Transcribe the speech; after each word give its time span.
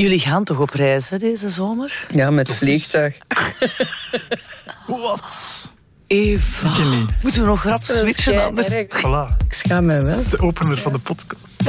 Jullie 0.00 0.20
gaan 0.20 0.44
toch 0.44 0.58
op 0.58 0.70
reis 0.70 1.08
hè, 1.08 1.18
deze 1.18 1.50
zomer? 1.50 2.06
Ja, 2.10 2.30
met 2.30 2.50
vliegtuig. 2.50 3.18
Wat? 4.86 5.72
Eva. 6.06 6.68
Moeten 7.22 7.40
we 7.40 7.46
nog 7.46 7.62
rap 7.62 7.84
switchen? 7.84 8.44
anders? 8.44 8.68
Voilà. 8.68 9.36
Ik 9.46 9.52
schaam 9.52 9.84
me 9.84 10.02
wel. 10.02 10.12
Dat 10.12 10.24
is 10.24 10.30
de 10.30 10.40
opener 10.40 10.78
van 10.78 10.92
de 10.92 10.98
podcast. 10.98 11.62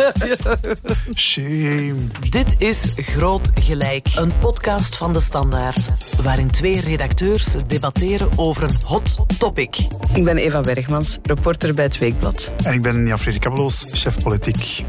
Shame. 1.15 1.95
Dit 2.29 2.55
is 2.57 2.83
Groot 2.95 3.49
Gelijk, 3.53 4.07
een 4.15 4.37
podcast 4.39 4.97
van 4.97 5.13
De 5.13 5.19
Standaard. 5.19 5.87
Waarin 6.21 6.51
twee 6.51 6.79
redacteurs 6.79 7.55
debatteren 7.67 8.29
over 8.35 8.63
een 8.63 8.77
hot 8.85 9.15
topic. 9.37 9.77
Ik 10.13 10.23
ben 10.23 10.37
Eva 10.37 10.61
Bergmans, 10.61 11.17
reporter 11.23 11.73
bij 11.73 11.85
het 11.85 11.97
Weekblad. 11.97 12.51
En 12.63 12.73
ik 12.73 12.81
ben 12.81 13.07
Jan-Frederik 13.07 13.41
Kabeloos, 13.41 13.85
chef 13.91 14.23
politiek. 14.23 14.83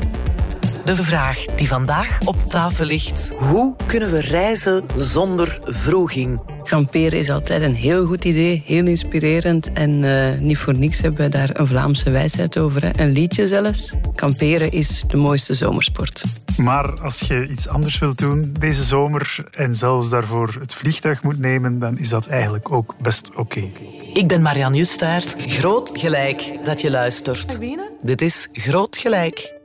De 0.85 0.97
vraag 0.97 1.45
die 1.45 1.69
vandaag 1.69 2.19
op 2.25 2.37
tafel 2.49 2.85
ligt. 2.85 3.33
Hoe 3.39 3.77
kunnen 3.87 4.11
we 4.11 4.21
reizen 4.21 4.85
zonder 4.97 5.61
vroeging? 5.65 6.41
Kamperen 6.65 7.19
is 7.19 7.31
altijd 7.31 7.63
een 7.63 7.75
heel 7.75 8.07
goed 8.07 8.25
idee, 8.25 8.63
heel 8.67 8.87
inspirerend. 8.87 9.73
En 9.73 10.05
eh, 10.05 10.39
niet 10.41 10.59
voor 10.59 10.79
niks 10.79 11.01
hebben 11.01 11.21
we 11.21 11.29
daar 11.29 11.51
een 11.53 11.67
Vlaamse 11.67 12.11
wijsheid 12.11 12.59
over. 12.59 12.83
Hè. 12.83 13.03
Een 13.03 13.13
liedje 13.13 13.49
zelfs. 13.49 13.93
Kamperen 14.15 14.73
is 14.73 15.05
de 15.07 15.17
mooiste 15.17 15.55
zomersport. 15.55 16.25
Maar 16.57 17.01
als 17.01 17.21
je 17.21 17.49
iets 17.49 17.69
anders 17.69 17.99
wilt 17.99 18.19
doen 18.19 18.55
deze 18.59 18.83
zomer 18.85 19.45
en 19.51 19.75
zelfs 19.75 20.11
daarvoor 20.11 20.57
het 20.61 20.75
vliegtuig 20.75 21.23
moet 21.23 21.39
nemen, 21.39 21.79
dan 21.79 21.99
is 21.99 22.09
dat 22.09 22.27
eigenlijk 22.27 22.73
ook 22.73 22.95
best 23.01 23.35
oké. 23.35 23.71
Ik 24.13 24.29
ben 24.29 24.43
Marianne 24.43 24.77
Justaert. 24.77 25.37
Groot 25.39 25.91
Gelijk 25.95 26.59
dat 26.65 26.81
je 26.81 26.91
luistert. 26.91 27.59
Dit 28.03 28.23
is 28.23 28.49
Groot 28.53 28.97
Gelijk. 28.97 29.61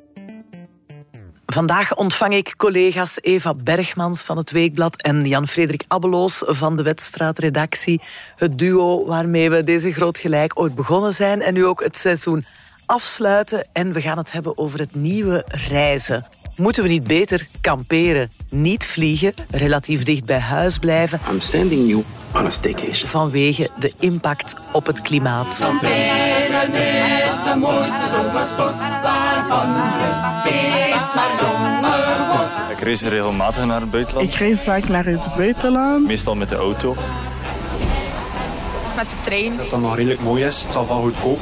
Vandaag 1.53 1.95
ontvang 1.95 2.33
ik 2.33 2.53
collega's 2.57 3.17
Eva 3.21 3.53
Bergmans 3.53 4.21
van 4.21 4.37
het 4.37 4.51
Weekblad 4.51 5.01
en 5.01 5.25
Jan-Frederik 5.25 5.83
Abbeloos 5.87 6.43
van 6.45 6.77
de 6.77 6.83
Wedstraatredactie. 6.83 8.01
Het 8.35 8.57
duo 8.57 9.05
waarmee 9.05 9.49
we 9.49 9.63
deze 9.63 9.91
Groot 9.91 10.17
Gelijk 10.17 10.59
ooit 10.59 10.75
begonnen 10.75 11.13
zijn 11.13 11.41
en 11.41 11.53
nu 11.53 11.65
ook 11.65 11.83
het 11.83 11.97
seizoen 11.97 12.45
afsluiten. 12.85 13.67
En 13.73 13.93
we 13.93 14.01
gaan 14.01 14.17
het 14.17 14.31
hebben 14.31 14.57
over 14.57 14.79
het 14.79 14.95
nieuwe 14.95 15.45
reizen. 15.47 16.25
Moeten 16.57 16.83
we 16.83 16.89
niet 16.89 17.07
beter 17.07 17.47
kamperen, 17.61 18.29
niet 18.49 18.85
vliegen, 18.85 19.33
relatief 19.51 20.03
dicht 20.03 20.25
bij 20.25 20.39
huis 20.39 20.77
blijven 20.77 21.19
I'm 21.31 21.41
sending 21.41 21.89
you 21.89 22.03
on 22.35 22.45
a 22.45 22.49
staycation. 22.49 23.09
vanwege 23.09 23.69
de 23.79 23.93
impact 23.99 24.55
op 24.71 24.85
het 24.85 25.01
klimaat? 25.01 25.57
Kamperen 25.59 26.73
is 26.73 27.43
de 27.43 27.55
mooiste 27.59 28.07
zomersport 28.11 28.77
waarvan 29.03 29.69
je 29.69 30.39
steeds 30.39 31.13
maar 31.15 31.41
jonger 31.41 32.37
wordt. 32.37 32.69
Ik 32.71 32.79
reis 32.79 33.01
regelmatig 33.01 33.65
naar 33.65 33.81
het 33.81 33.91
buitenland. 33.91 34.33
Ik 34.33 34.35
reis 34.35 34.63
vaak 34.63 34.87
naar 34.87 35.05
het 35.05 35.27
buitenland. 35.35 36.07
Meestal 36.07 36.35
met 36.35 36.49
de 36.49 36.55
auto. 36.55 36.95
Met 38.95 39.05
de 39.05 39.15
trein. 39.23 39.57
Dat 39.57 39.71
het 39.71 39.81
nog 39.81 39.95
redelijk 39.95 40.21
mooi 40.21 40.43
is. 40.43 40.63
Het 40.63 40.73
zal 40.73 40.85
van 40.85 41.01
goedkoop. 41.01 41.39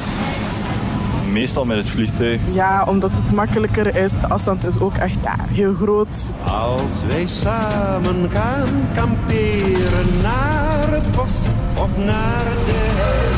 Meestal 1.35 1.65
met 1.65 1.77
het 1.77 1.87
vliegtuig. 1.87 2.39
Ja, 2.51 2.83
omdat 2.83 3.11
het 3.13 3.31
makkelijker 3.31 3.95
is. 3.95 4.11
De 4.11 4.27
afstand 4.27 4.65
is 4.65 4.79
ook 4.79 4.97
echt 4.97 5.15
ja, 5.23 5.35
heel 5.39 5.73
groot. 5.73 6.15
Als 6.43 7.03
wij 7.07 7.25
samen 7.25 8.31
gaan 8.31 8.87
kamperen 8.93 10.21
naar 10.21 10.91
het 10.91 11.11
bos 11.11 11.31
of 11.79 11.97
naar 11.97 12.43
de 12.43 12.81
hei, 12.99 13.35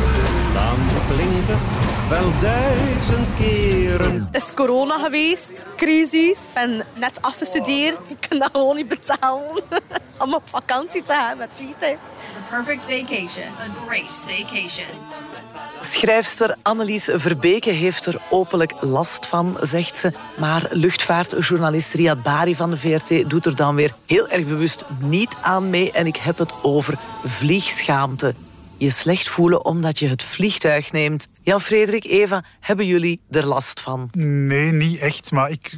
dan 0.53 0.77
klinkt 1.15 1.47
het 1.47 2.09
wel 2.09 2.31
duizend 2.39 3.27
keren. 3.39 4.27
Het 4.31 4.43
is 4.43 4.53
corona 4.53 4.97
geweest, 4.97 5.65
crisis. 5.75 6.37
Ik 6.37 6.53
ben 6.53 6.83
net 6.99 7.21
afgestudeerd. 7.21 8.09
Ik 8.09 8.25
kan 8.29 8.39
dat 8.39 8.49
gewoon 8.51 8.75
niet 8.75 8.87
betalen 8.87 9.63
om 10.23 10.33
op 10.33 10.43
vakantie 10.49 11.01
te 11.01 11.13
gaan 11.13 11.37
met 11.37 11.51
vliegtuig. 11.55 11.97
Perfect 12.49 12.81
vacation. 12.81 13.47
A 13.59 13.85
great 13.87 14.13
staycation. 14.13 14.87
Schrijfster 15.81 16.57
Annelies 16.61 17.09
Verbeke 17.13 17.69
heeft 17.69 18.05
er 18.05 18.21
openlijk 18.29 18.73
last 18.81 19.25
van, 19.25 19.57
zegt 19.61 19.95
ze. 19.95 20.11
Maar 20.39 20.67
luchtvaartjournalist 20.71 21.93
Riyad 21.93 22.23
Bari 22.23 22.55
van 22.55 22.69
de 22.69 22.77
VRT 22.77 23.29
doet 23.29 23.45
er 23.45 23.55
dan 23.55 23.75
weer 23.75 23.93
heel 24.05 24.29
erg 24.29 24.47
bewust 24.47 24.85
niet 25.01 25.35
aan 25.41 25.69
mee. 25.69 25.91
En 25.91 26.05
ik 26.05 26.15
heb 26.15 26.37
het 26.37 26.63
over 26.63 26.97
vliegschaamte. 27.25 28.35
Je 28.77 28.89
slecht 28.89 29.29
voelen 29.29 29.65
omdat 29.65 29.99
je 29.99 30.07
het 30.07 30.23
vliegtuig 30.23 30.91
neemt. 30.91 31.27
Jan-Frederik, 31.41 32.05
Eva, 32.05 32.43
hebben 32.59 32.85
jullie 32.85 33.21
er 33.29 33.45
last 33.45 33.79
van? 33.79 34.09
Nee, 34.11 34.71
niet 34.71 34.99
echt. 34.99 35.31
Maar 35.31 35.49
ik, 35.49 35.71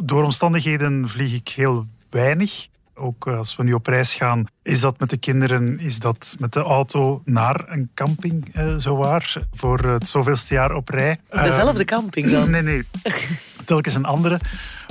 door 0.00 0.24
omstandigheden 0.24 1.08
vlieg 1.08 1.34
ik 1.34 1.48
heel 1.48 1.86
weinig. 2.10 2.68
Ook 3.02 3.26
als 3.26 3.56
we 3.56 3.62
nu 3.62 3.72
op 3.72 3.86
reis 3.86 4.14
gaan, 4.14 4.46
is 4.62 4.80
dat 4.80 4.98
met 4.98 5.10
de 5.10 5.16
kinderen, 5.16 5.78
is 5.78 5.98
dat 5.98 6.36
met 6.38 6.52
de 6.52 6.60
auto 6.60 7.22
naar 7.24 7.64
een 7.68 7.90
camping, 7.94 8.54
eh, 8.54 8.74
zowaar, 8.76 9.42
voor 9.52 9.78
het 9.78 10.06
zoveelste 10.06 10.54
jaar 10.54 10.74
op 10.74 10.88
rij. 10.88 11.18
Dezelfde 11.30 11.84
camping 11.84 12.30
dan? 12.30 12.50
Nee, 12.50 12.62
nee. 12.62 12.84
Telkens 13.64 13.94
een 13.94 14.04
andere. 14.04 14.40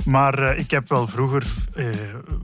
Maar 0.06 0.40
eh, 0.40 0.60
ik 0.60 0.72
heb 0.72 0.90
wel 0.90 1.08
vroeger 1.08 1.44
eh, 1.74 1.86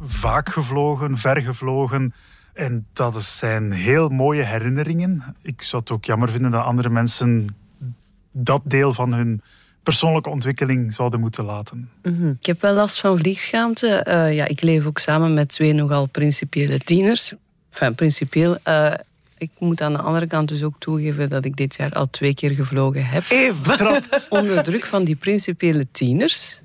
vaak 0.02 0.50
gevlogen, 0.50 1.18
ver 1.18 1.42
gevlogen. 1.42 2.14
En 2.54 2.88
dat 2.94 3.24
zijn 3.24 3.72
heel 3.72 4.10
mooie 4.10 4.44
herinneringen. 4.44 5.36
Ik 5.42 5.62
zou 5.62 5.82
het 5.82 5.92
ook 5.92 6.06
jammer 6.06 6.30
vinden 6.30 6.52
dat 6.52 6.64
andere 6.64 6.90
mensen 6.90 7.56
dat 8.32 8.62
deel 8.64 8.94
van 8.94 9.14
hun 9.14 9.42
persoonlijke 9.88 10.30
ontwikkeling 10.30 10.94
zouden 10.94 11.20
moeten 11.20 11.46
laten. 11.46 11.90
Ik 12.40 12.46
heb 12.46 12.62
wel 12.62 12.74
last 12.74 13.00
van 13.00 13.18
vliegschaamte. 13.18 13.88
Eh, 13.88 14.36
ja, 14.36 14.46
ik 14.48 14.62
leef 14.62 14.86
ook 14.86 15.00
samen 15.00 15.34
met 15.34 15.50
twee 15.50 15.74
nogal 15.74 16.06
principiële 16.08 16.80
tieners. 16.80 17.34
Enfin, 17.72 17.96
principieel. 17.96 18.58
eh, 18.64 18.94
ik 19.38 19.50
moet 19.60 19.82
aan 19.82 19.94
de 19.94 20.00
andere 20.00 20.28
kant 20.28 20.48
dus 20.48 20.64
ook 20.64 20.76
toegeven 20.80 21.30
dat 21.30 21.46
ik 21.46 21.56
dit 21.56 21.76
jaar 21.76 21.92
al 21.92 22.10
twee 22.10 22.34
keer 22.34 22.52
gevlogen 22.52 23.06
heb. 23.06 23.24
Eva! 23.30 24.02
Onder 24.30 24.64
druk 24.64 24.86
van 24.86 25.04
die 25.04 25.16
principiële 25.16 25.88
tieners, 25.92 26.62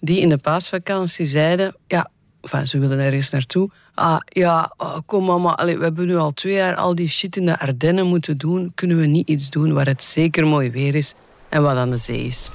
die 0.00 0.20
in 0.20 0.28
de 0.28 0.38
paasvakantie 0.38 1.26
zeiden... 1.26 1.76
Ja, 1.86 2.10
enfin, 2.42 2.68
ze 2.68 2.78
wilden 2.78 2.98
ergens 2.98 3.30
naartoe. 3.30 3.70
Ah, 3.94 4.18
ja, 4.26 4.74
oh, 4.76 4.96
kom 5.06 5.24
mama, 5.24 5.54
allee, 5.54 5.78
we 5.78 5.84
hebben 5.84 6.06
nu 6.06 6.16
al 6.16 6.32
twee 6.32 6.54
jaar 6.54 6.74
al 6.74 6.94
die 6.94 7.08
shit 7.08 7.36
in 7.36 7.46
de 7.46 7.58
Ardennen 7.58 8.06
moeten 8.06 8.38
doen. 8.38 8.72
Kunnen 8.74 8.98
we 8.98 9.06
niet 9.06 9.28
iets 9.28 9.50
doen 9.50 9.72
waar 9.72 9.86
het 9.86 10.02
zeker 10.02 10.46
mooi 10.46 10.70
weer 10.70 10.94
is 10.94 11.14
en 11.48 11.62
wat 11.62 11.76
aan 11.76 11.90
de 11.90 11.96
zee 11.96 12.24
is? 12.26 12.50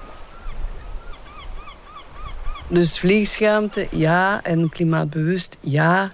Dus 2.72 3.00
vliegschaamte, 3.00 3.88
ja. 3.90 4.44
En 4.44 4.70
klimaatbewust, 4.70 5.58
ja. 5.60 6.12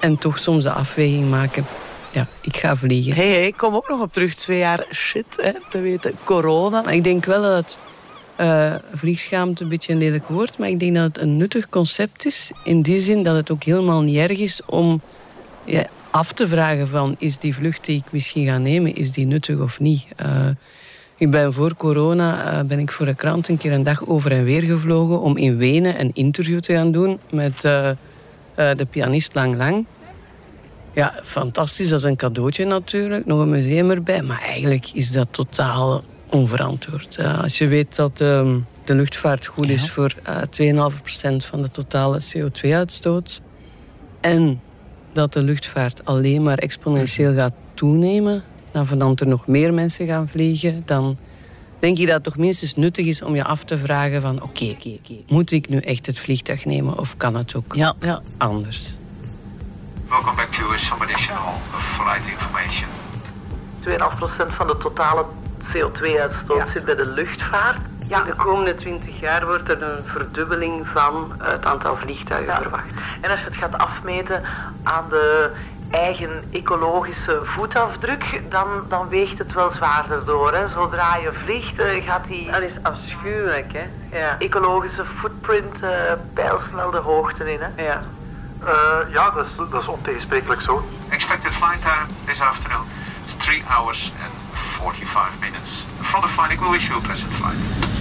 En 0.00 0.18
toch 0.18 0.38
soms 0.38 0.64
de 0.64 0.72
afweging 0.72 1.30
maken. 1.30 1.64
Ja, 2.12 2.26
ik 2.40 2.56
ga 2.56 2.76
vliegen. 2.76 3.14
Hé, 3.14 3.32
hey, 3.32 3.46
ik 3.46 3.56
kom 3.56 3.74
ook 3.74 3.88
nog 3.88 4.00
op 4.00 4.12
terug. 4.12 4.34
Twee 4.34 4.58
jaar 4.58 4.86
shit, 4.92 5.24
hè, 5.36 5.52
te 5.68 5.80
weten. 5.80 6.14
Corona. 6.24 6.82
Maar 6.82 6.94
ik 6.94 7.04
denk 7.04 7.24
wel 7.24 7.42
dat 7.42 7.78
eh, 8.36 8.74
vliegschaamte 8.94 9.62
een 9.62 9.68
beetje 9.68 9.92
een 9.92 9.98
lelijk 9.98 10.28
woord, 10.28 10.58
maar 10.58 10.68
ik 10.68 10.80
denk 10.80 10.94
dat 10.94 11.04
het 11.04 11.18
een 11.18 11.36
nuttig 11.36 11.68
concept 11.68 12.26
is. 12.26 12.50
In 12.64 12.82
die 12.82 13.00
zin 13.00 13.22
dat 13.22 13.36
het 13.36 13.50
ook 13.50 13.62
helemaal 13.62 14.00
niet 14.00 14.16
erg 14.16 14.38
is 14.38 14.60
om 14.66 15.00
ja, 15.64 15.86
af 16.10 16.32
te 16.32 16.48
vragen 16.48 16.88
van 16.88 17.16
is 17.18 17.38
die 17.38 17.54
vlucht 17.54 17.84
die 17.84 17.96
ik 17.96 18.12
misschien 18.12 18.46
ga 18.46 18.58
nemen, 18.58 18.94
is 18.94 19.12
die 19.12 19.26
nuttig 19.26 19.58
of 19.58 19.80
niet? 19.80 20.04
Eh, 20.16 20.48
ik 21.22 21.30
ben 21.30 21.52
voor 21.52 21.76
corona 21.76 22.58
eh, 22.58 22.64
ben 22.64 22.78
ik 22.78 22.92
voor 22.92 23.06
de 23.06 23.14
krant 23.14 23.48
een 23.48 23.56
keer 23.56 23.72
een 23.72 23.82
dag 23.82 24.06
over 24.06 24.32
en 24.32 24.44
weer 24.44 24.62
gevlogen 24.62 25.20
om 25.20 25.36
in 25.36 25.56
Wenen 25.56 26.00
een 26.00 26.10
interview 26.14 26.60
te 26.60 26.72
gaan 26.72 26.92
doen 26.92 27.18
met 27.30 27.64
eh, 27.64 27.88
eh, 27.88 27.96
de 28.54 28.86
pianist 28.90 29.34
Lang 29.34 29.56
Lang. 29.56 29.86
Ja, 30.92 31.14
fantastisch. 31.22 31.88
Dat 31.88 31.98
is 31.98 32.04
een 32.04 32.16
cadeautje 32.16 32.64
natuurlijk. 32.64 33.26
Nog 33.26 33.40
een 33.40 33.48
museum 33.48 33.90
erbij. 33.90 34.22
Maar 34.22 34.40
eigenlijk 34.40 34.90
is 34.92 35.12
dat 35.12 35.28
totaal 35.30 36.04
onverantwoord. 36.30 37.18
Als 37.42 37.58
je 37.58 37.66
weet 37.66 37.96
dat 37.96 38.20
ehm, 38.20 38.58
de 38.84 38.94
luchtvaart 38.94 39.46
goed 39.46 39.68
is 39.68 39.90
voor 39.90 40.14
eh 40.22 40.90
2,5% 40.90 41.36
van 41.36 41.62
de 41.62 41.70
totale 41.70 42.20
CO2-uitstoot. 42.20 43.40
En 44.20 44.60
dat 45.12 45.32
de 45.32 45.42
luchtvaart 45.42 46.04
alleen 46.04 46.42
maar 46.42 46.58
exponentieel 46.58 47.34
gaat 47.34 47.54
toenemen. 47.74 48.42
Dan 48.72 48.86
van 48.86 49.16
er 49.16 49.26
nog 49.26 49.46
meer 49.46 49.74
mensen 49.74 50.06
gaan 50.06 50.28
vliegen. 50.28 50.82
Dan 50.84 51.16
denk 51.78 51.98
ik 51.98 52.06
dat 52.06 52.14
het 52.14 52.24
toch 52.24 52.36
minstens 52.36 52.76
nuttig 52.76 53.06
is 53.06 53.22
om 53.22 53.34
je 53.34 53.44
af 53.44 53.64
te 53.64 53.78
vragen 53.78 54.20
van... 54.20 54.42
Oké, 54.42 54.64
oké, 54.64 54.88
oké. 54.88 55.14
moet 55.28 55.50
ik 55.50 55.68
nu 55.68 55.78
echt 55.78 56.06
het 56.06 56.18
vliegtuig 56.18 56.64
nemen 56.64 56.98
of 56.98 57.16
kan 57.16 57.36
het 57.36 57.54
ook 57.54 57.74
Ja, 57.74 57.94
ja. 58.00 58.22
anders? 58.38 58.96
Welcome 60.08 60.36
back 60.36 60.52
to 60.52 60.76
some 60.76 61.02
additional 61.04 61.54
flight 61.76 62.26
information. 62.26 62.88
2,5% 64.48 64.54
van 64.54 64.66
de 64.66 64.76
totale 64.76 65.24
CO2-uitstoot 65.58 66.68
zit 66.68 66.84
bij 66.84 66.94
de 66.94 67.06
luchtvaart. 67.06 67.80
Ja, 68.08 68.22
de 68.22 68.34
komende 68.34 68.74
20 68.74 69.20
jaar 69.20 69.46
wordt 69.46 69.68
er 69.68 69.82
een 69.82 70.04
verdubbeling 70.04 70.86
van 70.86 71.32
het 71.38 71.64
aantal 71.64 71.96
vliegtuigen 71.96 72.54
verwacht. 72.54 72.92
En 73.20 73.30
als 73.30 73.40
je 73.40 73.46
het 73.46 73.56
gaat 73.56 73.78
afmeten 73.78 74.42
aan 74.82 75.04
de 75.08 75.50
eigen 75.92 76.44
ecologische 76.52 77.40
voetafdruk, 77.44 78.42
dan, 78.48 78.66
dan 78.88 79.08
weegt 79.08 79.38
het 79.38 79.52
wel 79.52 79.70
zwaarder 79.70 80.24
door. 80.24 80.52
Hè. 80.52 80.68
Zodra 80.68 81.16
je 81.16 81.32
vliegt, 81.32 81.78
eh, 81.78 82.04
gaat 82.04 82.26
die 82.26 82.50
Dat 82.50 82.60
is 82.62 82.82
afschuwelijk, 82.82 83.72
hè? 83.72 84.18
Ja. 84.18 84.36
ecologische 84.38 85.04
footprint 85.04 85.82
eh 85.82 85.90
pijlsnel 86.34 86.90
de 86.90 86.98
hoogte 86.98 87.52
in. 87.52 87.58
Hè. 87.60 87.82
ja. 87.82 88.02
ja, 89.08 89.30
dat 89.30 89.46
is, 89.46 89.56
dat 89.56 89.82
is 89.82 89.88
ontegensprekelijk 89.88 90.60
zo. 90.60 90.84
Expected 91.08 91.52
flight 91.52 91.82
time 91.82 92.06
this 92.24 92.40
afternoon 92.40 92.86
is 93.24 93.34
3 93.34 93.62
hours 93.66 94.12
and 94.22 94.32
45 94.52 95.38
minutes. 95.40 95.86
From 96.00 96.20
the 96.20 96.28
flight, 96.28 96.60
will 96.60 96.70
wish 96.70 96.88
you 96.88 96.98
a 96.98 97.00
pleasant 97.00 97.32
flight. 97.32 97.91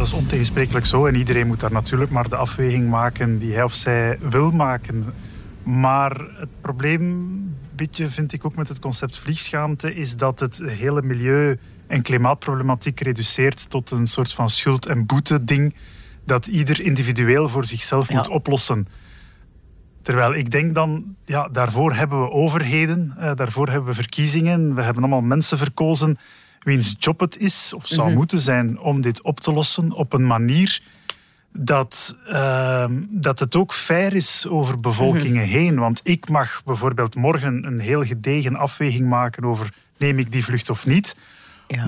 Dat 0.00 0.08
is 0.08 0.14
ontegensprekelijk 0.14 0.86
zo 0.86 1.06
en 1.06 1.14
iedereen 1.14 1.46
moet 1.46 1.60
daar 1.60 1.72
natuurlijk 1.72 2.10
maar 2.10 2.28
de 2.28 2.36
afweging 2.36 2.88
maken 2.88 3.38
die 3.38 3.54
hij 3.54 3.62
of 3.62 3.72
zij 3.72 4.18
wil 4.20 4.50
maken. 4.50 5.14
Maar 5.62 6.26
het 6.34 6.48
probleem, 6.60 7.56
beetje 7.74 8.06
vind 8.06 8.32
ik 8.32 8.44
ook 8.44 8.56
met 8.56 8.68
het 8.68 8.78
concept 8.78 9.18
vliegschaamte, 9.18 9.94
is 9.94 10.16
dat 10.16 10.40
het 10.40 10.62
hele 10.66 11.02
milieu- 11.02 11.58
en 11.86 12.02
klimaatproblematiek 12.02 13.00
reduceert 13.00 13.70
tot 13.70 13.90
een 13.90 14.06
soort 14.06 14.32
van 14.32 14.48
schuld- 14.48 14.86
en 14.86 15.06
boete-ding 15.06 15.74
dat 16.24 16.46
ieder 16.46 16.80
individueel 16.80 17.48
voor 17.48 17.64
zichzelf 17.64 18.10
moet 18.10 18.28
oplossen. 18.28 18.86
Terwijl 20.02 20.34
ik 20.34 20.50
denk 20.50 20.74
dan, 20.74 21.16
ja, 21.24 21.48
daarvoor 21.48 21.94
hebben 21.94 22.20
we 22.20 22.30
overheden, 22.30 23.14
eh, 23.18 23.34
daarvoor 23.34 23.68
hebben 23.68 23.88
we 23.88 23.94
verkiezingen, 23.94 24.74
we 24.74 24.82
hebben 24.82 25.02
allemaal 25.02 25.20
mensen 25.20 25.58
verkozen 25.58 26.18
wiens 26.60 26.94
job 26.98 27.20
het 27.20 27.36
is 27.36 27.72
of 27.74 27.86
zou 27.86 28.06
Mhm. 28.08 28.16
moeten 28.16 28.38
zijn 28.38 28.78
om 28.78 29.00
dit 29.00 29.22
op 29.22 29.40
te 29.40 29.52
lossen 29.52 29.92
op 29.92 30.12
een 30.12 30.26
manier 30.26 30.82
dat, 31.52 32.16
ehm, 32.26 32.92
dat 33.08 33.38
het 33.38 33.56
ook 33.56 33.72
fair 33.74 34.12
is 34.14 34.46
over 34.48 34.80
bevolkingen 34.80 35.42
Mhm. 35.42 35.50
heen. 35.52 35.78
Want 35.78 36.00
ik 36.04 36.28
mag 36.28 36.62
bijvoorbeeld 36.64 37.14
morgen 37.14 37.64
een 37.66 37.80
heel 37.80 38.04
gedegen 38.04 38.56
afweging 38.56 39.08
maken 39.08 39.44
over 39.44 39.72
neem 39.98 40.18
ik 40.18 40.32
die 40.32 40.44
vlucht 40.44 40.70
of 40.70 40.86
niet. 40.86 41.16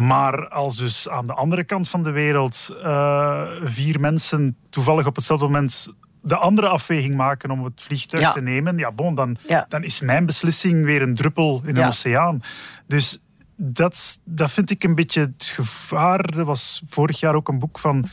Maar 0.01 0.49
als 0.49 0.77
dus 0.77 1.09
aan 1.09 1.27
de 1.27 1.33
andere 1.33 1.65
kant 1.65 1.89
van 1.89 2.03
de 2.03 2.11
wereld 2.11 2.77
eh, 2.83 3.43
vier 3.65 4.01
mensen 4.01 4.57
toevallig 4.71 5.07
op 5.07 5.17
hetzelfde 5.17 5.45
moment 5.47 5.93
de 6.23 6.37
andere 6.37 6.69
afweging 6.69 7.15
maken 7.17 7.51
om 7.51 7.65
het 7.65 7.83
vliegtuig 7.83 8.23
Ja. 8.23 8.31
te 8.31 8.41
nemen, 8.41 8.79
ja, 8.79 8.93
bon, 8.93 9.15
dan, 9.15 9.37
Ja. 9.49 9.67
dan 9.69 9.85
is 9.85 10.01
mijn 10.01 10.27
beslissing 10.27 10.85
weer 10.85 11.03
een 11.03 11.15
druppel 11.15 11.63
in 11.65 11.75
Ja. 11.75 11.81
een 11.83 11.87
oceaan. 11.89 12.43
Dus 12.87 13.19
dat, 13.56 14.20
dat 14.25 14.50
vind 14.50 14.70
ik 14.70 14.84
een 14.84 14.94
beetje 14.94 15.20
het 15.20 15.52
gevaar. 15.54 16.25
Er 16.37 16.44
was 16.44 16.82
vorig 16.88 17.20
jaar 17.20 17.34
ook 17.34 17.49
een 17.49 17.58
boek 17.58 17.78
van 17.78 18.04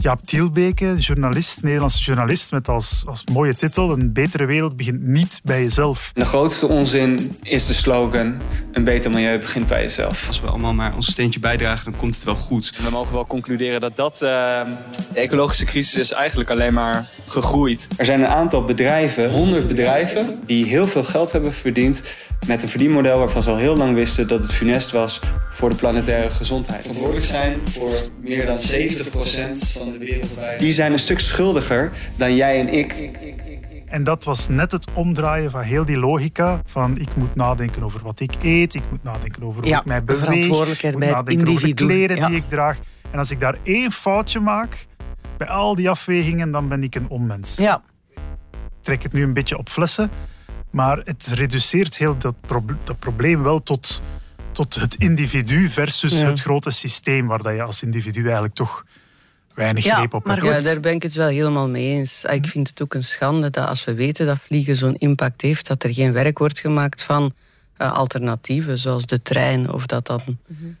Jaap 0.00 0.20
Tielbeke, 0.24 0.94
journalist, 0.94 1.62
Nederlandse 1.62 2.02
journalist, 2.02 2.52
met 2.52 2.68
als, 2.68 3.04
als 3.06 3.24
mooie 3.32 3.54
titel 3.54 3.90
Een 3.90 4.12
betere 4.12 4.44
wereld 4.44 4.76
begint 4.76 5.02
niet 5.02 5.40
bij 5.44 5.62
jezelf. 5.62 6.10
De 6.14 6.24
grootste 6.24 6.66
onzin 6.66 7.36
is 7.42 7.66
de 7.66 7.72
slogan: 7.72 8.36
een 8.72 8.84
beter 8.84 9.10
milieu 9.10 9.38
begint 9.38 9.66
bij 9.66 9.82
jezelf. 9.82 10.26
Als 10.26 10.40
we 10.40 10.46
allemaal 10.46 10.74
maar 10.74 10.94
ons 10.94 11.10
steentje 11.10 11.40
bijdragen, 11.40 11.84
dan 11.84 12.00
komt 12.00 12.14
het 12.14 12.24
wel 12.24 12.34
goed. 12.34 12.72
We 12.82 12.90
mogen 12.90 13.14
wel 13.14 13.26
concluderen 13.26 13.80
dat 13.80 13.96
dat, 13.96 14.14
eh, 14.14 14.20
de 14.20 15.18
ecologische 15.18 15.64
crisis 15.64 15.96
is 15.96 16.12
eigenlijk 16.12 16.50
alleen 16.50 16.74
maar 16.74 17.10
gegroeid. 17.26 17.88
Er 17.96 18.04
zijn 18.04 18.20
een 18.20 18.26
aantal 18.26 18.64
bedrijven, 18.64 19.30
100 19.30 19.66
bedrijven, 19.66 20.40
die 20.46 20.64
heel 20.64 20.86
veel 20.86 21.04
geld 21.04 21.32
hebben 21.32 21.52
verdiend 21.52 22.16
met 22.46 22.62
een 22.62 22.68
verdienmodel 22.68 23.18
waarvan 23.18 23.42
ze 23.42 23.50
al 23.50 23.56
heel 23.56 23.76
lang 23.76 23.94
wisten 23.94 24.28
dat 24.28 24.42
het 24.42 24.52
funest 24.52 24.90
was 24.90 24.97
voor 25.50 25.68
de 25.68 25.74
planetaire 25.74 26.30
gezondheid. 26.30 26.80
Verantwoordelijk 26.80 27.26
zijn 27.26 27.66
voor 27.68 27.94
meer 28.20 28.46
dan 28.46 28.56
70% 28.56 28.60
van 29.72 29.92
de 29.92 29.98
wereldwijde. 29.98 30.62
Die 30.64 30.72
zijn 30.72 30.92
een 30.92 30.98
stuk 30.98 31.18
schuldiger 31.20 31.92
dan 32.16 32.34
jij 32.36 32.60
en 32.60 32.68
ik. 32.68 33.10
En 33.86 34.04
dat 34.04 34.24
was 34.24 34.48
net 34.48 34.72
het 34.72 34.86
omdraaien 34.94 35.50
van 35.50 35.60
heel 35.60 35.84
die 35.84 35.98
logica. 35.98 36.60
Van 36.64 36.98
ik 36.98 37.16
moet 37.16 37.34
nadenken 37.34 37.82
over 37.82 38.00
wat 38.02 38.20
ik 38.20 38.32
eet, 38.42 38.74
ik 38.74 38.82
moet 38.90 39.02
nadenken 39.02 39.42
over 39.42 39.60
hoe 39.60 39.70
Ja, 39.70 39.78
ik 39.78 39.84
mij 39.84 40.04
beweeg, 40.04 40.22
ik 40.22 40.28
verantwoordelijkheid 40.28 40.92
moet 40.94 41.02
bij 41.02 41.12
het 41.12 41.18
nadenken 41.18 41.48
over 41.52 41.66
de 41.68 41.74
kleren 41.74 42.16
Ja. 42.16 42.26
die 42.26 42.36
ik 42.36 42.48
draag. 42.48 42.78
En 43.10 43.18
als 43.18 43.30
ik 43.30 43.40
daar 43.40 43.56
één 43.62 43.90
foutje 43.90 44.40
maak, 44.40 44.86
bij 45.36 45.48
al 45.48 45.74
die 45.74 45.90
afwegingen, 45.90 46.50
dan 46.50 46.68
ben 46.68 46.82
ik 46.82 46.94
een 46.94 47.08
onmens. 47.08 47.56
Ja. 47.56 47.82
Ik 48.14 48.94
trek 48.94 49.02
het 49.02 49.12
nu 49.12 49.22
een 49.22 49.32
beetje 49.34 49.58
op 49.58 49.68
flessen, 49.68 50.10
maar 50.70 50.98
het 51.04 51.26
reduceert 51.26 51.96
heel 51.98 52.16
dat, 52.18 52.34
proble- 52.40 52.76
dat 52.84 52.98
probleem 52.98 53.42
wel 53.42 53.62
tot, 53.62 54.02
tot 54.58 54.74
het 54.74 54.94
individu 54.94 55.68
versus 55.68 56.20
Ja. 56.20 56.26
het 56.26 56.40
grote 56.40 56.70
systeem, 56.70 57.26
waar 57.26 57.42
dat 57.42 57.54
je 57.54 57.62
als 57.62 57.82
individu 57.82 58.22
eigenlijk 58.24 58.54
toch 58.54 58.84
weinig 59.54 59.84
greep 59.84 60.14
op 60.14 60.24
hebt. 60.24 60.46
Ja, 60.46 60.60
daar 60.60 60.80
ben 60.80 60.92
ik 60.92 61.02
het 61.02 61.14
wel 61.14 61.28
helemaal 61.28 61.68
mee 61.68 61.90
eens. 61.90 62.24
Ah, 62.26 62.34
Ik 62.34 62.46
vind 62.46 62.68
het 62.68 62.82
ook 62.82 62.94
een 62.94 63.04
schande 63.04 63.50
dat 63.50 63.68
als 63.68 63.84
we 63.84 63.94
weten 63.94 64.26
dat 64.26 64.38
vliegen 64.42 64.76
zo'n 64.76 64.94
impact 64.96 65.40
heeft, 65.40 65.66
dat 65.66 65.82
er 65.82 65.94
geen 65.94 66.12
werk 66.12 66.38
wordt 66.38 66.60
gemaakt 66.60 67.02
van 67.02 67.32
eh, 67.76 67.92
alternatieven, 67.92 68.78
zoals 68.78 69.06
de 69.06 69.22
trein. 69.22 69.72
Of 69.72 69.86
dat 69.86 70.06
dan... 70.06 70.22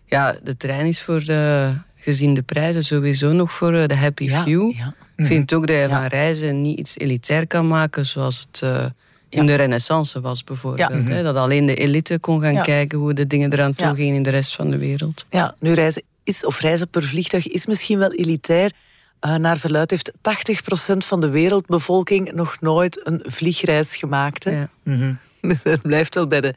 Ja, 0.06 0.36
de 0.42 0.56
trein 0.56 0.86
is 0.86 1.02
voor 1.02 1.24
de, 1.24 1.72
gezien 1.96 2.34
de 2.34 2.42
prijzen 2.42 2.84
sowieso 2.84 3.32
nog 3.32 3.52
voor 3.52 3.74
eh, 3.74 3.86
de 3.88 3.96
happy 3.96 4.28
few. 4.28 4.70
Ik 5.16 5.26
vind 5.26 5.52
ook 5.52 5.66
dat 5.66 5.76
je 5.76 5.86
van 5.88 6.04
reizen 6.06 6.60
niet 6.62 6.78
iets 6.78 6.98
elitair 6.98 7.46
kan 7.46 7.68
maken, 7.68 8.06
zoals 8.06 8.46
het 8.50 8.62
eh, 8.62 8.84
in 9.28 9.46
de 9.46 9.54
renaissance 9.54 10.20
was 10.20 10.44
bijvoorbeeld. 10.44 10.90
Ja. 10.90 10.98
Hè? 11.14 11.22
Dat 11.22 11.36
alleen 11.36 11.66
de 11.66 11.74
elite 11.74 12.18
kon 12.18 12.40
gaan 12.40 12.52
Ja. 12.52 12.62
kijken 12.62 12.98
hoe 12.98 13.12
de 13.14 13.26
dingen 13.26 13.52
eraan 13.52 13.74
toe 13.74 13.86
Ja. 13.86 13.94
gingen 13.94 14.14
in 14.14 14.22
de 14.22 14.30
rest 14.30 14.54
van 14.54 14.70
de 14.70 14.78
wereld. 14.78 15.26
Ja, 15.30 15.54
nu 15.58 15.72
reizen 15.72 16.02
is, 16.24 16.44
of 16.44 16.60
reizen 16.60 16.88
per 16.88 17.02
vliegtuig 17.02 17.48
is 17.48 17.66
misschien 17.66 17.98
wel 17.98 18.12
elitair. 18.12 18.72
Eh, 19.20 19.34
naar 19.34 19.58
verluid 19.58 19.90
heeft 19.90 20.12
80% 20.20 21.04
van 21.04 21.20
de 21.20 21.30
wereldbevolking 21.30 22.32
nog 22.32 22.56
nooit 22.60 23.06
een 23.06 23.20
vliegreis 23.26 23.96
gemaakt. 23.96 24.44
Hè? 24.44 24.64
Mhm. 24.82 25.12
Het 25.62 25.82
blijft 25.82 26.14
wel 26.14 26.26
bij 26.26 26.40
de 26.40 26.54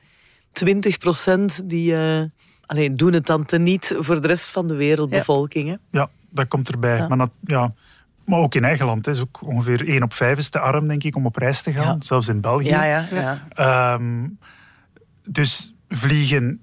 20% 0.53 1.61
die 1.69 1.95
eh, 1.95 2.21
alleen 2.65 2.97
doen 2.97 3.13
het 3.13 3.25
dan 3.25 3.45
teniet 3.45 3.95
voor 3.99 4.21
de 4.21 4.27
rest 4.27 4.47
van 4.47 4.67
de 4.67 4.73
wereldbevolking. 4.73 5.69
Hè? 5.69 5.75
Ja, 5.99 6.09
dat 6.29 6.47
komt 6.47 6.69
erbij. 6.69 6.97
Ja. 6.97 7.07
Maar, 7.07 7.17
dat, 7.17 7.29
ja, 7.45 7.73
maar 8.25 8.39
ook 8.39 8.55
in 8.55 8.63
eigen 8.63 8.85
land. 8.85 9.07
is 9.07 9.21
ook 9.21 9.41
ongeveer 9.45 9.87
1 9.87 10.03
op 10.03 10.13
5 10.13 10.37
is 10.37 10.49
te 10.49 10.59
arm, 10.59 10.87
denk 10.87 11.03
ik, 11.03 11.15
om 11.15 11.25
op 11.25 11.35
reis 11.35 11.61
te 11.61 11.71
gaan. 11.71 12.01
Zelfs 12.01 12.27
in 12.27 12.41
België. 12.41 12.67
Ja, 12.67 12.83
ja, 12.83 13.07
ja. 13.11 13.47
Ehm, 13.53 14.27
dus 15.31 15.73
vliegen 15.89 16.61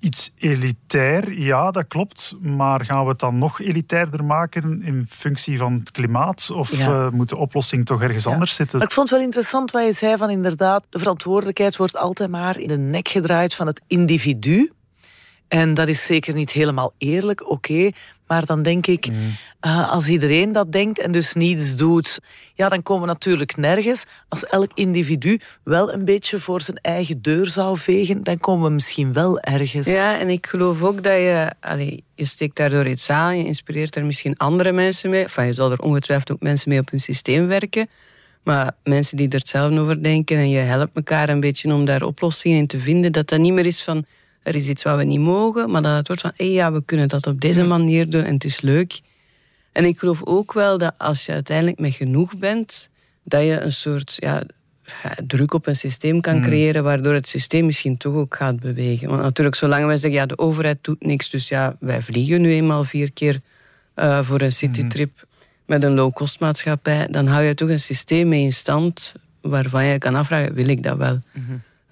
iets 0.00 0.32
elitair, 0.36 1.32
ja, 1.32 1.70
dat 1.70 1.86
klopt. 1.88 2.36
Maar 2.40 2.84
gaan 2.84 3.02
we 3.04 3.10
het 3.10 3.18
dan 3.18 3.38
nog 3.38 3.60
elitairder 3.60 4.24
maken 4.24 4.82
in 4.82 5.06
functie 5.08 5.58
van 5.58 5.72
het 5.74 5.90
klimaat? 5.90 6.50
Of 6.50 6.76
Ja. 6.76 6.86
eh, 6.86 7.08
moet 7.10 7.28
de 7.28 7.36
oplossing 7.36 7.84
toch 7.86 8.02
ergens 8.02 8.26
anders 8.26 8.54
zitten? 8.54 8.78
Maar 8.78 8.86
ik 8.86 8.94
vond 8.94 9.08
het 9.08 9.16
wel 9.18 9.26
interessant 9.26 9.70
wat 9.70 9.84
je 9.84 9.92
zei 9.92 10.16
van 10.16 10.30
inderdaad, 10.30 10.84
de 10.90 10.98
verantwoordelijkheid 10.98 11.76
wordt 11.76 11.96
altijd 11.96 12.30
maar 12.30 12.58
in 12.58 12.68
de 12.68 12.78
nek 12.78 13.08
gedraaid 13.08 13.54
van 13.54 13.66
het 13.66 13.80
individu. 13.86 14.72
En 15.48 15.74
dat 15.74 15.88
is 15.88 16.04
zeker 16.06 16.34
niet 16.34 16.50
helemaal 16.50 16.92
eerlijk, 16.98 17.50
oké. 17.50 17.90
Maar 18.32 18.44
dan 18.44 18.62
denk 18.62 18.86
ik, 18.86 19.08
eh, 19.60 19.90
als 19.90 20.08
iedereen 20.08 20.52
dat 20.52 20.72
denkt 20.72 20.98
en 20.98 21.12
dus 21.12 21.32
niets 21.32 21.76
doet, 21.76 22.18
ja, 22.54 22.68
dan 22.68 22.82
komen 22.82 23.02
we 23.02 23.08
natuurlijk 23.08 23.56
nergens. 23.56 24.04
Als 24.28 24.46
elk 24.46 24.70
individu 24.74 25.40
wel 25.64 25.92
een 25.92 26.04
beetje 26.04 26.38
voor 26.38 26.60
zijn 26.60 26.76
eigen 26.76 27.22
deur 27.22 27.46
zou 27.46 27.78
vegen, 27.78 28.22
dan 28.22 28.38
komen 28.38 28.68
we 28.68 28.74
misschien 28.74 29.12
wel 29.12 29.40
ergens. 29.40 29.86
Ja, 29.86 30.18
en 30.18 30.28
ik 30.28 30.46
geloof 30.46 30.82
ook 30.82 31.02
dat 31.02 31.12
je, 31.12 31.52
allee, 31.60 32.04
je 32.14 32.24
steekt 32.24 32.56
daardoor 32.56 32.86
iets 32.86 33.10
aan, 33.10 33.38
je 33.38 33.44
inspireert 33.44 33.96
er 33.96 34.04
misschien 34.04 34.36
andere 34.36 34.72
mensen 34.72 35.10
mee. 35.10 35.22
Enfin, 35.22 35.46
je 35.46 35.52
zal 35.52 35.70
er 35.70 35.80
ongetwijfeld 35.80 36.32
ook 36.32 36.42
mensen 36.42 36.68
mee 36.68 36.78
op 36.78 36.92
een 36.92 37.00
systeem 37.00 37.46
werken. 37.46 37.88
Maar 38.42 38.72
mensen 38.84 39.16
die 39.16 39.28
er 39.28 39.38
hetzelfde 39.38 39.80
over 39.80 40.02
denken 40.02 40.36
en 40.36 40.48
je 40.48 40.58
helpt 40.58 40.96
elkaar 40.96 41.28
een 41.28 41.40
beetje 41.40 41.72
om 41.72 41.84
daar 41.84 42.02
oplossingen 42.02 42.58
in 42.58 42.66
te 42.66 42.78
vinden, 42.78 43.12
dat 43.12 43.28
dat 43.28 43.38
niet 43.38 43.52
meer 43.52 43.66
is 43.66 43.82
van 43.82 44.04
er 44.42 44.54
is 44.54 44.68
iets 44.68 44.82
wat 44.82 44.96
we 44.96 45.04
niet 45.04 45.20
mogen, 45.20 45.70
maar 45.70 45.82
dat 45.82 45.96
het 45.96 46.06
wordt 46.06 46.22
van 46.22 46.32
hé 46.36 46.44
ja, 46.44 46.72
we 46.72 46.82
kunnen 46.84 47.08
dat 47.08 47.26
op 47.26 47.40
deze 47.40 47.64
manier 47.64 48.10
doen 48.10 48.24
en 48.24 48.34
het 48.34 48.44
is 48.44 48.60
leuk. 48.60 49.00
En 49.72 49.84
ik 49.84 49.98
geloof 49.98 50.20
ook 50.24 50.52
wel 50.52 50.78
dat 50.78 50.94
als 50.98 51.26
je 51.26 51.32
uiteindelijk 51.32 51.78
met 51.78 51.94
genoeg 51.94 52.36
bent, 52.36 52.88
dat 53.22 53.42
je 53.42 53.60
een 53.60 53.72
soort 53.72 54.14
ja, 54.16 54.42
druk 55.26 55.54
op 55.54 55.66
een 55.66 55.76
systeem 55.76 56.20
kan 56.20 56.32
Hmm. 56.34 56.42
creëren, 56.42 56.82
waardoor 56.82 57.14
het 57.14 57.28
systeem 57.28 57.66
misschien 57.66 57.96
toch 57.96 58.14
ook 58.14 58.34
gaat 58.34 58.60
bewegen. 58.60 59.08
Want 59.08 59.20
natuurlijk, 59.22 59.56
zolang 59.56 59.86
wij 59.86 59.96
zeggen, 59.96 60.20
ja, 60.20 60.26
de 60.26 60.38
overheid 60.38 60.78
doet 60.80 61.04
niks, 61.04 61.30
dus 61.30 61.48
ja, 61.48 61.76
wij 61.80 62.02
vliegen 62.02 62.40
nu 62.40 62.52
eenmaal 62.52 62.84
vier 62.84 63.12
keer 63.12 63.40
eh, 63.94 64.24
voor 64.24 64.40
een 64.40 64.52
citytrip 64.52 65.26
met 65.66 65.82
een 65.82 65.94
low-cost 65.94 66.40
maatschappij, 66.40 67.06
dan 67.10 67.26
hou 67.26 67.42
je 67.44 67.54
toch 67.54 67.68
een 67.68 67.80
systeem 67.80 68.28
mee 68.28 68.42
in 68.42 68.52
stand 68.52 69.14
waarvan 69.40 69.84
je 69.84 69.98
kan 69.98 70.14
afvragen, 70.14 70.54
wil 70.54 70.68
ik 70.68 70.82
dat 70.82 70.96
wel? 70.96 71.20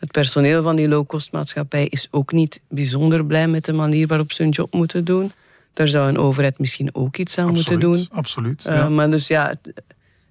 Het 0.01 0.11
personeel 0.11 0.63
van 0.63 0.77
die 0.77 0.89
low-cost 0.89 1.33
maatschappij 1.33 1.87
is 1.87 2.09
ook 2.11 2.33
niet 2.33 2.61
bijzonder 2.69 3.25
blij 3.25 3.49
met 3.49 3.65
de 3.65 3.73
manier 3.73 4.07
waarop 4.07 4.33
ze 4.33 4.43
hun 4.43 4.51
job 4.51 4.73
moeten 4.75 5.05
doen. 5.05 5.33
Daar 5.73 5.89
zou 5.89 6.09
een 6.09 6.19
overheid 6.19 6.59
misschien 6.59 6.95
ook 6.95 7.17
iets 7.17 7.39
aan 7.39 7.53
moeten 7.53 7.81
doen. 7.81 8.07
absoluut, 8.13 8.65
Eh, 8.67 8.75
ja. 8.75 8.89
Maar 8.89 9.11
dus 9.11 9.27
ja, 9.27 9.47
het- 9.49 9.67
ik 9.77 9.83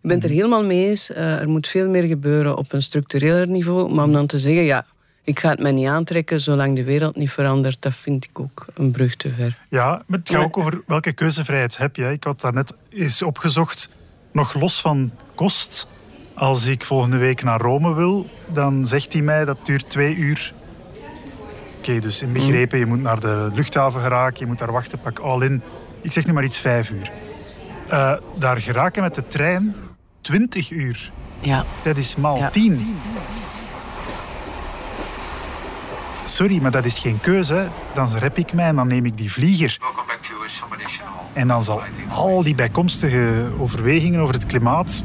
ben 0.01 0.15
het 0.15 0.23
er 0.23 0.29
helemaal 0.29 0.63
mee 0.63 0.87
eens. 0.89 1.11
Eh, 1.11 1.39
er 1.39 1.49
moet 1.49 1.67
veel 1.67 1.89
meer 1.89 2.03
gebeuren 2.03 2.57
op 2.57 2.73
een 2.73 2.81
structureler 2.83 3.47
niveau. 3.47 3.93
Maar 3.93 4.05
om 4.05 4.11
dan 4.13 4.27
te 4.27 4.39
zeggen, 4.39 4.63
ja, 4.63 4.85
ik 5.23 5.39
ga 5.39 5.49
het 5.49 5.59
mij 5.59 5.71
niet 5.71 5.87
aantrekken 5.87 6.39
zolang 6.39 6.75
de 6.75 6.83
wereld 6.83 7.15
niet 7.15 7.31
verandert, 7.31 7.77
dat 7.79 7.93
vind 7.93 8.23
ik 8.25 8.39
ook 8.39 8.65
een 8.73 8.91
brug 8.91 9.15
te 9.15 9.29
ver. 9.33 9.57
Ja, 9.69 10.03
maar 10.07 10.19
het 10.19 10.29
gaat 10.29 10.43
ook 10.43 10.57
over 10.57 10.81
welke 10.87 11.13
keuzevrijheid 11.13 11.77
heb 11.77 11.95
je. 11.95 12.11
Ik 12.11 12.23
had 12.23 12.41
daarnet 12.41 12.73
eens 12.89 13.21
opgezocht, 13.21 13.89
nog 14.31 14.53
los 14.53 14.81
van 14.81 15.11
kost. 15.35 15.87
Als 16.39 16.65
ik 16.65 16.85
volgende 16.85 17.17
week 17.17 17.43
naar 17.43 17.61
Rome 17.61 17.93
wil, 17.93 18.29
dan 18.51 18.85
zegt 18.85 19.13
hij 19.13 19.21
mij 19.21 19.45
dat 19.45 19.65
duurt 19.65 19.89
twee 19.89 20.15
uur. 20.15 20.53
Oké, 21.77 21.99
dus 21.99 22.21
inbegrepen, 22.21 22.79
je 22.79 22.85
moet 22.85 23.01
naar 23.01 23.19
de 23.19 23.49
luchthaven 23.53 24.01
geraken, 24.01 24.39
je 24.39 24.45
moet 24.45 24.57
daar 24.59 24.71
wachten, 24.71 24.99
pak 24.99 25.19
all 25.19 25.41
in. 25.41 25.61
Ik 26.01 26.11
zeg 26.11 26.25
nu 26.25 26.33
maar 26.33 26.43
iets 26.43 26.57
vijf 26.57 26.89
uur. 26.89 27.11
Uh, 27.91 28.13
daar 28.35 28.57
geraken 28.61 29.03
met 29.03 29.15
de 29.15 29.27
trein 29.27 29.75
20 30.21 30.71
uur. 30.71 31.11
Ja. 31.39 31.65
Dat 31.81 31.97
is 31.97 32.15
maal 32.15 32.37
ja. 32.37 32.49
10. 32.49 32.97
Sorry, 36.25 36.61
maar 36.61 36.71
dat 36.71 36.85
is 36.85 36.99
geen 36.99 37.19
keuze. 37.19 37.69
Dan 37.93 38.07
rep 38.17 38.37
ik 38.37 38.53
mij 38.53 38.65
en 38.65 38.75
dan 38.75 38.87
neem 38.87 39.05
ik 39.05 39.17
die 39.17 39.31
vlieger. 39.31 39.77
En 41.33 41.47
dan 41.47 41.63
zal 41.63 41.81
al 42.09 42.43
die 42.43 42.55
bijkomstige 42.55 43.51
overwegingen 43.59 44.21
over 44.21 44.33
het 44.33 44.45
klimaat... 44.45 45.03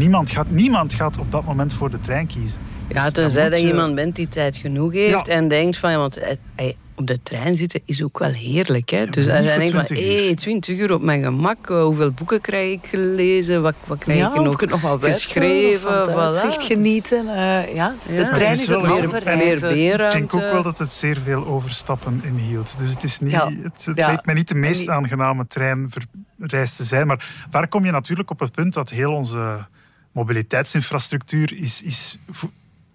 Niemand 0.00 0.30
gaat, 0.30 0.50
niemand 0.50 0.94
gaat 0.94 1.18
op 1.18 1.30
dat 1.30 1.44
moment 1.44 1.74
voor 1.74 1.90
de 1.90 2.00
trein 2.00 2.26
kiezen. 2.26 2.60
Ja, 2.88 3.04
dus 3.04 3.12
tenzij 3.12 3.48
dat 3.48 3.60
je 3.60 3.66
iemand 3.66 3.94
bent 3.94 4.16
die 4.16 4.28
tijd 4.28 4.56
genoeg 4.56 4.92
heeft 4.92 5.28
en 5.28 5.48
denkt 5.48 5.76
van... 5.76 5.90
Ja, 5.90 5.98
want 5.98 6.18
hij, 6.56 6.76
op 6.94 7.06
de 7.06 7.22
trein 7.22 7.56
zitten 7.56 7.80
is 7.84 8.02
ook 8.02 8.18
wel 8.18 8.32
heerlijk. 8.32 8.90
Hè? 8.90 9.06
dus 9.06 9.28
als 9.28 9.52
je 9.52 9.56
denkt 9.56 9.88
van, 9.88 9.96
hé, 9.96 10.34
20 10.34 10.78
uur 10.78 10.92
op 10.92 11.02
mijn 11.02 11.22
gemak. 11.22 11.70
Eh, 11.70 11.82
hoeveel 11.82 12.10
boeken 12.10 12.40
krijg 12.40 12.72
ik 12.72 12.86
gelezen? 12.86 13.62
Wat, 13.62 13.74
wat 13.86 13.98
krijg 13.98 14.18
ja, 14.18 14.34
ik 14.34 14.40
nog, 14.40 14.60
nog 14.66 14.80
wel 14.80 14.98
geschreven? 14.98 16.04
Van 16.12 16.22
het 16.22 16.62
genieten. 16.62 17.24
Uh, 17.24 17.74
ja. 17.74 17.94
De 18.06 18.30
trein 18.32 18.52
is, 18.52 18.60
is 18.60 18.68
het 18.68 18.82
meer, 18.82 19.22
meer 19.64 20.00
Ik 20.00 20.12
denk 20.12 20.34
ook 20.34 20.40
wel 20.40 20.62
dat 20.62 20.78
het 20.78 20.92
zeer 20.92 21.16
veel 21.16 21.46
overstappen 21.46 22.20
inhield. 22.24 22.78
Dus 22.78 22.90
het, 22.90 23.02
is 23.02 23.18
niet, 23.18 23.32
het, 23.32 23.84
het 23.84 23.96
lijkt 23.96 24.26
mij 24.26 24.34
niet 24.34 24.48
de 24.48 24.54
meest 24.54 24.88
aangename 24.88 25.46
treinreis 25.46 26.76
te 26.76 26.84
zijn. 26.84 27.06
Maar 27.06 27.46
daar 27.50 27.68
kom 27.68 27.84
je 27.84 27.90
natuurlijk 27.90 28.30
op 28.30 28.40
het 28.40 28.52
punt 28.52 28.74
dat 28.74 28.90
heel 28.90 29.12
onze 29.12 29.66
mobiliteitsinfrastructuur 30.12 31.52
is, 31.58 31.82
is 31.82 32.18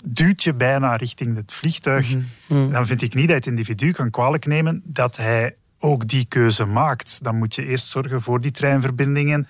duwt 0.04 0.44
je 0.44 0.54
bijna 0.54 0.96
richting 0.96 1.36
het 1.36 1.54
vliegtuig. 1.54 2.10
Mhm. 2.10 2.24
Mhm. 2.48 2.72
Dan 2.72 2.88
vind 2.88 3.02
ik 3.02 3.14
niet 3.14 3.28
dat 3.28 3.36
het 3.36 3.48
individu 3.48 3.92
kan 3.92 4.10
kwalijk 4.10 4.46
nemen 4.46 4.82
dat 4.84 5.18
hij 5.18 5.56
ook 5.80 6.08
die 6.08 6.26
keuze 6.26 6.66
maakt. 6.66 7.24
Dan 7.24 7.36
moet 7.36 7.56
je 7.56 7.66
eerst 7.66 7.88
zorgen 7.88 8.22
voor 8.22 8.42
die 8.42 8.52
treinverbindingen, 8.52 9.48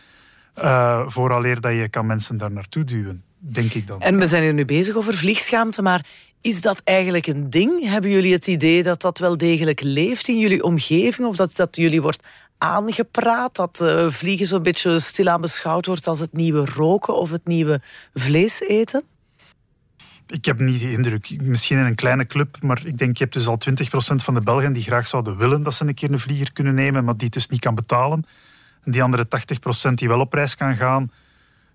uh, 0.58 1.02
vooraleer 1.08 1.62
dat 1.62 1.74
je 1.74 1.90
kan 1.90 2.06
mensen 2.06 2.38
daar 2.38 2.52
naartoe 2.52 2.84
duwen, 2.84 3.24
denk 3.40 3.74
ik 3.74 3.88
dan. 3.88 4.02
En 4.02 4.18
we 4.18 4.28
zijn 4.28 4.44
hier 4.44 4.54
nu 4.54 4.66
bezig 4.66 4.96
over 4.96 5.14
vliegschaamte, 5.14 5.82
maar 5.82 6.06
is 6.42 6.62
dat 6.62 6.82
eigenlijk 6.84 7.28
een 7.28 7.50
ding? 7.50 7.84
Hebben 7.84 8.12
jullie 8.12 8.34
het 8.34 8.48
idee 8.48 8.84
dat 8.84 9.02
dat 9.02 9.18
wel 9.20 9.38
degelijk 9.38 9.82
leeft 9.82 10.28
in 10.28 10.40
jullie 10.40 10.64
omgeving? 10.64 11.28
Of 11.28 11.36
dat, 11.36 11.56
dat 11.56 11.76
jullie 11.76 12.02
wordt 12.02 12.24
aangepraat? 12.58 13.56
Dat 13.56 13.80
uh, 13.82 14.10
vliegen 14.10 14.46
zo'n 14.46 14.64
beetje 14.64 15.00
stilaan 15.00 15.42
beschouwd 15.42 15.86
wordt 15.86 16.08
als 16.08 16.20
het 16.20 16.34
nieuwe 16.34 16.66
roken 16.66 17.16
of 17.16 17.32
het 17.32 17.46
nieuwe 17.46 17.82
vlees 18.14 18.62
eten? 18.62 19.04
Ik 20.28 20.46
heb 20.46 20.60
niet 20.60 20.80
de 20.80 20.92
indruk. 20.92 21.42
Misschien 21.42 21.78
in 21.78 21.86
een 21.86 21.96
kleine 21.96 22.26
club, 22.26 22.62
maar 22.62 22.82
ik 22.86 22.98
denk 22.98 23.18
je 23.18 23.24
hebt 23.24 23.36
dus 23.36 23.48
al 23.48 23.58
20% 23.70 24.16
van 24.16 24.34
de 24.34 24.42
Belgen 24.42 24.74
die 24.74 24.84
graag 24.84 25.08
zouden 25.08 25.38
willen 25.38 25.64
dat 25.64 25.74
ze 25.74 25.86
een 25.86 25.94
keer 25.94 26.12
een 26.12 26.20
vlieger 26.20 26.54
kunnen 26.54 26.74
nemen, 26.74 27.04
maar 27.04 27.14
die 27.14 27.26
het 27.26 27.34
dus 27.34 27.48
niet 27.48 27.60
kan 27.60 27.76
betalen. 27.76 28.26
En 28.84 28.92
die 28.92 29.04
andere 29.04 29.28
80% 29.90 29.94
die 29.94 30.08
wel 30.08 30.20
op 30.20 30.34
reis 30.34 30.56
kan 30.56 30.76
gaan. 30.76 31.12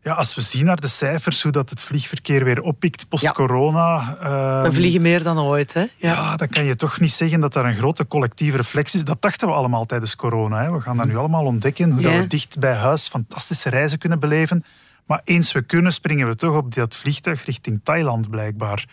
Ja, 0.02 0.12
als 0.12 0.34
we 0.34 0.40
zien 0.40 0.64
naar 0.64 0.80
de 0.80 0.88
cijfers, 0.88 1.42
hoe 1.42 1.52
dat 1.52 1.70
het 1.70 1.82
vliegverkeer 1.82 2.44
weer 2.44 2.60
oppikt 2.60 3.08
post-corona. 3.08 4.16
Ja. 4.20 4.62
we 4.62 4.66
ehm, 4.66 4.74
vliegen 4.74 5.02
meer 5.02 5.22
dan 5.22 5.38
ooit, 5.38 5.72
hè? 5.72 5.80
Ja. 5.80 5.88
ja. 5.96 6.36
dan 6.36 6.48
kan 6.48 6.64
je 6.64 6.74
toch 6.74 7.00
niet 7.00 7.12
zeggen 7.12 7.40
dat 7.40 7.52
daar 7.52 7.64
een 7.64 7.74
grote 7.74 8.06
collectieve 8.06 8.56
reflex 8.56 8.94
is. 8.94 9.04
Dat 9.04 9.22
dachten 9.22 9.48
we 9.48 9.54
allemaal 9.54 9.86
tijdens 9.86 10.16
corona. 10.16 10.62
Hè. 10.62 10.72
We 10.72 10.80
gaan 10.80 10.96
dat 10.96 11.06
nu 11.06 11.16
allemaal 11.16 11.44
ontdekken, 11.44 11.90
hoe 11.90 12.02
dat 12.02 12.12
we 12.12 12.26
dicht 12.26 12.58
bij 12.58 12.74
huis 12.74 13.08
fantastische 13.08 13.68
reizen 13.68 13.98
kunnen 13.98 14.20
beleven. 14.20 14.64
Maar 15.06 15.20
eens 15.24 15.52
we 15.52 15.62
kunnen, 15.62 15.92
springen 15.92 16.28
we 16.28 16.34
toch 16.34 16.56
op 16.56 16.74
dat 16.74 16.96
vliegtuig 16.96 17.44
richting 17.44 17.80
Thailand, 17.82 18.30
blijkbaar. 18.30 18.84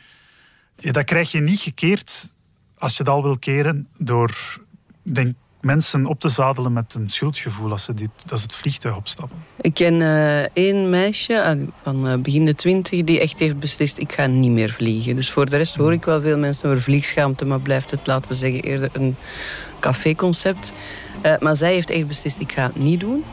Ja, 0.77 0.91
dat 0.91 1.03
krijg 1.03 1.31
je 1.31 1.41
niet 1.41 1.59
gekeerd 1.59 2.31
als 2.77 2.97
je 2.97 3.03
het 3.03 3.11
al 3.11 3.23
wil 3.23 3.37
keren 3.37 3.87
door 3.97 4.59
denk, 5.01 5.35
mensen 5.67 6.05
op 6.05 6.19
te 6.19 6.29
zadelen 6.29 6.73
met 6.73 6.93
een 6.93 7.07
schuldgevoel 7.07 7.71
als 7.71 7.83
ze, 7.83 7.93
dit, 7.93 8.09
als 8.29 8.41
het 8.41 8.55
vliegtuig 8.55 8.95
opstappen. 8.95 9.37
Ik 9.61 9.73
ken 9.73 9.93
uh, 9.93 10.39
één 10.39 10.89
meisje 10.89 11.43
ah, 11.43 11.59
van 11.83 12.07
uh, 12.07 12.15
begin 12.15 12.45
de 12.45 12.55
twintig 12.55 13.03
die 13.03 13.19
echt 13.19 13.39
heeft 13.39 13.59
beslist 13.59 13.97
ik 13.97 14.11
ga 14.11 14.25
niet 14.25 14.51
meer 14.51 14.71
vliegen. 14.71 15.15
Dus 15.15 15.31
voor 15.31 15.49
de 15.49 15.57
rest 15.57 15.75
hoor 15.75 15.93
ik 15.93 16.05
wel 16.05 16.21
veel 16.21 16.37
mensen 16.37 16.69
over 16.69 16.81
vliegschaamte, 16.81 17.45
maar 17.45 17.59
blijft 17.59 17.91
het, 17.91 18.07
laten 18.07 18.29
we 18.29 18.35
zeggen, 18.35 18.61
eerder 18.61 18.89
een 18.93 19.15
caféconcept. 19.79 20.73
Uh, 21.25 21.33
maar 21.39 21.55
zij 21.55 21.73
heeft 21.73 21.89
echt 21.89 22.07
beslist 22.07 22.39
ik 22.39 22.51
ga 22.51 22.63
het 22.63 22.75
niet 22.75 22.99
doen. 22.99 23.23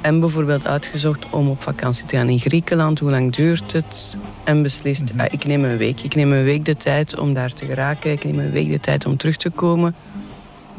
En 0.00 0.20
bijvoorbeeld 0.20 0.66
uitgezocht 0.66 1.30
om 1.30 1.48
op 1.48 1.62
vakantie 1.62 2.04
te 2.04 2.16
gaan 2.16 2.28
in 2.28 2.38
Griekenland. 2.38 2.98
Hoe 2.98 3.10
lang 3.10 3.34
duurt 3.34 3.72
het? 3.72 4.16
En 4.44 4.62
beslist, 4.62 5.12
mhm. 5.12 5.20
ah, 5.20 5.26
ik 5.30 5.44
neem 5.44 5.64
een 5.64 5.76
week. 5.76 6.00
Ik 6.00 6.14
neem 6.14 6.32
een 6.32 6.44
week 6.44 6.64
de 6.64 6.76
tijd 6.76 7.18
om 7.18 7.34
daar 7.34 7.52
te 7.52 7.64
geraken. 7.64 8.12
Ik 8.12 8.24
neem 8.24 8.38
een 8.38 8.50
week 8.50 8.70
de 8.70 8.80
tijd 8.80 9.06
om 9.06 9.16
terug 9.16 9.36
te 9.36 9.50
komen. 9.50 9.94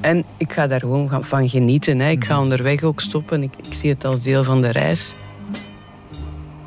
En 0.03 0.24
ik 0.38 0.53
ga 0.53 0.67
daar 0.67 0.79
gewoon 0.79 1.24
van 1.25 1.50
genieten. 1.50 2.00
Hè. 2.00 2.10
Ik 2.10 2.25
ga 2.25 2.33
mhm. 2.33 2.43
onderweg 2.43 2.83
ook 2.83 3.01
stoppen. 3.01 3.43
Ik, 3.43 3.53
ik 3.67 3.74
zie 3.74 3.89
het 3.89 4.05
als 4.05 4.24
deel 4.24 4.43
van 4.43 4.62
de 4.62 4.69
reis. 4.69 5.13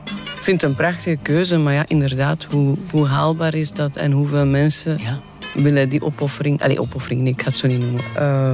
Ik 0.04 0.42
vind 0.42 0.60
het 0.60 0.70
een 0.70 0.76
prachtige 0.76 1.18
keuze. 1.22 1.56
Maar 1.56 1.72
ja, 1.72 1.84
inderdaad, 1.86 2.46
hoe, 2.50 2.76
hoe 2.90 3.06
haalbaar 3.06 3.54
is 3.54 3.72
dat? 3.72 3.96
En 3.96 4.12
hoeveel 4.12 4.46
mensen 4.46 4.98
ja. 5.00 5.20
willen 5.54 5.88
die 5.88 6.02
opoffering... 6.02 6.62
Allee, 6.62 6.80
opoffering, 6.80 7.28
ik 7.28 7.42
ga 7.42 7.48
het 7.48 7.56
zo 7.56 7.66
niet 7.66 7.80
noemen. 7.80 8.02
Uh, 8.18 8.52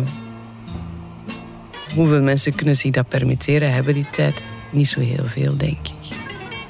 Hoeveel 1.95 2.23
mensen 2.23 2.55
kunnen 2.55 2.77
zich 2.77 2.91
dat 2.91 3.09
permitteren, 3.09 3.73
hebben 3.73 3.95
die 3.95 4.11
tijd? 4.11 4.43
Niet 4.71 4.89
zo 4.89 5.01
heel 5.01 5.27
veel, 5.27 5.57
denk 5.57 5.79
ik. 5.89 6.17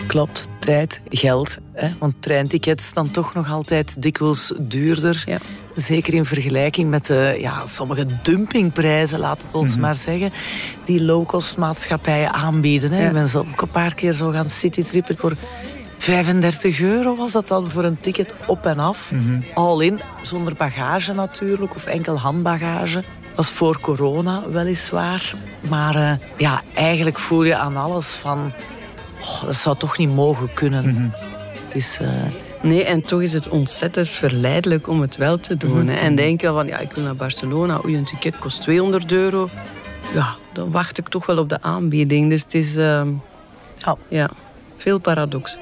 Klopt, 0.06 0.48
tijd, 0.58 1.02
geld. 1.08 1.58
Hè? 1.72 1.88
Want 1.98 2.14
treintickets 2.18 2.92
dan 2.92 3.10
toch 3.10 3.34
nog 3.34 3.50
altijd 3.50 4.02
dikwijls 4.02 4.52
duurder. 4.58 5.22
Ja. 5.26 5.38
Zeker 5.76 6.14
in 6.14 6.24
vergelijking 6.24 6.90
met 6.90 7.06
de, 7.06 7.38
ja, 7.40 7.66
sommige 7.66 8.06
dumpingprijzen, 8.22 9.18
laat 9.18 9.42
het 9.42 9.54
ons 9.54 9.70
mhm. 9.72 9.80
maar 9.80 9.96
zeggen, 9.96 10.32
die 10.84 11.04
low-cost 11.04 11.56
maatschappijen 11.56 12.32
aanbieden. 12.32 12.92
Hè? 12.92 13.06
Ik 13.06 13.12
ben 13.12 13.28
zelf 13.28 13.46
ook 13.48 13.62
een 13.62 13.68
paar 13.68 13.94
keer 13.94 14.12
zo 14.12 14.30
gaan 14.30 14.48
citytrippen 14.48 15.18
voor 15.18 15.36
35 15.98 16.80
euro 16.80 17.16
was 17.16 17.32
dat 17.32 17.48
dan 17.48 17.70
voor 17.70 17.84
een 17.84 18.00
ticket 18.00 18.34
op 18.46 18.66
en 18.66 18.78
af. 18.78 19.12
Mm 19.12 19.44
Al 19.54 19.80
in, 19.80 20.00
zonder 20.22 20.54
bagage 20.54 21.12
natuurlijk, 21.12 21.74
of 21.74 21.86
enkel 21.86 22.18
handbagage 22.18 23.02
was 23.34 23.50
voor 23.50 23.80
corona 23.80 24.48
weliswaar. 24.50 25.34
Maar 25.68 25.96
uh, 25.96 26.12
ja, 26.36 26.60
eigenlijk 26.74 27.18
voel 27.18 27.42
je 27.42 27.56
aan 27.56 27.76
alles 27.76 28.08
van... 28.08 28.52
Oh, 29.20 29.44
dat 29.44 29.56
zou 29.56 29.76
toch 29.76 29.98
niet 29.98 30.14
mogen 30.14 30.54
kunnen. 30.54 30.88
Mhm. 30.88 31.08
Het 31.64 31.74
is... 31.74 31.98
Uh... 32.02 32.51
Nee, 32.62 32.84
en 32.84 33.02
toch 33.02 33.22
is 33.22 33.32
het 33.32 33.48
ontzettend 33.48 34.08
verleidelijk 34.08 34.88
om 34.88 35.00
het 35.00 35.16
wel 35.16 35.40
te 35.40 35.56
doen. 35.56 35.86
hè. 35.88 35.96
En 35.96 36.16
denken 36.16 36.52
van, 36.52 36.66
ja, 36.66 36.78
ik 36.78 36.92
wil 36.92 37.04
naar 37.04 37.16
Barcelona. 37.16 37.80
Oei, 37.84 37.96
een 37.96 38.04
ticket 38.04 38.38
kost 38.38 38.62
200 38.62 39.12
euro. 39.12 39.48
Ja, 40.14 40.34
dan 40.52 40.70
wacht 40.70 40.98
ik 40.98 41.08
toch 41.08 41.26
wel 41.26 41.38
op 41.38 41.48
de 41.48 41.62
aanbieding. 41.62 42.30
Dus 42.30 42.42
het 42.42 42.54
is... 42.54 42.76
Uh, 42.76 43.02
ja, 43.76 43.96
ja, 44.08 44.30
veel 44.76 44.98
paradox 44.98 45.58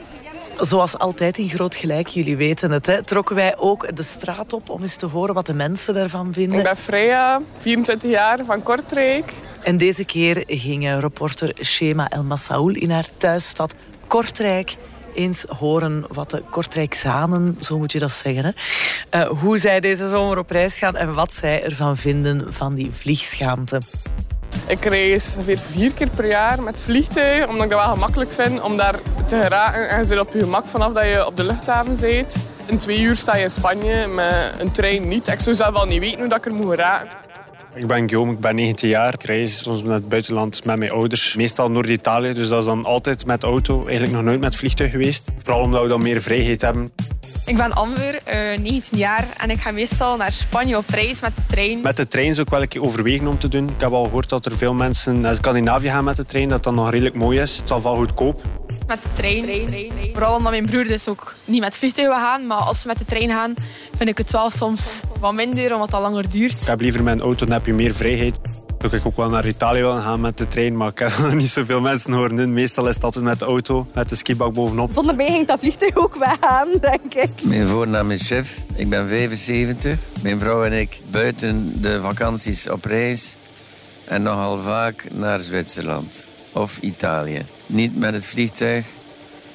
zoals 0.60 0.98
altijd 0.98 1.38
in 1.38 1.48
Groot 1.48 1.74
Gelijk, 1.74 2.08
jullie 2.08 2.36
weten 2.36 2.70
het, 2.70 2.86
hè, 2.86 3.02
trokken 3.02 3.36
wij 3.36 3.58
ook 3.58 3.96
de 3.96 4.02
straat 4.02 4.52
op 4.52 4.70
om 4.70 4.80
eens 4.80 4.96
te 4.96 5.06
horen 5.06 5.34
wat 5.34 5.46
de 5.46 5.54
mensen 5.54 5.94
daarvan 5.94 6.32
vinden. 6.32 6.58
Ik 6.58 6.64
ben 6.64 6.76
Freya, 6.76 7.40
24 7.58 8.10
jaar, 8.10 8.44
van 8.44 8.62
Kortrijk. 8.62 9.32
En 9.62 9.76
deze 9.76 10.04
keer 10.04 10.44
ging 10.46 11.00
reporter 11.00 11.54
Shema 11.62 12.08
El 12.08 12.22
Massaoul 12.22 12.74
in 12.74 12.90
haar 12.90 13.08
thuisstad 13.16 13.74
Kortrijk 14.06 14.76
eens 15.14 15.44
horen 15.58 16.04
wat 16.08 16.30
de 16.30 16.42
Kortrijkzanen, 16.50 17.56
zo 17.60 17.78
moet 17.78 17.92
je 17.92 17.98
dat 17.98 18.12
zeggen, 18.12 18.54
hè, 19.10 19.20
uh, 19.20 19.28
hoe 19.28 19.58
zij 19.58 19.80
deze 19.80 20.08
zomer 20.08 20.38
op 20.38 20.50
reis 20.50 20.78
gaan 20.78 20.96
en 20.96 21.14
wat 21.14 21.32
zij 21.32 21.64
ervan 21.64 21.96
vinden 21.96 22.52
van 22.52 22.74
die 22.74 22.92
vliegschaamte. 22.92 23.80
Ik 24.66 24.84
reis 24.84 25.34
ongeveer 25.36 25.58
vier 25.58 25.92
keer 25.92 26.08
per 26.08 26.26
jaar 26.26 26.62
met 26.62 26.80
vliegtuig, 26.80 27.48
omdat 27.48 27.64
ik 27.64 27.70
dat 27.70 27.84
wel 27.84 27.92
gemakkelijk 27.92 28.30
vind 28.30 28.60
om 28.60 28.76
daar 28.76 28.98
te 29.26 29.40
geraken. 29.42 29.88
En 29.88 29.98
je 29.98 30.04
zit 30.04 30.20
op 30.20 30.32
je 30.32 30.38
gemak 30.38 30.66
vanaf 30.66 30.92
dat 30.92 31.04
je 31.04 31.26
op 31.26 31.36
de 31.36 31.44
luchthaven 31.44 31.96
zit. 31.96 32.36
In 32.66 32.78
twee 32.78 33.00
uur 33.00 33.16
sta 33.16 33.36
je 33.36 33.42
in 33.42 33.50
Spanje, 33.50 34.06
met 34.06 34.54
een 34.58 34.70
trein 34.70 35.08
niet. 35.08 35.28
Ik 35.28 35.40
zou 35.40 35.56
zelf 35.56 35.72
wel 35.72 35.84
niet 35.84 36.00
weten 36.00 36.18
hoe 36.18 36.34
ik 36.34 36.46
er 36.46 36.54
moet 36.54 36.70
geraken. 36.70 37.29
Ik 37.74 37.86
ben 37.86 38.08
Guillaume, 38.08 38.32
ik 38.32 38.40
ben 38.40 38.54
19 38.54 38.88
jaar. 38.88 39.14
Ik 39.14 39.22
reis 39.22 39.62
soms 39.62 39.82
naar 39.82 39.94
het 39.94 40.08
buitenland 40.08 40.64
met 40.64 40.78
mijn 40.78 40.90
ouders. 40.90 41.34
Meestal 41.34 41.70
Noord-Italië, 41.70 42.32
dus 42.32 42.48
dat 42.48 42.58
is 42.58 42.64
dan 42.64 42.84
altijd 42.84 43.26
met 43.26 43.42
auto. 43.42 43.80
Eigenlijk 43.80 44.12
nog 44.12 44.22
nooit 44.22 44.40
met 44.40 44.56
vliegtuig 44.56 44.90
geweest. 44.90 45.28
Vooral 45.42 45.62
omdat 45.62 45.82
we 45.82 45.88
dan 45.88 46.02
meer 46.02 46.22
vrijheid 46.22 46.60
hebben. 46.60 46.92
Ik 47.46 47.56
ben 47.56 47.72
Amber, 47.72 48.20
uh, 48.28 48.52
eh, 48.52 48.60
19 48.60 48.98
jaar 48.98 49.26
en 49.38 49.50
ik 49.50 49.60
ga 49.60 49.70
meestal 49.70 50.16
naar 50.16 50.32
Spanje 50.32 50.76
op 50.76 50.88
reis 50.88 51.20
met 51.20 51.36
de 51.36 51.42
trein. 51.46 51.80
Met 51.80 51.96
de 51.96 52.08
trein 52.08 52.34
zou 52.34 52.46
ik 52.46 52.52
wel 52.52 52.62
een 52.62 52.68
keer 52.68 52.82
overwegen 52.82 53.26
om 53.26 53.38
te 53.38 53.48
doen. 53.48 53.68
Ik 53.68 53.80
heb 53.80 53.92
al 53.92 54.04
gehoord 54.04 54.28
dat 54.28 54.46
er 54.46 54.56
veel 54.56 54.74
mensen 54.74 55.20
naar 55.20 55.36
Scandinavië 55.36 55.88
gaan 55.88 56.04
met 56.04 56.16
de 56.16 56.24
trein, 56.24 56.48
dat 56.48 56.62
dat 56.62 56.74
nog 56.74 56.90
redelijk 56.90 57.14
mooi 57.14 57.40
is. 57.40 57.56
Het 57.56 57.68
zal 57.68 57.82
wel 57.82 57.96
goedkoop. 57.96 58.42
Met 58.90 59.02
de 59.02 59.08
trein. 59.12 59.92
Vooral 60.12 60.36
omdat 60.36 60.52
mijn 60.52 60.66
broer 60.66 60.84
dus 60.84 61.08
ook 61.08 61.34
niet 61.44 61.60
met 61.60 61.76
vliegtuig 61.76 62.08
wil 62.08 62.16
gaan, 62.16 62.46
maar 62.46 62.56
als 62.58 62.82
we 62.82 62.88
met 62.88 62.98
de 62.98 63.04
trein 63.04 63.28
gaan, 63.28 63.54
vind 63.94 64.08
ik 64.08 64.18
het 64.18 64.30
wel 64.30 64.50
soms 64.50 65.02
wat 65.20 65.34
minder, 65.34 65.74
omdat 65.74 65.90
dat 65.90 66.00
langer 66.00 66.30
duurt. 66.30 66.62
Ik 66.62 66.66
heb 66.68 66.80
liever 66.80 67.02
mijn 67.02 67.20
auto, 67.20 67.46
dan 67.46 67.54
heb 67.54 67.66
je 67.66 67.72
meer 67.72 67.94
vrijheid. 67.94 68.38
Zou 68.80 68.96
ik 68.96 69.06
ook 69.06 69.16
wel 69.16 69.28
naar 69.28 69.46
Italië 69.46 69.80
willen 69.80 70.02
gaan 70.02 70.20
met 70.20 70.38
de 70.38 70.48
trein, 70.48 70.76
maar 70.76 70.88
ik 70.88 70.98
heb 70.98 71.18
nog 71.22 71.34
niet 71.34 71.50
zoveel 71.50 71.80
mensen 71.80 72.12
horen 72.12 72.36
doen. 72.36 72.52
Meestal 72.52 72.88
is 72.88 72.94
het 72.94 73.04
altijd 73.04 73.24
met 73.24 73.38
de 73.38 73.44
auto, 73.44 73.86
met 73.94 74.08
de 74.08 74.14
skibak 74.14 74.52
bovenop. 74.52 74.90
Zonder 74.90 75.14
mij 75.14 75.26
ging 75.26 75.46
dat 75.46 75.58
vliegtuig 75.58 75.96
ook 75.96 76.16
weggaan, 76.16 76.68
denk 76.80 77.14
ik. 77.14 77.30
Mijn 77.42 77.68
voornaam 77.68 78.10
is 78.10 78.26
Chef, 78.26 78.58
ik 78.74 78.88
ben 78.88 79.08
75. 79.08 79.98
Mijn 80.22 80.38
vrouw 80.40 80.64
en 80.64 80.72
ik 80.72 81.00
buiten 81.10 81.82
de 81.82 82.00
vakanties 82.00 82.68
op 82.68 82.84
reis 82.84 83.36
en 84.04 84.22
nogal 84.22 84.60
vaak 84.62 85.04
naar 85.12 85.40
Zwitserland. 85.40 86.24
of 86.52 86.78
Italië. 86.80 87.44
Niet 87.72 87.96
met 87.96 88.14
het 88.14 88.26
vliegtuig, 88.26 88.86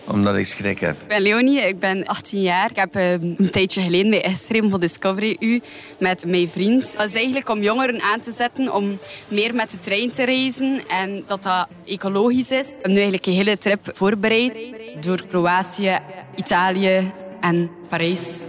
omdat 0.07 0.35
ik 0.35 0.45
schrik 0.45 0.79
heb. 0.79 1.01
Ik 1.01 1.07
ben 1.07 1.21
Leonie, 1.21 1.59
ik 1.59 1.79
ben 1.79 2.05
18 2.05 2.41
jaar. 2.41 2.69
Ik 2.69 2.75
heb 2.75 2.95
ehm, 2.95 3.33
een 3.37 3.49
tijdje 3.49 3.81
geleden 3.81 4.09
bij 4.09 4.21
ingeschreven 4.21 4.69
voor 4.69 4.79
Discovery 4.79 5.35
U 5.39 5.61
met 5.99 6.25
mijn 6.25 6.49
vriend. 6.49 6.93
Dat 6.97 7.05
is 7.05 7.13
eigenlijk 7.13 7.49
om 7.49 7.61
jongeren 7.61 8.01
aan 8.01 8.19
te 8.19 8.31
zetten 8.31 8.73
om 8.73 8.99
meer 9.27 9.55
met 9.55 9.71
de 9.71 9.79
trein 9.79 10.11
te 10.11 10.23
reizen 10.23 10.87
en 10.87 11.23
dat 11.27 11.43
dat 11.43 11.67
ecologisch 11.85 12.51
is. 12.51 12.67
We 12.67 12.71
hebben 12.71 12.91
nu 12.91 12.97
eigenlijk 12.97 13.25
een 13.25 13.33
hele 13.33 13.57
trip 13.57 13.91
voorbereid 13.93 14.61
door 14.99 15.25
Kroatië, 15.27 15.99
Italië 16.35 17.11
en 17.41 17.69
Parijs. 17.89 18.41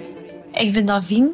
Ik 0.52 0.73
ben 0.73 0.85
Davine 0.85 1.32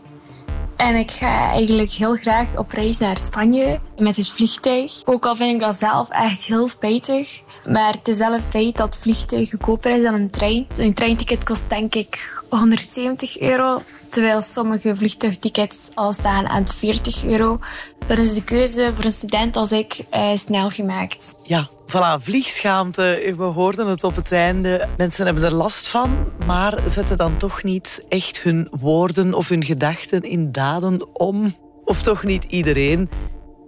en 0.83 0.97
ik 0.97 1.11
ga 1.11 1.51
eigenlijk 1.51 1.91
heel 1.91 2.15
graag 2.15 2.57
op 2.57 2.71
reis 2.71 2.99
naar 2.99 3.17
Spanje 3.17 3.81
met 3.99 4.17
het 4.17 4.29
vliegtuig. 4.29 4.93
Ook 5.05 5.27
al 5.27 5.37
vind 5.37 5.55
ik 5.55 5.61
dat 5.61 5.77
zelf 5.77 6.11
echt 6.11 6.45
heel 6.45 6.69
spijtig. 6.69 7.43
Maar 7.69 7.93
het 7.93 8.09
is 8.09 8.19
wel 8.19 8.35
een 8.35 8.43
feit 8.43 8.77
dat 8.77 8.97
vliegtuig 8.97 9.51
goedkoper 9.51 9.91
is 9.91 10.03
dan 10.03 10.15
een 10.15 10.31
trein. 10.31 10.67
Een 10.77 10.95
treinticket 10.95 11.45
kost 11.45 11.69
denk 11.69 11.95
ik 11.95 12.43
170 12.49 13.41
euro. 13.41 13.81
Terwijl 14.13 14.43
sommige 14.43 14.97
vliegtuigtickets 14.97 15.91
al 15.95 16.13
staan 16.13 16.47
aan 16.47 16.69
40 16.69 17.25
euro. 17.25 17.59
Dan 18.07 18.17
is 18.17 18.35
de 18.35 18.45
keuze 18.45 18.91
voor 18.95 19.05
een 19.05 19.13
student 19.13 19.57
als 19.57 19.73
ik 19.73 20.01
eh, 20.11 20.37
snel 20.37 20.71
gemaakt. 20.71 21.35
Ja, 21.43 21.69
voilà, 21.87 22.23
vliegschaamte. 22.23 23.35
We 23.37 23.45
hoorden 23.45 23.87
het 23.87 24.05
op 24.05 24.17
het 24.17 24.33
einde. 24.33 24.89
Mensen 24.97 25.25
hebben 25.25 25.45
er 25.45 25.55
last 25.55 25.89
van, 25.89 26.11
maar 26.47 26.79
zetten 26.87 27.17
dan 27.17 27.37
toch 27.37 27.63
niet 27.63 28.05
echt 28.09 28.41
hun 28.43 28.69
woorden 28.81 29.35
of 29.35 29.49
hun 29.49 29.65
gedachten 29.65 30.23
in 30.23 30.53
daden 30.53 31.15
om. 31.19 31.55
Of 31.85 32.03
toch 32.03 32.23
niet 32.23 32.45
iedereen. 32.45 33.09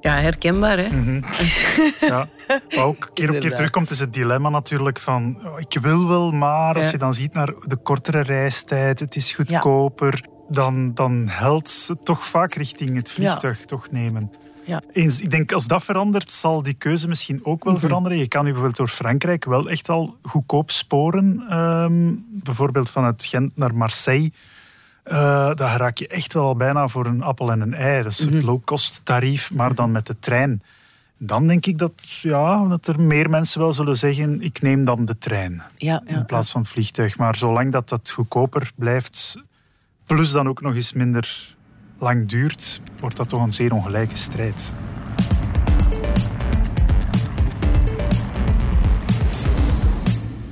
Ja, 0.01 0.15
herkenbaar, 0.15 0.79
hè? 0.79 0.89
Ja. 2.09 2.27
Wat 2.47 2.79
ook 2.79 3.11
keer 3.15 3.31
op 3.35 3.41
keer 3.41 3.55
terugkomt, 3.55 3.91
is 3.91 4.01
het 4.01 4.13
dilemma 4.13 4.49
natuurlijk 4.49 4.99
van 4.99 5.39
oh, 5.45 5.61
ik 5.61 5.79
wil 5.81 6.09
wel, 6.09 6.33
maar 6.33 6.75
als 6.75 6.85
Ja. 6.85 6.91
je 6.91 6.99
dan 6.99 7.15
ziet 7.15 7.33
naar 7.35 7.55
de 7.67 7.77
kortere 7.77 8.21
reistijd, 8.21 9.01
het 9.01 9.17
is 9.17 9.33
goedkoper, 9.33 10.25
dan, 10.49 10.95
dan 10.95 11.29
helpt 11.29 11.85
het 11.89 12.05
toch 12.05 12.27
vaak 12.27 12.55
richting 12.55 12.97
het 12.97 13.11
vliegtuig 13.11 13.65
toch 13.65 13.91
nemen. 13.91 14.33
Ja. 14.67 14.83
Eens, 14.93 15.21
ik 15.21 15.31
denk 15.31 15.53
als 15.53 15.67
dat 15.67 15.85
verandert, 15.85 16.31
zal 16.31 16.63
die 16.63 16.75
keuze 16.75 17.09
misschien 17.09 17.45
ook 17.45 17.65
wel 17.65 17.73
Mhm. 17.73 17.83
veranderen. 17.83 18.19
Je 18.19 18.29
kan 18.29 18.41
nu 18.41 18.47
bijvoorbeeld 18.51 18.77
door 18.79 18.89
Frankrijk 18.89 19.45
wel 19.45 19.71
echt 19.71 19.89
al 19.89 20.17
goedkoop 20.23 20.71
sporen. 20.71 21.45
ehm, 21.49 22.13
bijvoorbeeld 22.29 22.91
vanuit 22.91 23.25
Gent 23.25 23.57
naar 23.57 23.75
Marseille. 23.75 24.31
Eh 25.03 25.15
daar 25.55 25.77
raak 25.79 25.99
je 25.99 26.09
echt 26.09 26.33
wel 26.35 26.45
al 26.45 26.57
bijna 26.57 26.89
voor 26.89 27.07
een 27.07 27.23
appel 27.23 27.51
en 27.53 27.61
een 27.61 27.75
ei. 27.75 28.03
Dat 28.03 28.13
is 28.13 28.25
Mhm. 28.25 28.35
het 28.35 28.43
low-cost 28.43 29.01
tarief, 29.05 29.51
maar 29.51 29.75
dan 29.75 29.93
met 29.93 30.07
de 30.07 30.17
trein. 30.19 30.63
Dan 31.19 31.47
denk 31.47 31.67
ik 31.67 31.79
dat, 31.79 32.19
ja, 32.23 32.67
dat 32.67 32.87
er 32.87 33.01
meer 33.01 33.31
mensen 33.31 33.61
wel 33.61 33.73
zullen 33.73 33.97
zeggen: 33.99 34.41
ik 34.43 34.63
neem 34.63 34.85
dan 34.85 35.05
de 35.05 35.19
trein 35.19 35.63
Ja, 35.77 36.03
ja, 36.07 36.17
in 36.17 36.25
plaats 36.25 36.51
van 36.51 36.61
het 36.61 36.71
vliegtuig. 36.71 37.19
Maar 37.19 37.37
zolang 37.37 37.73
dat, 37.73 37.89
dat 37.89 38.11
goedkoper 38.11 38.71
blijft, 38.75 39.43
plus 40.07 40.31
dan 40.31 40.49
ook 40.49 40.61
nog 40.61 40.75
eens 40.75 40.93
minder 40.93 41.57
lang 41.99 42.29
duurt, 42.29 42.81
wordt 43.01 43.17
dat 43.17 43.29
toch 43.29 43.43
een 43.43 43.53
zeer 43.53 43.73
ongelijke 43.73 44.17
strijd. 44.17 44.73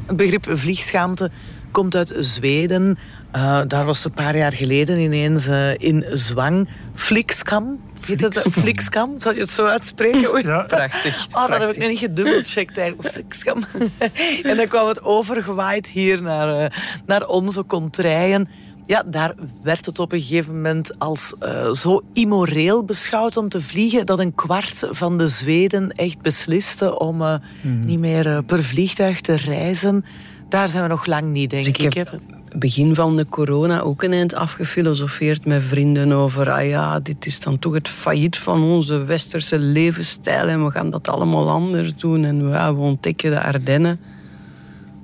Het 0.07 0.17
begrip 0.17 0.47
vliegschaamte 0.51 1.31
komt 1.71 1.97
uit 1.97 2.15
Zweden. 2.19 2.99
Eh, 3.33 3.61
daar 3.67 3.85
was 3.85 4.05
een 4.05 4.13
paar 4.13 4.37
jaar 4.37 4.53
geleden 4.53 4.99
ineens 4.99 5.47
eh, 5.47 5.75
in 5.75 6.05
zwang. 6.13 6.69
Flixkam. 6.95 7.81
Heet? 8.07 8.47
Flixkam? 8.51 9.21
Zal 9.21 9.33
je 9.33 9.41
het 9.41 9.51
zo 9.51 9.67
uitspreken? 9.67 10.33
Oei. 10.33 10.43
Prachtig. 10.43 11.27
Oh, 11.31 11.49
dat 11.49 11.61
heb 11.61 11.71
ik 11.71 11.77
nog 11.77 11.89
niet 11.89 11.99
gedubbelcheckt 11.99 12.79
eigenlijk. 12.79 13.13
Flixkam. 13.13 13.65
en 14.43 14.57
dan 14.57 14.69
kwam 14.69 14.89
het 14.89 15.03
overgewaaid 15.03 15.87
hier 15.87 16.23
naar, 16.23 16.59
eh, 16.59 16.79
naar 17.07 17.27
onze 17.27 17.67
contraien. 17.67 18.49
Ja, 18.93 19.03
daar 19.07 19.35
werd 19.63 19.87
het 19.87 19.99
op 19.99 20.13
een 20.13 20.21
gegeven 20.21 20.55
moment 20.55 20.99
als 20.99 21.35
eh, 21.39 21.73
zo 21.73 22.03
immoreel 22.13 22.85
beschouwd 22.85 23.37
om 23.37 23.49
te 23.49 23.61
vliegen 23.61 24.07
dat 24.07 24.19
een 24.19 24.35
kwart 24.35 24.89
van 24.91 25.19
de 25.19 25.29
Zweden 25.29 25.93
echt 25.93 26.21
besliste 26.21 26.99
om 26.99 27.23
eh, 27.23 27.35
niet 27.61 27.99
meer 27.99 28.27
eh, 28.27 28.39
per 28.47 28.65
vliegtuig 28.65 29.21
te 29.21 29.35
reizen. 29.35 30.05
Daar 30.49 30.69
zijn 30.69 30.83
we 30.83 30.89
nog 30.89 31.07
lang 31.07 31.33
niet, 31.33 31.51
denk 31.51 31.67
ik. 31.67 31.79
ik 31.79 31.95
heb 31.95 32.21
begin 32.57 32.95
van 32.95 33.17
de 33.17 33.27
corona 33.29 33.81
ook 33.81 34.03
een 34.03 34.13
eind 34.13 34.35
afgefilosofeerd 34.35 35.45
met 35.45 35.63
vrienden 35.63 36.13
over 36.13 36.51
ah 36.51 36.69
ja, 36.69 37.01
dit 37.01 37.27
is 37.27 37.41
dan 37.41 37.59
toch 37.59 37.75
het 37.75 37.89
failliet 37.89 38.39
van 38.39 38.63
onze 38.63 39.05
westerse 39.05 39.59
levensstijl 39.59 40.49
en 40.49 40.65
we 40.65 40.71
gaan 40.71 40.91
dat 40.91 41.09
allemaal 41.09 41.51
anders 41.51 41.97
doen 41.97 42.25
en 42.25 42.45
we, 42.45 42.51
ja, 42.51 42.75
we 42.75 42.81
ontdekken 42.81 43.31
de 43.31 43.43
Ardennen. 43.43 44.01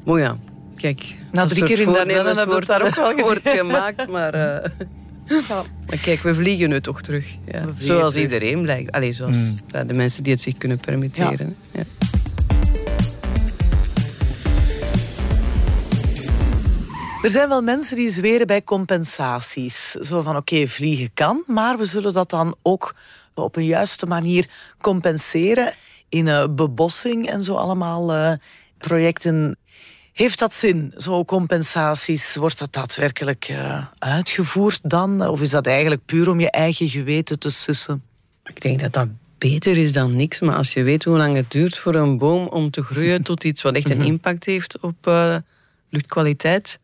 Maar 0.04 0.18
ja, 0.18 0.36
kijk. 0.76 1.17
Na 1.32 1.40
dat 1.40 1.48
drie 1.48 1.62
keer 1.62 1.78
in 1.80 1.92
de 1.92 1.98
het 2.12 2.44
wordt- 2.44 2.66
daar 2.66 2.86
ook 2.86 2.94
wel 2.94 3.14
wordt 3.16 3.48
gemaakt, 3.58 4.08
maar... 4.08 4.34
eh, 4.34 4.70
Maar 5.88 5.98
kijk, 6.02 6.20
we 6.20 6.34
vliegen 6.34 6.68
nu 6.68 6.80
toch 6.80 7.00
terug. 7.02 7.26
Ja. 7.46 7.64
Zoals 7.78 8.12
terug. 8.12 8.30
iedereen 8.32 8.62
blijkt. 8.62 8.92
Allee, 8.92 9.12
zoals 9.12 9.36
Mm. 9.36 9.58
ja, 9.72 9.84
de 9.84 9.94
mensen 9.94 10.22
die 10.22 10.32
het 10.32 10.42
zich 10.42 10.56
kunnen 10.56 10.78
permitteren. 10.78 11.56
Ja. 11.72 11.82
Er 17.22 17.30
zijn 17.30 17.48
wel 17.48 17.62
mensen 17.62 17.96
die 17.96 18.10
zweren 18.10 18.46
bij 18.46 18.62
compensaties. 18.64 19.90
Zo 19.90 20.20
van, 20.22 20.36
oké, 20.36 20.66
vliegen 20.66 21.10
kan, 21.14 21.42
maar 21.46 21.78
we 21.78 21.84
zullen 21.84 22.12
dat 22.12 22.30
dan 22.30 22.54
ook 22.62 22.94
op 23.34 23.56
een 23.56 23.64
juiste 23.64 24.06
manier 24.06 24.46
compenseren 24.80 25.72
in 26.08 26.28
eh, 26.28 26.44
bebossing 26.50 27.26
en 27.28 27.44
zo 27.44 27.54
allemaal 27.54 28.12
eh, 28.12 28.32
projecten. 28.78 29.56
Heeft 30.18 30.38
dat 30.38 30.52
zin, 30.52 30.92
zo 30.96 31.24
compensaties? 31.24 32.36
Wordt 32.36 32.58
dat 32.58 32.72
daadwerkelijk 32.72 33.44
eh, 33.48 33.84
uitgevoerd 33.98 34.80
dan? 34.82 35.28
Of 35.28 35.40
is 35.40 35.50
dat 35.50 35.66
eigenlijk 35.66 36.04
puur 36.04 36.30
om 36.30 36.40
je 36.40 36.50
eigen 36.50 36.88
geweten 36.88 37.38
te 37.38 37.50
sussen? 37.50 38.02
Ik 38.44 38.60
denk 38.60 38.80
dat 38.80 38.92
dat 38.92 39.08
beter 39.38 39.76
is 39.76 39.92
dan 39.92 40.16
niks. 40.16 40.40
Maar 40.40 40.56
als 40.56 40.72
je 40.72 40.82
weet 40.82 41.04
hoe 41.04 41.16
lang 41.16 41.36
het 41.36 41.50
duurt 41.50 41.78
voor 41.78 41.94
een 41.94 42.18
boom 42.18 42.46
om 42.46 42.70
te 42.70 42.82
groeien 42.82 43.22
tot 43.28 43.44
iets 43.44 43.62
wat 43.62 43.74
echt 43.74 43.90
een 43.90 44.02
impact 44.02 44.44
heeft 44.44 44.80
op 44.80 45.06
eh, 45.06 45.36
luchtkwaliteit. 45.88 46.78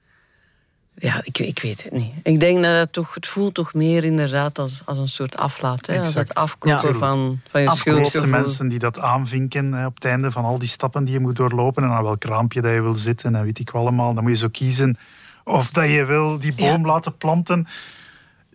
Ja, 0.96 1.20
ik, 1.24 1.38
ik 1.38 1.58
weet 1.58 1.84
het 1.84 1.92
niet. 1.92 2.12
Ik 2.22 2.40
denk 2.40 2.62
dat 2.62 2.74
het 2.76 2.92
toch, 2.92 3.14
het 3.14 3.26
voelt 3.26 3.54
toch 3.54 3.74
meer 3.74 4.04
inderdaad 4.04 4.58
als, 4.58 4.82
als 4.84 4.98
een 4.98 5.08
soort 5.08 5.36
aflaat. 5.36 5.86
Hè? 5.86 5.98
Als 5.98 6.14
het 6.14 6.32
Ja. 6.60 6.78
van, 6.80 6.98
van 6.98 7.00
je 7.00 7.40
De 7.50 7.60
meeste 7.60 7.76
schuldgevoel. 7.76 8.28
mensen 8.28 8.68
die 8.68 8.78
dat 8.78 8.98
aanvinken 9.00 9.72
hè, 9.72 9.86
op 9.86 9.94
het 9.94 10.04
einde 10.04 10.30
van 10.30 10.44
al 10.44 10.58
die 10.58 10.68
stappen 10.68 11.04
die 11.04 11.14
je 11.14 11.20
moet 11.20 11.36
doorlopen 11.36 11.82
en 11.84 11.90
aan 11.90 12.02
welk 12.02 12.24
raampje 12.24 12.60
dat 12.60 12.72
je 12.72 12.80
wil 12.82 12.94
zitten 12.94 13.34
en 13.34 13.42
weet 13.44 13.58
ik 13.58 13.70
wel 13.70 13.82
allemaal, 13.82 14.14
dan 14.14 14.22
moet 14.22 14.32
je 14.32 14.38
zo 14.38 14.48
kiezen 14.48 14.98
of 15.44 15.70
dat 15.70 15.88
je 15.88 16.04
wil 16.04 16.38
die 16.38 16.54
boom 16.54 16.86
laten 16.86 17.16
planten. 17.16 17.66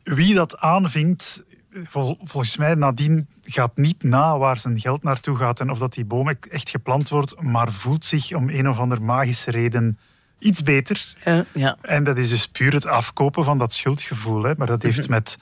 Wie 0.04 0.36
dat 0.36 0.58
aanvinkt, 0.58 1.44
vol- 1.72 2.18
volgens 2.24 2.58
mij 2.58 2.76
nadien 2.76 3.28
gaat 3.44 3.78
niet 3.78 4.04
na 4.04 4.38
waar 4.38 4.58
zijn 4.58 4.80
geld 4.80 5.04
naartoe 5.04 5.36
gaat 5.38 5.60
en 5.60 5.70
of 5.70 5.78
dat 5.78 5.94
die 5.94 6.06
boom 6.06 6.28
echt 6.50 6.70
geplant 6.70 7.10
wordt, 7.10 7.42
maar 7.42 7.72
voelt 7.72 8.06
zich 8.06 8.34
om 8.34 8.50
een 8.50 8.70
of 8.70 8.80
andere 8.80 9.02
magische 9.02 9.52
reden 9.52 9.98
iets 10.40 10.64
beter. 10.64 11.14
Ja, 11.26 11.46
ja. 11.54 11.78
En 11.82 12.04
dat 12.04 12.18
is 12.18 12.30
dus 12.30 12.48
puur 12.48 12.74
het 12.74 12.86
afkopen 12.86 13.44
van 13.44 13.58
dat 13.58 13.74
schuldgevoel. 13.74 14.44
Hè. 14.44 14.54
Maar 14.58 14.68
dat 14.68 14.84
heeft 14.84 15.00
Mhm. 15.02 15.10
met 15.10 15.38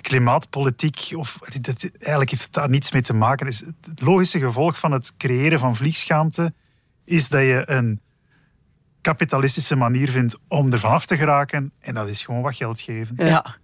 klimaatpolitiek, 0.00 1.12
of 1.16 1.38
dat, 1.60 1.90
eigenlijk 1.98 2.30
heeft 2.30 2.42
het 2.42 2.52
daar 2.52 2.68
niets 2.68 2.92
mee 2.92 3.02
te 3.02 3.14
maken. 3.14 3.46
Dus 3.46 3.58
het 3.86 4.00
logische 4.00 4.38
gevolg 4.38 4.78
van 4.78 4.92
het 4.92 5.16
creëren 5.16 5.58
van 5.58 5.76
vliegschaamte 5.76 6.52
is 7.04 7.28
dat 7.28 7.40
je 7.40 7.62
een 7.66 8.00
kapitalistische 9.00 9.76
manier 9.76 10.10
vindt 10.10 10.38
om 10.48 10.72
ervan 10.72 10.90
af 10.90 11.06
te 11.06 11.16
geraken. 11.16 11.72
En 11.80 11.94
dat 11.94 12.08
is 12.08 12.22
gewoon 12.22 12.42
wat 12.42 12.56
geld 12.56 12.80
geven. 12.80 13.14
Ja. 13.18 13.56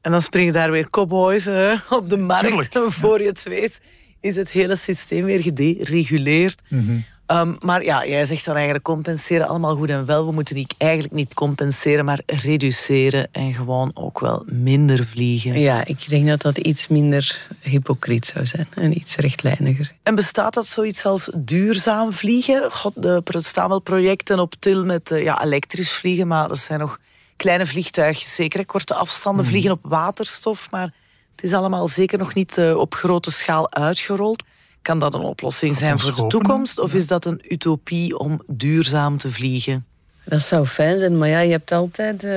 En 0.00 0.10
dan 0.10 0.22
springen 0.22 0.52
daar 0.52 0.70
weer 0.70 0.90
cowboys 0.90 1.46
op 1.90 2.10
de 2.10 2.16
markt. 2.16 2.70
Tuurlijk, 2.70 2.92
Voor 3.00 3.20
je 3.22 3.28
het 3.28 3.42
weet 3.42 3.80
is 4.20 4.36
het 4.36 4.50
hele 4.50 4.76
systeem 4.76 5.24
weer 5.24 5.42
gedereguleerd. 5.42 6.62
Mhm. 6.68 6.98
Ehm, 7.28 7.54
maar 7.60 7.84
ja, 7.84 8.06
jij 8.06 8.24
zegt 8.24 8.44
dan 8.44 8.54
eigenlijk 8.54 8.84
compenseren, 8.84 9.48
allemaal 9.48 9.76
goed 9.76 9.88
en 9.90 10.04
wel. 10.06 10.26
We 10.26 10.32
moeten 10.32 10.54
niet, 10.54 10.74
eigenlijk 10.78 11.14
niet 11.14 11.34
compenseren, 11.34 12.04
maar 12.04 12.20
reduceren. 12.26 13.28
En 13.32 13.54
gewoon 13.54 13.90
ook 13.94 14.20
wel 14.20 14.42
minder 14.46 15.06
vliegen. 15.06 15.60
Ja, 15.60 15.84
ik 15.84 16.08
denk 16.08 16.26
dat 16.26 16.42
dat 16.42 16.58
iets 16.58 16.88
minder 16.88 17.48
hypocriet 17.60 18.26
zou 18.26 18.46
zijn 18.46 18.68
en 18.74 18.96
iets 18.98 19.16
rechtlijniger. 19.16 19.92
En 20.02 20.14
bestaat 20.14 20.54
dat 20.54 20.66
zoiets 20.66 21.04
als 21.04 21.30
duurzaam 21.36 22.12
vliegen? 22.12 22.70
God, 22.72 23.04
er 23.04 23.22
staan 23.42 23.68
wel 23.68 23.80
projecten 23.80 24.38
op 24.38 24.54
til 24.58 24.84
met 24.84 25.10
eh, 25.10 25.22
ja, 25.22 25.42
elektrisch 25.44 25.92
vliegen, 25.92 26.26
maar 26.26 26.48
dat 26.48 26.58
zijn 26.58 26.78
nog 26.78 26.98
kleine 27.36 27.66
vliegtuigjes. 27.66 28.34
Zeker 28.34 28.66
korte 28.66 28.94
afstanden, 28.94 29.40
Mhm. 29.42 29.50
vliegen 29.50 29.70
op 29.72 29.80
waterstof. 29.82 30.70
Maar 30.70 30.92
het 31.34 31.42
is 31.44 31.52
allemaal 31.52 31.88
zeker 31.88 32.18
nog 32.18 32.34
niet 32.34 32.58
eh, 32.58 32.76
op 32.76 32.94
grote 32.94 33.30
schaal 33.30 33.72
uitgerold. 33.72 34.42
Kan 34.82 34.98
dat 34.98 35.14
een 35.14 35.20
oplossing 35.20 35.76
zijn 35.76 35.98
voor 35.98 36.14
de 36.14 36.26
toekomst? 36.26 36.78
Of 36.78 36.94
is 36.94 37.06
dat 37.06 37.24
een 37.24 37.40
utopie 37.48 38.18
om 38.18 38.42
duurzaam 38.46 39.18
te 39.18 39.32
vliegen? 39.32 39.86
Dat 40.24 40.42
zou 40.42 40.66
fijn 40.66 40.98
zijn, 40.98 41.18
maar 41.18 41.28
ja, 41.28 41.40
je 41.40 41.50
hebt 41.50 41.72
altijd, 41.72 42.24
eh, 42.24 42.30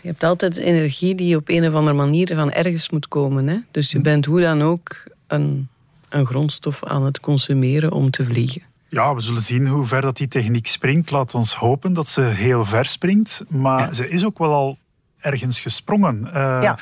je 0.00 0.08
hebt 0.08 0.24
altijd 0.24 0.56
energie 0.56 1.14
die 1.14 1.36
op 1.36 1.48
een 1.48 1.66
of 1.68 1.74
andere 1.74 1.96
manier 1.96 2.34
van 2.34 2.52
ergens 2.52 2.90
moet 2.90 3.08
komen. 3.08 3.46
Hè? 3.46 3.58
Dus 3.70 3.90
je 3.90 4.00
bent 4.00 4.24
hoe 4.24 4.40
dan 4.40 4.62
ook 4.62 5.02
een, 5.26 5.68
een 6.08 6.26
grondstof 6.26 6.84
aan 6.84 7.04
het 7.04 7.20
consumeren 7.20 7.92
om 7.92 8.10
te 8.10 8.24
vliegen. 8.24 8.62
Ja, 8.88 9.14
we 9.14 9.20
zullen 9.20 9.42
zien 9.42 9.66
hoe 9.66 9.84
ver 9.86 10.00
dat 10.00 10.16
die 10.16 10.28
techniek 10.28 10.66
springt. 10.66 11.10
Laat 11.10 11.34
ons 11.34 11.54
hopen 11.54 11.92
dat 11.92 12.08
ze 12.08 12.20
heel 12.20 12.64
ver 12.64 12.84
springt. 12.84 13.44
Maar 13.48 13.94
ze 13.94 14.08
is 14.08 14.24
ook 14.24 14.38
wel 14.38 14.52
al 14.52 14.78
ergens 15.18 15.60
gesprongen. 15.60 16.20
Uh, 16.26 16.32
Ja. 16.62 16.78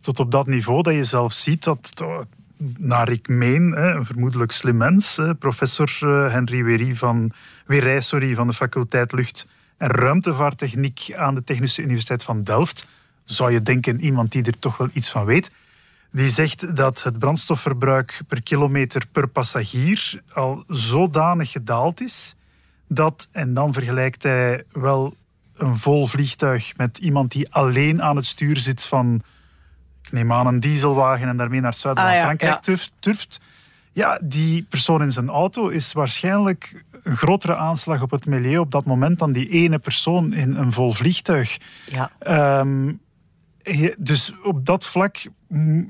Tot 0.00 0.20
op 0.20 0.30
dat 0.30 0.46
niveau 0.46 0.82
dat 0.82 0.94
je 0.94 1.04
zelf 1.04 1.32
ziet 1.32 1.64
dat, 1.64 1.92
uh, 2.02 2.18
naar 2.78 3.08
ik 3.08 3.28
meen, 3.28 3.84
een 3.96 4.04
vermoedelijk 4.04 4.52
slim 4.52 4.76
mens, 4.76 5.20
professor 5.38 5.98
uh, 6.02 6.32
Henry 6.32 6.64
Wery 6.64 6.94
van, 6.94 7.32
Wery, 7.66 8.00
sorry, 8.00 8.34
van 8.34 8.46
de 8.46 8.52
faculteit 8.52 9.12
Lucht- 9.12 9.46
en 9.76 9.88
Ruimtevaarttechniek 9.88 11.12
aan 11.16 11.34
de 11.34 11.44
Technische 11.44 11.82
Universiteit 11.82 12.24
van 12.24 12.42
Delft, 12.42 12.88
zou 13.24 13.52
je 13.52 13.62
denken 13.62 14.00
iemand 14.00 14.32
die 14.32 14.42
er 14.42 14.58
toch 14.58 14.76
wel 14.76 14.88
iets 14.92 15.10
van 15.10 15.24
weet, 15.24 15.50
die 16.10 16.28
zegt 16.28 16.76
dat 16.76 17.02
het 17.02 17.18
brandstofverbruik 17.18 18.22
per 18.26 18.42
kilometer 18.42 19.06
per 19.12 19.28
passagier 19.28 20.22
al 20.32 20.64
zodanig 20.68 21.50
gedaald 21.50 22.00
is 22.00 22.36
dat, 22.88 23.28
en 23.32 23.54
dan 23.54 23.72
vergelijkt 23.72 24.22
hij 24.22 24.64
wel 24.72 25.16
een 25.56 25.76
vol 25.76 26.06
vliegtuig 26.06 26.76
met 26.76 26.98
iemand 26.98 27.30
die 27.32 27.52
alleen 27.52 28.02
aan 28.02 28.16
het 28.16 28.26
stuur 28.26 28.56
zit 28.56 28.84
van, 28.84 29.22
ik 30.12 30.18
neem 30.18 30.32
aan, 30.32 30.46
een 30.46 30.60
dieselwagen 30.60 31.28
en 31.28 31.36
daarmee 31.36 31.60
naar 31.60 31.74
zuiden 31.74 32.04
Ah, 32.04 32.22
van 32.22 32.34
ja, 32.38 32.56
turft, 32.56 32.92
turft. 32.98 33.40
Ja, 33.92 34.20
die 34.22 34.62
persoon 34.62 35.02
in 35.02 35.12
zijn 35.12 35.28
auto 35.28 35.68
is 35.68 35.92
waarschijnlijk 35.92 36.84
een 37.02 37.16
grotere 37.16 37.56
aanslag 37.56 38.02
op 38.02 38.10
het 38.10 38.26
milieu 38.26 38.58
op 38.58 38.70
dat 38.70 38.84
moment 38.84 39.18
dan 39.18 39.32
die 39.32 39.48
ene 39.48 39.78
persoon 39.78 40.32
in 40.32 40.56
een 40.56 40.72
vol 40.72 40.92
vliegtuig. 40.92 41.58
Ja. 41.90 42.10
Ehm, 42.18 42.92
dus 43.98 44.32
op 44.42 44.66
dat 44.66 44.86
vlak 44.86 45.16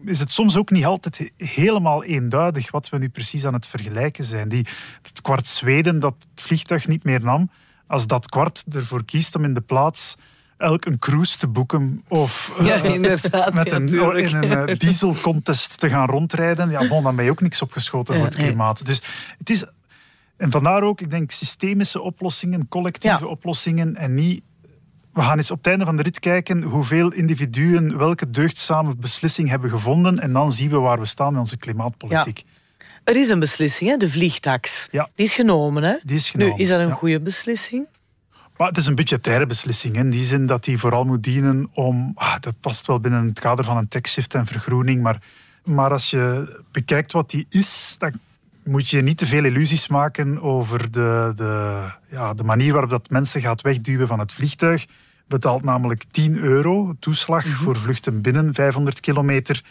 is 0.05 0.19
het 0.19 0.31
soms 0.31 0.57
ook 0.57 0.71
niet 0.71 0.85
altijd 0.85 1.19
he- 1.19 1.47
helemaal 1.47 2.05
eenduidig 2.05 2.71
wat 2.71 2.89
we 2.89 2.99
nu 2.99 3.09
precies 3.09 3.47
aan 3.47 3.53
het 3.53 3.67
vergelijken 3.67 4.25
zijn. 4.25 4.49
Die, 4.49 4.67
het 5.03 5.23
kwart 5.23 5.47
Zweden 5.47 6.01
dat 6.01 6.15
het 6.31 6.43
vliegtuig 6.43 6.87
niet 6.89 7.05
meer 7.05 7.21
nam, 7.23 7.51
als 7.87 8.07
dat 8.07 8.29
kwart 8.29 8.65
ervoor 8.73 9.05
kiest 9.05 9.35
om 9.37 9.45
in 9.45 9.55
de 9.55 9.61
plaats 9.61 10.17
elk 10.63 10.85
een 10.85 10.99
cruise 10.99 11.39
te 11.39 11.49
boeken 11.49 12.05
of 12.09 12.53
Ja, 12.63 12.75
inderdaad, 12.83 13.55
met 13.55 13.71
ja, 13.71 13.77
een, 13.77 14.17
in 14.17 14.35
een 14.35 14.69
eh, 14.69 14.79
dieselcontest 14.79 15.79
te 15.79 15.89
gaan 15.89 16.09
rondrijden, 16.09 16.71
ja, 16.71 16.89
bon, 16.89 17.03
dan 17.03 17.17
ben 17.17 17.25
je 17.25 17.31
ook 17.31 17.41
niks 17.41 17.63
opgeschoten 17.63 18.15
voor 18.15 18.25
Ja, 18.25 18.31
het 18.31 18.39
klimaat. 18.39 18.87
Dus 18.87 19.03
het 19.39 19.51
is, 19.51 19.65
en 20.37 20.51
vandaar 20.51 20.83
ook, 20.83 21.01
ik 21.01 21.11
denk, 21.11 21.31
systemische 21.31 22.01
oplossingen, 22.01 22.69
collectieve 22.69 23.27
oplossingen 23.27 23.97
en 23.97 24.15
niet 24.15 24.43
we 25.13 25.21
gaan 25.21 25.37
eens 25.37 25.51
op 25.51 25.57
het 25.57 25.67
einde 25.67 25.85
van 25.85 25.97
de 25.97 26.03
rit 26.03 26.19
kijken 26.19 26.63
hoeveel 26.63 27.13
individuen 27.13 27.99
welke 27.99 28.31
deugdzame 28.31 28.95
beslissing 28.95 29.49
hebben 29.49 29.71
gevonden 29.71 30.19
en 30.19 30.33
dan 30.33 30.53
zien 30.53 30.71
we 30.71 30.79
waar 30.79 30.99
we 30.99 31.05
staan 31.05 31.33
met 31.33 31.41
onze 31.41 31.57
klimaatpolitiek. 31.57 32.45
Er 33.05 33.17
is 33.17 33.29
een 33.29 33.39
beslissing, 33.39 33.91
hè? 33.91 33.97
de 33.97 34.11
vliegtax. 34.11 34.89
Ja. 34.91 35.09
Die 35.15 35.27
is 35.27 35.35
genomen. 35.35 35.83
Hè? 35.83 35.97
Die 36.03 36.17
is 36.17 36.31
genomen, 36.31 36.57
Nu, 36.57 36.63
is 36.63 36.69
dat 36.69 36.81
een 36.81 36.87
ja. 36.89 36.95
goede 36.95 37.21
beslissing? 37.21 37.87
Maar 38.63 38.71
het 38.71 38.81
is 38.81 38.87
een 38.87 38.95
budgettaire 38.95 39.47
beslissing. 39.47 39.97
In 39.97 40.11
die 40.11 40.23
zin 40.23 40.47
dat 40.47 40.65
die 40.65 40.79
vooral 40.79 41.05
moet 41.05 41.23
dienen 41.23 41.69
om... 41.73 42.13
ah, 42.15 42.35
dat 42.41 42.55
past 42.61 42.87
wel 42.87 43.01
binnen 43.01 43.27
het 43.27 43.41
kader 43.41 43.65
van 43.65 43.77
een 43.77 43.89
taxshift 43.89 44.35
en 44.35 44.47
vergroening. 44.47 45.03
Maar, 45.03 45.23
maar 45.65 45.91
als 45.91 46.11
je 46.11 46.61
bekijkt 46.73 47.13
wat 47.13 47.31
die 47.31 47.47
is... 47.49 47.95
dan 47.99 48.13
moet 48.65 48.89
je 48.89 49.01
niet 49.01 49.19
te 49.19 49.27
veel 49.27 49.45
illusies 49.45 49.89
maken 49.89 50.43
over 50.43 50.91
de, 50.91 51.33
de, 51.35 51.81
ja, 52.11 52.35
de 52.35 52.43
manier 52.43 52.73
waarop 52.73 52.91
dat 52.91 53.11
mensen 53.11 53.41
gaat 53.41 53.61
wegduwen 53.61 54.09
van 54.09 54.19
het 54.19 54.33
vliegtuig. 54.33 54.87
Betaalt 55.27 55.63
namelijk 55.63 56.05
10 56.11 56.39
euro 56.39 56.95
toeslag 56.99 57.47
voor 57.47 57.77
vluchten 57.77 58.21
binnen 58.21 58.55
500 58.55 59.01
kilometer. 59.01 59.63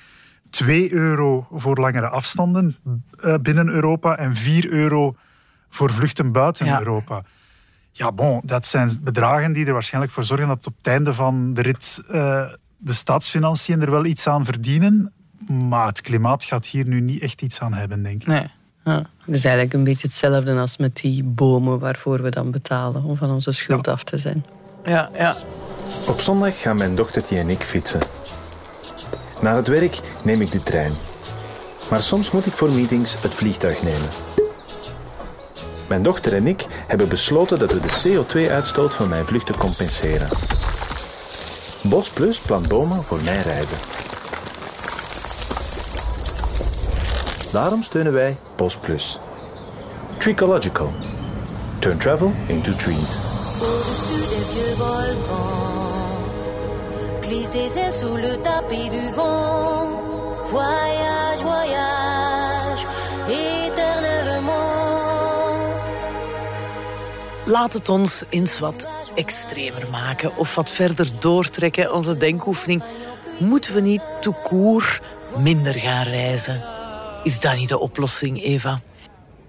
2 0.49 0.93
euro 0.93 1.47
voor 1.51 1.77
langere 1.77 2.10
afstanden 2.10 2.77
eh, 3.19 3.36
binnen 3.41 3.67
Europa 3.67 4.17
en 4.17 4.36
4 4.36 4.69
euro 4.71 5.15
voor 5.69 5.91
vluchten 5.91 6.32
buiten 6.32 6.65
Ja. 6.65 6.80
Europa. 6.80 7.23
Ja, 7.91 8.12
bon, 8.12 8.41
dat 8.43 8.65
zijn 8.65 8.99
bedragen 9.01 9.54
die 9.54 9.65
er 9.65 9.73
waarschijnlijk 9.73 10.13
voor 10.13 10.23
zorgen 10.23 10.47
dat 10.47 10.67
op 10.67 10.73
het 10.77 10.88
einde 10.88 11.13
van 11.13 11.54
de 11.54 11.62
rit 11.62 12.01
eh, 12.08 12.43
de 12.77 12.93
staatsfinanciën 12.93 13.82
er 13.82 13.91
wel 13.91 14.06
iets 14.06 14.27
aan 14.27 14.45
verdienen. 14.45 15.13
Maar 15.47 15.88
het 15.88 16.01
klimaat 16.01 16.43
gaat 16.43 16.65
hier 16.65 16.88
nu 16.88 17.01
niet 17.01 17.21
echt 17.21 17.41
iets 17.41 17.60
aan 17.60 17.73
hebben, 17.73 18.04
denk 18.04 18.21
ik. 18.21 18.27
Nee. 18.27 18.51
Ja, 18.86 18.95
dat 18.95 19.36
is 19.36 19.43
eigenlijk 19.43 19.73
een 19.73 19.84
beetje 19.84 20.08
hetzelfde 20.08 20.54
als 20.54 20.77
met 20.77 20.95
die 20.95 21.23
bomen 21.23 21.80
waarvoor 21.80 22.21
we 22.21 22.30
dan 22.30 22.51
betalen 22.51 23.04
om 23.04 23.17
van 23.17 23.32
onze 23.32 23.51
schuld 23.51 23.88
af 23.88 24.04
te 24.04 24.17
zijn. 24.17 24.45
Ja, 24.84 25.10
ja. 25.13 25.36
Op 26.08 26.21
zondag 26.21 26.62
gaan 26.62 26.77
mijn 26.77 26.95
dochtertje 26.95 27.38
en 27.38 27.49
ik 27.49 27.62
fietsen. 27.62 27.99
Na 29.41 29.56
het 29.56 29.67
werk 29.67 29.99
neem 30.23 30.41
ik 30.41 30.51
de 30.51 30.63
trein. 30.63 30.91
Maar 31.89 32.01
soms 32.01 32.32
moet 32.32 32.45
ik 32.45 32.54
voor 32.54 32.71
meetings 32.71 33.21
het 33.21 33.34
vliegtuig 33.34 33.84
nemen. 33.84 34.10
Mijn 35.91 36.04
dochter 36.04 36.34
en 36.34 36.47
ik 36.47 36.65
hebben 36.88 37.10
besloten 37.10 37.60
dat 37.60 37.71
we 37.71 37.80
de 37.80 38.01
CO2-uitstoot 38.04 38.95
van 38.95 39.10
mijn 39.10 39.25
vluchten 39.25 39.58
compenseren. 39.58 40.27
Bos 41.82 42.10
Plus 42.10 42.39
plant 42.39 42.67
bomen 42.67 43.04
voor 43.04 43.19
mijn 43.23 43.41
reizen. 43.41 43.77
Daarom 47.51 47.82
steunen 47.82 48.13
wij 48.13 48.38
Bos 48.56 48.77
Plus. 48.77 49.19
Tricological. 50.17 50.89
Turn 51.80 51.97
travel 51.97 52.32
into 52.47 52.75
trees. 52.75 53.19
Sous 57.91 58.19
le 58.19 58.41
tapis 58.41 58.89
du 58.89 59.13
vent. 59.13 59.99
Voyage, 60.45 61.41
voyage, 61.41 62.11
Laat 67.52 67.74
het 67.74 67.90
ons 67.90 68.24
eens 68.30 68.60
wat 68.60 68.88
extremer 69.16 69.88
maken 69.92 70.38
of 70.38 70.56
wat 70.56 70.72
verder 70.72 71.10
doortrekken, 71.20 71.94
onze 71.94 72.18
denkoefening. 72.18 72.84
Moeten 73.40 73.74
we 73.74 73.82
niet 73.82 74.02
tout 74.22 74.42
court 74.44 75.02
minder 75.38 75.74
gaan 75.74 76.04
reizen? 76.04 76.62
Is 77.24 77.40
dat 77.40 77.56
niet 77.56 77.70
de 77.70 77.80
oplossing, 77.80 78.44
Eva? 78.44 78.82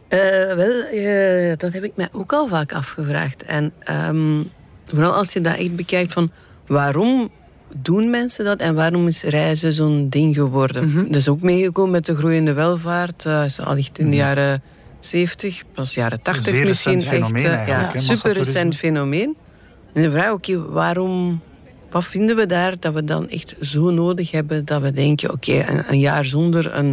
Eh, 0.08 0.18
wel, 0.54 0.82
eh, 0.82 1.56
dat 1.56 1.72
heb 1.72 1.84
ik 1.84 1.96
mij 1.96 2.08
ook 2.12 2.32
al 2.32 2.48
vaak 2.48 2.72
afgevraagd. 2.72 3.42
En 3.42 3.72
ehm, 3.78 4.42
vooral 4.86 5.14
als 5.14 5.32
je 5.32 5.40
dat 5.40 5.56
echt 5.56 5.76
bekijkt 5.76 6.12
van 6.12 6.30
waarom 6.66 7.30
doen 7.76 8.10
mensen 8.10 8.44
dat 8.44 8.60
en 8.60 8.74
waarom 8.74 9.08
is 9.08 9.22
reizen 9.22 9.72
zo'n 9.72 10.08
ding 10.08 10.34
geworden? 10.34 11.06
Dat 11.06 11.16
is 11.16 11.28
ook 11.28 11.42
meegekomen 11.42 11.90
met 11.90 12.06
de 12.06 12.16
groeiende 12.16 12.52
welvaart. 12.52 13.26
eh 13.26 13.44
zo 13.44 13.62
allicht 13.62 13.98
in 13.98 14.10
de 14.10 14.16
jaren 14.16 14.62
70, 15.04 15.62
pas 15.74 15.94
jaren 15.94 16.22
80 16.22 16.44
zeer 16.44 16.66
misschien. 16.66 16.92
recent 16.92 17.12
fenomeen 17.14 17.44
echt, 17.44 17.52
eh, 17.52 17.58
eigenlijk, 17.58 17.92
ja, 17.92 18.14
super 18.14 18.32
recent 18.32 18.76
fenomeen. 18.76 19.36
En 19.92 20.02
de 20.02 20.10
vraag, 20.10 20.32
oké, 20.32 20.68
waarom... 20.68 21.40
Wat 21.90 22.04
vinden 22.04 22.36
we 22.36 22.46
daar 22.46 22.74
dat 22.78 22.92
we 22.94 23.04
dan 23.04 23.28
echt 23.28 23.54
zo 23.60 23.90
nodig 23.90 24.30
hebben 24.30 24.64
dat 24.64 24.82
we 24.82 24.92
denken, 24.92 25.30
oké, 25.32 25.64
een, 25.68 25.82
een 25.88 25.98
jaar 25.98 26.24
zonder 26.24 26.74
een, 26.74 26.86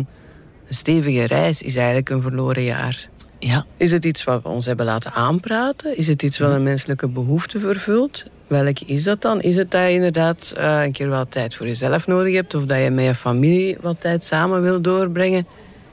een 0.67 0.73
stevige 0.73 1.23
reis 1.23 1.61
is 1.61 1.75
eigenlijk 1.75 2.09
een 2.09 2.21
verloren 2.21 2.63
jaar. 2.63 3.09
Ja. 3.39 3.65
Is 3.77 3.91
het 3.91 4.05
iets 4.05 4.23
wat 4.23 4.43
we 4.43 4.49
ons 4.49 4.65
hebben 4.65 4.85
laten 4.85 5.11
aanpraten? 5.11 5.97
Is 5.97 6.07
het 6.07 6.23
iets 6.23 6.39
wat 6.39 6.51
een 6.51 6.63
menselijke 6.63 7.07
behoefte 7.07 7.59
vervult? 7.59 8.25
Welke 8.47 8.85
is 8.85 9.03
dat 9.03 9.21
dan? 9.21 9.41
Is 9.41 9.55
het 9.55 9.71
dat 9.71 9.81
je 9.81 9.91
inderdaad 9.91 10.53
eh, 10.57 10.83
een 10.83 10.91
keer 10.91 11.09
wat 11.09 11.31
tijd 11.31 11.55
voor 11.55 11.67
jezelf 11.67 12.07
nodig 12.07 12.33
hebt 12.33 12.55
of 12.55 12.65
dat 12.65 12.81
je 12.81 12.89
met 12.89 13.05
je 13.05 13.15
familie 13.15 13.77
wat 13.81 14.01
tijd 14.01 14.25
samen 14.25 14.61
wil 14.61 14.81
doorbrengen? 14.81 15.47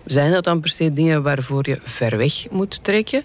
Zijn 0.06 0.32
dat 0.32 0.44
dan 0.44 0.60
per 0.60 0.70
se 0.70 0.92
dingen 0.92 1.22
waarvoor 1.22 1.68
je 1.68 1.78
ver 1.82 2.16
weg 2.16 2.50
moet 2.50 2.84
trekken? 2.84 3.22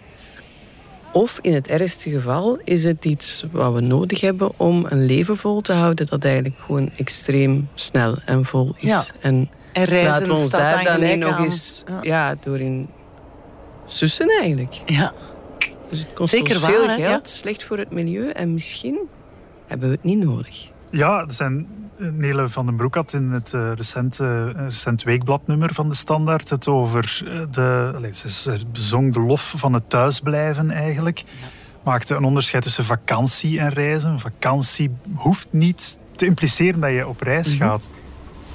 Of 1.14 1.40
in 1.42 1.54
het 1.54 1.68
ergste 1.68 2.10
geval 2.10 2.60
is 2.64 2.84
het 2.84 3.06
iets 3.06 3.46
wat 3.52 3.74
we 3.74 3.82
nodig 3.82 4.22
hebben 4.22 4.52
om 4.58 4.86
een 4.90 5.06
leven 5.06 5.38
vol 5.38 5.62
te 5.62 5.74
houden 5.74 6.06
dat 6.06 6.24
eigenlijk 6.24 6.56
gewoon 6.66 6.92
extreem 6.98 7.70
snel 7.76 8.18
en 8.26 8.46
vol 8.46 8.74
is. 8.78 8.90
Ja. 8.90 9.04
En, 9.20 9.50
En 9.74 9.84
reizen 9.84 10.12
laten 10.12 10.28
we 10.28 10.34
ons 10.34 10.46
staat 10.46 10.84
daar 10.84 11.00
dan 11.00 11.20
nog 11.20 11.40
eens 11.40 11.84
Ja. 11.88 12.00
ja. 12.02 12.36
door 12.44 12.60
in 12.60 12.90
sussen 13.86 14.30
eigenlijk. 14.40 14.82
Ja. 14.86 15.14
Dus 15.90 16.00
het 16.00 16.14
kost 16.14 16.30
Zeker 16.30 16.60
waar, 16.60 16.72
veel 16.72 16.88
hè, 16.90 16.96
geld, 16.96 17.30
slecht 17.30 17.64
voor 17.64 17.78
het 17.78 17.92
milieu 17.92 18.30
en 18.30 18.54
misschien 18.54 19.00
hebben 19.68 19.90
we 19.90 19.96
het 19.96 20.04
niet 20.04 20.20
nodig. 20.20 20.70
Ja, 20.90 21.20
er 21.22 21.32
zijn 21.34 21.68
Nele 22.10 22.50
van 22.50 22.66
den 22.66 22.76
Broek 22.76 22.96
had 22.96 23.14
in 23.14 23.32
het 23.32 23.54
eh, 23.54 23.72
recente, 23.76 24.54
eh, 24.56 24.64
recent 24.64 25.04
weekbladnummer 25.04 25.74
van 25.74 25.90
de 25.90 25.96
Standaard 25.96 26.50
het 26.50 26.68
over 26.68 27.22
eh, 27.26 27.42
de... 27.52 27.92
Allez, 27.96 28.26
ze, 28.26 28.60
bezong 28.72 29.14
de 29.14 29.20
lof 29.20 29.54
van 29.58 29.74
het 29.74 29.90
thuisblijven 29.90 30.72
eigenlijk. 30.72 31.24
Maakte 31.84 32.16
een 32.16 32.24
onderscheid 32.24 32.64
tussen 32.64 32.84
vakantie 32.86 33.60
en 33.60 33.70
reizen. 33.70 34.20
Vakantie 34.20 34.92
hoeft 35.16 35.48
niet 35.52 36.00
te 36.16 36.26
impliceren 36.26 36.80
dat 36.80 36.92
je 36.92 37.08
op 37.08 37.22
reis 37.22 37.48
Mhm. 37.48 37.58
gaat. 37.58 37.90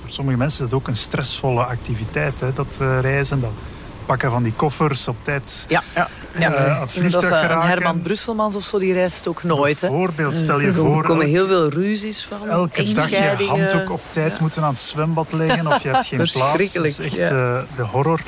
Voor 0.01 0.11
sommige 0.11 0.39
mensen 0.39 0.65
is 0.65 0.71
dat 0.71 0.81
ook 0.81 0.89
een 0.89 0.97
stressvolle 0.97 1.65
activiteit, 1.65 2.41
hè, 2.41 2.53
dat 2.53 2.77
reizen. 3.01 3.41
Dat 3.41 3.61
pakken 4.07 4.31
van 4.31 4.43
die 4.43 4.53
koffers 4.53 5.09
op 5.09 5.17
tijd 5.23 5.67
Ja, 5.69 5.83
ja. 5.95 6.09
ja. 6.39 6.53
eh, 6.53 6.65
aan 6.65 6.71
het 6.71 6.79
dat 6.79 6.93
vliegtuig 6.93 7.25
is, 7.25 7.31
een 7.31 7.37
geraken. 7.37 7.69
Herman 7.69 8.03
Brusselmans 8.03 8.57
of 8.57 8.65
zo, 8.65 8.79
die 8.79 8.93
reist 8.93 9.29
ook 9.29 9.43
nooit. 9.43 9.81
Bijvoorbeeld, 9.81 10.37
stel 10.37 10.61
je 10.61 10.67
Er 10.67 10.75
voor... 10.75 11.03
komen 11.03 11.27
heel 11.27 11.47
veel 11.47 11.69
ruzies 11.69 12.25
van. 12.25 12.49
Elke 12.49 12.93
dag 12.93 13.11
je 13.11 13.47
handdoek 13.49 13.91
op 13.91 14.01
tijd 14.09 14.41
moeten 14.41 14.63
aan 14.63 14.71
het 14.71 14.79
zwembad 14.79 15.33
leggen 15.33 15.67
of 15.67 15.83
je 15.83 15.89
hebt 15.89 16.07
geen 16.15 16.19
plaats. 16.19 16.33
Dat 16.33 16.61
is 16.61 16.71
Verschrikkelijk, 16.73 16.99
echt 16.99 17.31
ja. 17.31 17.57
eh, 17.59 17.63
de 17.77 17.83
horror. 17.83 18.21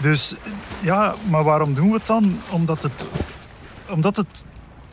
Dus 0.00 0.34
ja, 0.80 1.14
maar 1.28 1.44
waarom 1.44 1.74
doen 1.74 1.88
we 1.88 1.94
het 1.94 2.06
dan? 2.06 2.40
Omdat 2.50 2.82
het, 2.82 3.06
omdat 3.88 4.16
het 4.16 4.44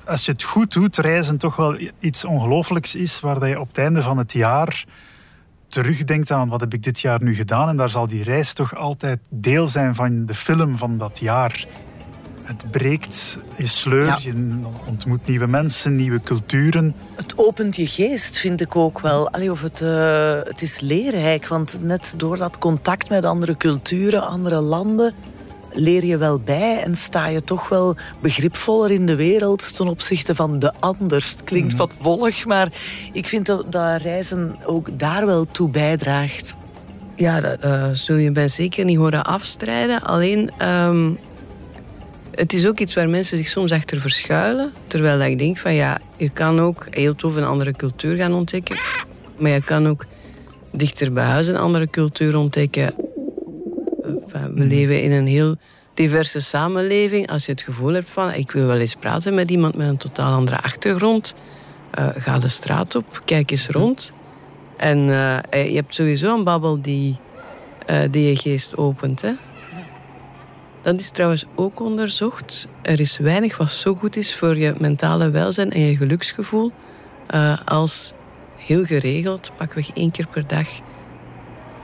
als 0.05 0.25
je 0.25 0.31
het 0.31 0.43
goed 0.43 0.73
doet, 0.73 0.97
reizen 0.97 1.37
toch 1.37 1.55
wel 1.55 1.77
iets 1.99 2.25
ongelooflijks 2.25 2.95
is, 2.95 3.19
waar 3.19 3.47
je 3.47 3.59
op 3.59 3.67
het 3.67 3.77
einde 3.77 4.01
van 4.01 4.17
het 4.17 4.33
jaar 4.33 4.85
terugdenkt 5.71 6.31
aan 6.31 6.49
wat 6.49 6.59
heb 6.59 6.73
ik 6.73 6.83
dit 6.83 6.99
jaar 6.99 7.23
nu 7.23 7.35
gedaan. 7.35 7.69
En 7.69 7.77
daar 7.77 7.89
zal 7.89 8.07
die 8.07 8.23
reis 8.23 8.53
toch 8.53 8.75
altijd 8.75 9.19
deel 9.29 9.67
zijn 9.67 9.95
van 9.95 10.25
de 10.25 10.33
film 10.33 10.77
van 10.77 10.97
dat 10.97 11.19
jaar. 11.19 11.65
Het 12.43 12.71
breekt 12.71 13.39
je 13.57 13.67
sleur, 13.67 14.17
je 14.21 14.59
ontmoet 14.85 15.27
nieuwe 15.27 15.47
mensen, 15.47 15.95
nieuwe 15.95 16.21
culturen. 16.21 16.95
Het 17.15 17.37
opent 17.37 17.75
je 17.75 17.87
geest, 17.87 18.37
vind 18.37 18.61
ik 18.61 18.75
ook 18.75 18.99
wel. 18.99 19.29
Allee, 19.29 19.51
of 19.51 19.61
het, 19.61 19.81
uh, 19.81 20.33
het 20.43 20.61
is 20.61 20.79
leerrijk, 20.79 21.47
want 21.47 21.77
net 21.81 22.13
door 22.17 22.37
dat 22.37 22.57
contact 22.57 23.09
met 23.09 23.25
andere 23.25 23.57
culturen, 23.57 24.27
andere 24.27 24.59
landen, 24.59 25.13
leer 25.73 26.05
je 26.05 26.17
wel 26.17 26.39
bij 26.39 26.77
en 26.83 26.95
sta 26.95 27.27
je 27.27 27.43
toch 27.43 27.69
wel 27.69 27.95
begripvoller 28.19 28.91
in 28.91 29.05
de 29.05 29.15
wereld 29.15 29.75
ten 29.75 29.87
opzichte 29.87 30.35
van 30.35 30.59
de 30.59 30.71
ander. 30.79 31.27
Het 31.31 31.43
klinkt 31.43 31.69
Mhm. 31.73 31.77
wat 31.77 31.91
wollig, 32.01 32.45
maar 32.45 32.67
ik 33.13 33.27
vind 33.27 33.45
dat, 33.45 33.71
dat 33.71 34.01
reizen 34.01 34.55
ook 34.65 34.99
daar 34.99 35.25
wel 35.25 35.45
toe 35.45 35.69
bijdraagt. 35.69 36.55
Ja, 37.15 37.41
dat 37.41 37.59
eh, 37.59 37.87
zul 37.91 38.15
je 38.15 38.31
bij 38.31 38.49
zeker 38.49 38.85
niet 38.85 38.97
horen 38.97 39.23
afstrijden. 39.23 40.01
Alleen, 40.03 40.51
ehm, 40.57 41.11
het 42.31 42.53
is 42.53 42.67
ook 42.67 42.79
iets 42.79 42.93
waar 42.93 43.09
mensen 43.09 43.37
zich 43.37 43.47
soms 43.47 43.71
achter 43.71 44.01
verschuilen. 44.01 44.71
Terwijl 44.87 45.21
ik 45.21 45.37
denk 45.37 45.57
van 45.57 45.73
ja, 45.73 45.97
je 46.17 46.29
kan 46.29 46.59
ook 46.59 46.87
heel 46.89 47.15
tof 47.15 47.35
een 47.35 47.43
andere 47.43 47.71
cultuur 47.71 48.15
gaan 48.15 48.33
ontdekken. 48.33 48.79
Maar 49.37 49.51
je 49.51 49.61
kan 49.63 49.87
ook 49.87 50.05
dichter 50.71 51.13
bij 51.13 51.23
huis 51.23 51.47
een 51.47 51.57
andere 51.57 51.87
cultuur 51.89 52.35
ontdekken. 52.37 52.93
We 54.31 54.63
leven 54.63 55.03
in 55.03 55.11
een 55.11 55.27
heel 55.27 55.55
diverse 55.93 56.39
samenleving. 56.39 57.29
Als 57.29 57.45
je 57.45 57.51
het 57.51 57.61
gevoel 57.61 57.93
hebt 57.93 58.09
van 58.09 58.33
ik 58.33 58.51
wil 58.51 58.65
wel 58.65 58.77
eens 58.77 58.95
praten 58.95 59.33
met 59.33 59.51
iemand 59.51 59.75
met 59.75 59.87
een 59.87 59.97
totaal 59.97 60.33
andere 60.33 60.61
achtergrond. 60.61 61.35
eh, 61.91 62.07
ga 62.17 62.39
de 62.39 62.47
straat 62.47 62.95
op, 62.95 63.21
kijk 63.25 63.51
eens 63.51 63.67
rond. 63.67 64.13
En 64.77 64.97
eh, 65.49 65.69
je 65.69 65.75
hebt 65.75 65.93
sowieso 65.93 66.37
een 66.37 66.43
babbel 66.43 66.81
die, 66.81 67.15
eh, 67.85 67.99
die 68.11 68.27
je 68.29 68.35
geest 68.35 68.77
opent. 68.77 69.21
Hè? 69.21 69.31
Dat 70.81 70.99
is 70.99 71.09
trouwens 71.09 71.45
ook 71.55 71.79
onderzocht. 71.79 72.67
Er 72.81 72.99
is 72.99 73.17
weinig 73.17 73.57
wat 73.57 73.71
zo 73.71 73.95
goed 73.95 74.15
is 74.15 74.35
voor 74.35 74.57
je 74.57 74.73
mentale 74.77 75.29
welzijn 75.29 75.71
en 75.71 75.79
je 75.79 75.97
geluksgevoel 75.97 76.71
eh, 77.27 77.57
als 77.65 78.13
heel 78.57 78.85
geregeld, 78.85 79.51
pakweg 79.57 79.91
één 79.93 80.11
keer 80.11 80.27
per 80.27 80.47
dag, 80.47 80.67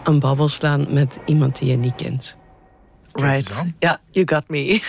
een 0.07 0.19
babbel 0.19 0.47
slaan 0.47 0.93
met 0.93 1.13
iemand 1.25 1.59
die 1.59 1.69
je 1.69 1.77
niet 1.77 1.95
kent. 1.95 2.35
Right. 3.11 3.63
Ja, 3.79 3.99
you 4.11 4.27
got 4.27 4.47
me. 4.47 4.81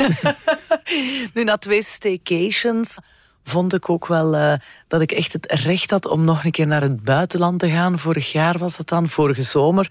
nu, 1.34 1.44
na 1.44 1.56
twee 1.56 1.82
staycations 1.82 2.96
vond 3.44 3.74
ik 3.74 3.90
ook 3.90 4.06
wel 4.06 4.34
uh, 4.34 4.52
dat 4.88 5.00
ik 5.00 5.12
echt 5.12 5.32
het 5.32 5.52
recht 5.52 5.90
had 5.90 6.06
om 6.06 6.24
nog 6.24 6.44
een 6.44 6.50
keer 6.50 6.66
naar 6.66 6.82
het 6.82 7.02
buitenland 7.02 7.58
te 7.58 7.70
gaan. 7.70 7.98
Vorig 7.98 8.32
jaar 8.32 8.58
was 8.58 8.76
het 8.76 8.88
dan, 8.88 9.08
vorige 9.08 9.42
zomer. 9.42 9.90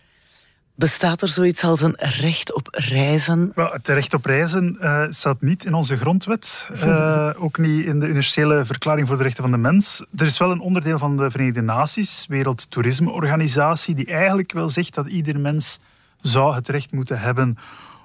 Bestaat 0.78 1.22
er 1.22 1.28
zoiets 1.28 1.64
als 1.64 1.82
een 1.82 1.96
recht 1.98 2.54
op 2.54 2.68
reizen? 2.72 3.52
Well, 3.56 3.70
het 3.72 3.88
recht 3.88 4.14
op 4.14 4.26
reizen 4.26 4.78
uh, 4.82 5.06
staat 5.10 5.42
niet 5.42 5.66
in 5.66 5.74
onze 5.74 5.98
grondwet. 5.98 6.70
Uh, 6.76 7.30
ook 7.38 7.58
niet 7.58 7.86
in 7.86 8.00
de 8.00 8.08
Universele 8.08 8.66
Verklaring 8.66 9.08
voor 9.08 9.18
de 9.18 9.24
Rechten 9.24 9.44
van 9.44 9.52
de 9.52 9.58
Mens. 9.58 10.06
Er 10.16 10.26
is 10.26 10.38
wel 10.38 10.52
een 10.52 10.60
onderdeel 10.60 10.98
van 10.98 11.18
de 11.18 11.32
Verenigde 11.32 11.62
Naties, 11.62 12.26
Wereldtoerismeorganisatie, 12.28 13.96
die 13.96 14.06
eigenlijk 14.06 14.52
wel 14.52 14.70
zegt 14.70 14.94
dat 14.94 15.08
ieder 15.08 15.40
mens 15.40 15.80
zou 16.22 16.56
het 16.56 16.68
recht 16.68 16.92
moeten 16.92 17.20
hebben 17.20 17.58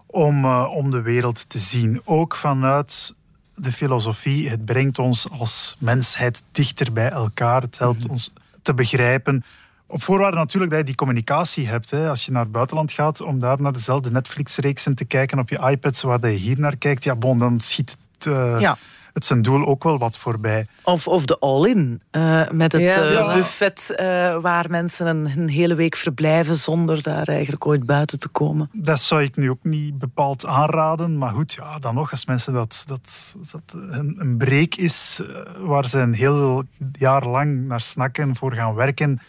om, 0.06 0.44
uh, 0.44 0.66
om 0.74 0.90
de 0.90 1.00
wereld 1.00 1.48
te 1.48 1.58
zien. 1.58 2.00
Ook 2.04 2.36
vanuit 2.36 3.14
de 3.54 3.72
filosofie. 3.72 4.48
Het 4.48 4.64
brengt 4.64 4.98
ons 4.98 5.30
als 5.30 5.76
mensheid 5.78 6.42
dichter 6.52 6.92
bij 6.92 7.10
elkaar. 7.10 7.62
Het 7.62 7.78
helpt 7.78 7.98
mm 7.98 8.02
-hmm. 8.02 8.10
ons 8.10 8.32
te 8.62 8.74
begrijpen. 8.74 9.44
Op 9.92 10.02
voorwaarde 10.02 10.36
natuurlijk 10.36 10.70
dat 10.70 10.80
je 10.80 10.86
die 10.86 10.94
communicatie 10.94 11.68
hebt. 11.68 11.90
Hè. 11.90 12.08
Als 12.08 12.24
je 12.24 12.32
naar 12.32 12.42
het 12.42 12.52
buitenland 12.52 12.92
gaat, 12.92 13.20
om 13.20 13.40
daar 13.40 13.60
naar 13.60 13.72
dezelfde 13.72 14.10
Netflix-reeksen 14.10 14.94
te 14.94 15.04
kijken 15.04 15.38
op 15.38 15.48
je 15.48 15.58
iPad, 15.70 16.00
waar 16.00 16.30
je 16.30 16.38
hier 16.38 16.60
naar 16.60 16.76
kijkt, 16.76 17.04
ja, 17.04 17.14
bon, 17.14 17.38
dan 17.38 17.60
schiet 17.60 17.96
het, 18.12 18.26
uh, 18.26 18.60
ja. 18.60 18.78
het 19.12 19.24
zijn 19.24 19.42
doel 19.42 19.66
ook 19.66 19.84
wel 19.84 19.98
wat 19.98 20.18
voorbij. 20.18 20.66
Of, 20.82 21.08
of 21.08 21.24
de 21.24 21.38
all-in, 21.38 22.02
uh, 22.12 22.50
met 22.50 22.72
het 22.72 22.80
ja. 22.80 23.10
uh, 23.10 23.34
buffet 23.34 23.94
waar 24.40 24.70
mensen 24.70 25.06
een, 25.06 25.32
een, 25.36 25.48
hele 25.48 25.74
week 25.74 25.96
verblijven 25.96 26.54
zonder 26.54 27.02
daar 27.02 27.28
eigenlijk 27.28 27.66
ooit 27.66 27.86
buiten 27.86 28.18
te 28.18 28.28
komen. 28.28 28.70
Dat 28.72 29.00
zou 29.00 29.22
ik 29.22 29.36
nu 29.36 29.50
ook 29.50 29.64
niet 29.64 29.98
bepaald 29.98 30.46
aanraden, 30.46 31.18
maar 31.18 31.32
goed, 31.32 31.52
ja, 31.52 31.78
dan 31.78 31.94
nog, 31.94 32.10
als 32.10 32.26
mensen 32.26 32.52
dat, 32.52 32.82
dat, 32.86 33.36
dat 33.52 33.80
een, 33.90 34.16
een 34.18 34.36
break 34.36 34.74
is 34.74 35.22
waar 35.58 35.88
ze 35.88 35.98
een 35.98 36.14
heel 36.14 36.64
jaar 36.92 37.26
lang 37.28 37.66
naar 37.66 37.80
snakken, 37.80 38.36
voor 38.36 38.52
gaan 38.52 38.74
werken 38.74 39.20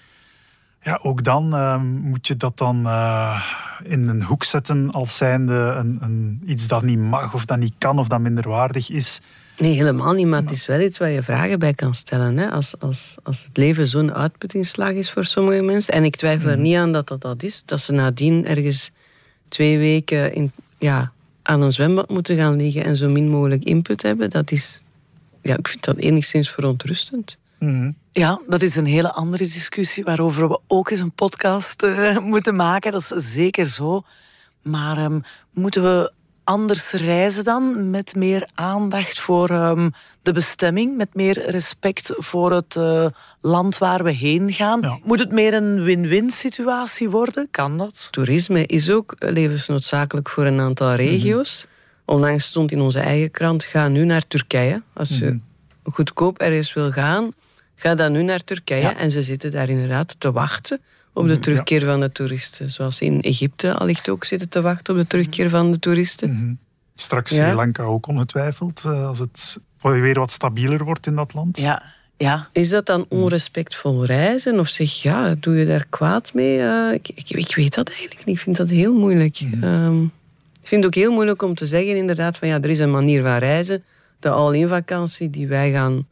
ja, 0.84 1.00
ook 1.02 1.24
dan 1.24 1.54
uh, 1.54 1.82
moet 1.82 2.28
je 2.28 2.38
dat 2.38 2.58
dan 2.58 2.82
uh, 2.86 3.44
in 3.84 4.08
een 4.08 4.24
hoek 4.24 4.44
zetten 4.44 4.92
als 4.92 5.18
zijnde 5.18 5.54
een, 5.54 5.98
een, 6.02 6.42
iets 6.46 6.68
dat 6.68 6.84
niet 6.84 7.00
mag 7.00 7.34
of 7.34 7.46
dat 7.46 7.58
niet 7.58 7.74
kan 7.78 8.00
of 8.00 8.08
dat 8.08 8.20
minderwaardig 8.20 8.90
is. 8.90 9.22
Nee, 9.58 9.72
helemaal 9.72 10.14
niet, 10.14 10.28
maar 10.28 10.42
het 10.42 10.52
is 10.52 10.66
wel 10.66 10.80
iets 10.80 10.98
waar 10.98 11.10
je 11.10 11.24
vragen 11.24 11.60
bij 11.60 11.74
kan 11.74 11.96
stellen. 11.96 12.38
Hè? 12.38 12.50
Als, 12.50 12.74
als, 12.80 13.18
als 13.24 13.44
het 13.44 13.58
leven 13.58 13.88
zo'n 13.88 14.14
uitputtingsslag 14.14 14.92
is 14.92 15.12
voor 15.12 15.26
sommige 15.26 15.62
mensen, 15.62 15.94
en 15.94 16.04
ik 16.04 16.16
twijfel 16.16 16.50
er 16.50 16.58
niet 16.58 16.76
aan 16.76 16.92
dat 16.92 17.08
dat 17.08 17.22
dat 17.22 17.44
is, 17.44 17.62
dat 17.66 17.82
ze 17.82 17.92
nadien 17.92 18.48
ergens 18.48 18.92
twee 19.48 19.78
weken 19.78 20.34
in, 20.34 20.52
ja, 20.80 21.12
aan 21.42 21.62
een 21.62 21.72
zwembad 21.72 22.10
moeten 22.10 22.38
gaan 22.38 22.56
liggen 22.56 22.84
en 22.84 22.96
zo 22.96 23.10
min 23.10 23.30
mogelijk 23.30 23.64
input 23.64 24.02
hebben, 24.02 24.30
dat 24.30 24.52
is, 24.52 24.84
ja, 25.42 25.58
ik 25.58 25.68
vind 25.68 25.84
dat 25.84 25.98
enigszins 25.98 26.50
verontrustend. 26.50 27.38
Mm-hmm. 27.64 27.96
Ja, 28.12 28.42
dat 28.48 28.62
is 28.62 28.76
een 28.76 28.86
hele 28.86 29.12
andere 29.12 29.44
discussie 29.44 30.04
waarover 30.04 30.48
we 30.48 30.60
ook 30.68 30.90
eens 30.90 31.00
een 31.00 31.12
podcast 31.12 31.84
uh, 31.84 32.18
moeten 32.34 32.56
maken. 32.56 32.92
Dat 32.92 33.02
is 33.02 33.34
zeker 33.34 33.66
zo. 33.66 34.04
Maar 34.62 34.98
um, 34.98 35.24
moeten 35.52 35.84
we 35.84 36.12
anders 36.44 36.92
reizen 36.92 37.44
dan? 37.44 37.90
Met 37.90 38.16
meer 38.16 38.50
aandacht 38.54 39.20
voor 39.20 39.50
um, 39.50 39.92
de 40.22 40.32
bestemming? 40.32 40.98
Met 40.98 41.14
meer 41.14 41.50
respect 41.50 42.14
voor 42.18 42.52
het 42.52 42.76
uh, 42.76 43.06
land 43.42 43.78
waar 43.78 44.04
we 44.04 44.12
heen 44.12 44.52
gaan? 44.52 44.82
Ja. 44.82 45.00
Moet 45.04 45.20
het 45.20 45.32
meer 45.32 45.54
een 45.54 45.84
win-win 45.84 46.30
situatie 46.30 47.10
worden? 47.10 47.48
Kan 47.52 47.78
dat? 47.78 48.08
Toerisme 48.12 48.66
is 48.66 48.90
ook 48.90 49.16
levensnoodzakelijk 49.20 50.30
voor 50.30 50.46
een 50.46 50.60
aantal 50.60 50.94
regio's. 50.94 51.66
Mm-hmm. 51.66 51.72
Onlangs 52.06 52.46
stond 52.46 52.72
in 52.72 52.82
onze 52.82 53.00
eigen 53.00 53.32
krant: 53.32 53.64
ga 53.64 53.88
nu 53.88 54.06
naar 54.06 54.28
Turkije. 54.28 54.82
Als 54.94 55.10
je 55.10 55.24
mm-hmm. 55.24 55.42
goedkoop 55.84 56.38
ergens 56.38 56.74
wil 56.74 56.92
gaan, 56.92 57.32
Ga 57.84 57.96
dan 57.96 58.12
nu 58.12 58.24
naar 58.24 58.44
Turkije. 58.44 58.82
Ja. 58.82 58.98
En 58.98 59.12
ze 59.12 59.24
zitten 59.24 59.52
daar 59.52 59.70
inderdaad 59.70 60.16
te 60.18 60.32
wachten 60.32 60.82
op 61.14 61.28
de 61.28 61.40
terugkeer 61.40 61.80
ja. 61.80 61.86
van 61.86 62.00
de 62.00 62.12
toeristen. 62.12 62.70
Zoals 62.70 62.96
ze 62.96 63.06
in 63.06 63.22
Egypte 63.22 63.74
allicht 63.74 64.10
ook 64.10 64.24
zitten 64.24 64.50
te 64.50 64.62
wachten 64.62 64.94
op 64.94 65.00
de 65.00 65.08
terugkeer 65.08 65.50
van 65.50 65.72
de 65.72 65.80
toeristen. 65.80 66.30
Mm-hmm. 66.32 66.58
Straks 66.96 67.32
ja. 67.32 67.46
Sri 67.46 67.56
Lanka 67.56 67.84
ook 67.84 68.08
ongetwijfeld. 68.08 68.86
Als 68.86 69.20
het 69.20 69.60
weer 69.82 70.20
wat 70.20 70.32
stabieler 70.32 70.84
wordt 70.84 71.08
in 71.08 71.16
dat 71.16 71.34
land. 71.34 71.60
Ja. 71.60 71.84
Ja. 72.18 72.50
Is 72.52 72.70
dat 72.70 72.86
dan 72.86 73.06
onrespectvol 73.10 74.06
reizen? 74.06 74.60
Of 74.60 74.68
zeg 74.68 75.02
ja, 75.02 75.36
doe 75.40 75.56
je 75.56 75.66
daar 75.66 75.86
kwaad 75.90 76.34
mee? 76.34 76.58
Uh, 76.58 76.94
ik, 76.94 77.10
ik, 77.16 77.30
ik, 77.30 77.56
weet 77.56 77.76
dat 77.76 77.90
eigenlijk 77.90 78.26
niet. 78.26 78.36
Ik 78.36 78.42
vind 78.42 78.58
dat 78.58 78.70
heel 78.70 78.94
moeilijk. 78.94 79.40
Um, 79.64 80.04
ik 80.62 80.68
vind 80.68 80.84
het 80.84 80.86
ook 80.86 81.02
heel 81.02 81.12
moeilijk 81.12 81.42
om 81.42 81.56
te 81.56 81.66
zeggen 81.66 81.96
inderdaad 81.96 82.38
van 82.38 82.48
ja, 82.48 82.62
er 82.62 82.70
is 82.70 82.80
een 82.80 82.92
manier 82.92 83.22
van 83.22 83.38
reizen. 83.38 83.84
De 84.20 84.30
all-in 84.30 84.68
vakantie 84.68 85.30
die 85.30 85.48
wij 85.48 85.72
gaan 85.72 86.08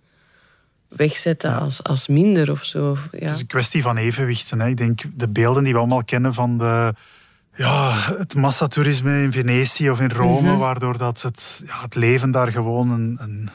wegzetten 0.95 1.49
ja. 1.49 1.58
als, 1.58 1.84
als 1.84 2.08
minder 2.08 2.51
of 2.51 2.63
zo. 2.63 2.97
Ja. 3.12 3.19
Het 3.19 3.32
is 3.32 3.41
een 3.41 3.47
kwestie 3.47 3.82
van 3.82 3.97
evenwichten. 3.97 4.60
Hè. 4.60 4.67
Ik 4.67 4.77
denk 4.77 5.01
de 5.15 5.27
beelden 5.27 5.63
die 5.63 5.73
we 5.73 5.80
allemaal 5.80 6.04
kennen 6.04 6.34
van 6.34 6.58
de, 6.58 6.93
ja, 7.56 7.93
het 8.17 8.36
massatoerisme 8.36 9.21
in 9.21 9.32
Venetië 9.32 9.89
of 9.89 9.99
in 9.99 10.12
Rome, 10.12 10.41
mm-hmm. 10.41 10.58
waardoor 10.58 10.97
dat 10.97 11.21
het, 11.21 11.63
ja, 11.65 11.82
het 11.82 11.95
leven 11.95 12.32
daar 12.32 12.51
gewoon 12.51 12.91
een, 12.91 13.17
een, 13.19 13.49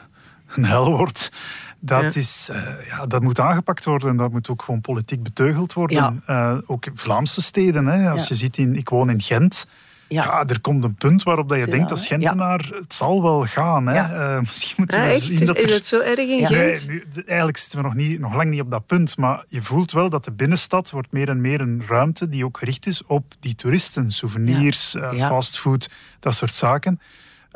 een 0.55 0.65
hel 0.65 0.91
wordt. 0.97 1.31
Dat, 1.79 2.13
ja. 2.13 2.19
Is, 2.19 2.49
uh, 2.51 2.87
ja, 2.89 3.05
dat 3.05 3.21
moet 3.21 3.39
aangepakt 3.39 3.85
worden 3.85 4.09
en 4.09 4.17
dat 4.17 4.31
moet 4.31 4.49
ook 4.49 4.61
gewoon 4.61 4.81
politiek 4.81 5.23
beteugeld 5.23 5.73
worden. 5.73 6.23
Ja. 6.27 6.53
Uh, 6.53 6.59
ook 6.65 6.87
Vlaamse 6.93 7.41
steden. 7.41 7.85
Hè. 7.85 8.09
Als 8.09 8.27
je 8.27 8.35
ziet, 8.35 8.57
in, 8.57 8.75
ik 8.75 8.89
woon 8.89 9.09
in 9.09 9.21
Gent. 9.21 9.67
Ja. 10.07 10.23
ja. 10.23 10.45
er 10.45 10.61
komt 10.61 10.83
een 10.83 10.95
punt 10.95 11.23
waarop 11.23 11.49
dat 11.49 11.57
je 11.57 11.65
ja, 11.65 11.71
denkt 11.71 11.91
als 11.91 12.07
Gentenaar, 12.07 12.67
ja. 12.69 12.79
het 12.79 12.93
zal 12.93 13.21
wel 13.21 13.45
gaan. 13.45 13.87
Hè? 13.87 13.95
Ja. 13.95 14.35
Uh, 14.35 14.39
misschien 14.39 14.75
moeten 14.77 15.07
we 15.07 15.19
zien 15.19 15.45
dat 15.45 15.57
er... 15.57 15.67
Is 15.67 15.73
het 15.73 15.85
zo 15.85 15.99
erg 15.99 16.19
in 16.19 16.47
Gent? 16.47 16.87
Nee, 16.87 17.03
nu, 17.13 17.23
eigenlijk 17.25 17.57
zitten 17.57 17.79
we 17.79 17.85
nog, 17.85 17.95
niet, 17.95 18.19
nog 18.19 18.35
lang 18.35 18.49
niet 18.49 18.61
op 18.61 18.71
dat 18.71 18.85
punt, 18.85 19.17
maar 19.17 19.43
je 19.47 19.61
voelt 19.61 19.91
wel 19.91 20.09
dat 20.09 20.25
de 20.25 20.31
binnenstad 20.31 20.91
wordt 20.91 21.11
meer 21.11 21.29
en 21.29 21.41
meer 21.41 21.61
een 21.61 21.83
ruimte 21.87 22.29
die 22.29 22.45
ook 22.45 22.57
gericht 22.57 22.87
is 22.87 23.05
op 23.05 23.33
die 23.39 23.55
toeristen. 23.55 24.11
Souvenirs, 24.11 24.95
uh, 24.95 25.27
fastfood, 25.27 25.89
dat 26.19 26.35
soort 26.35 26.53
zaken. 26.53 26.99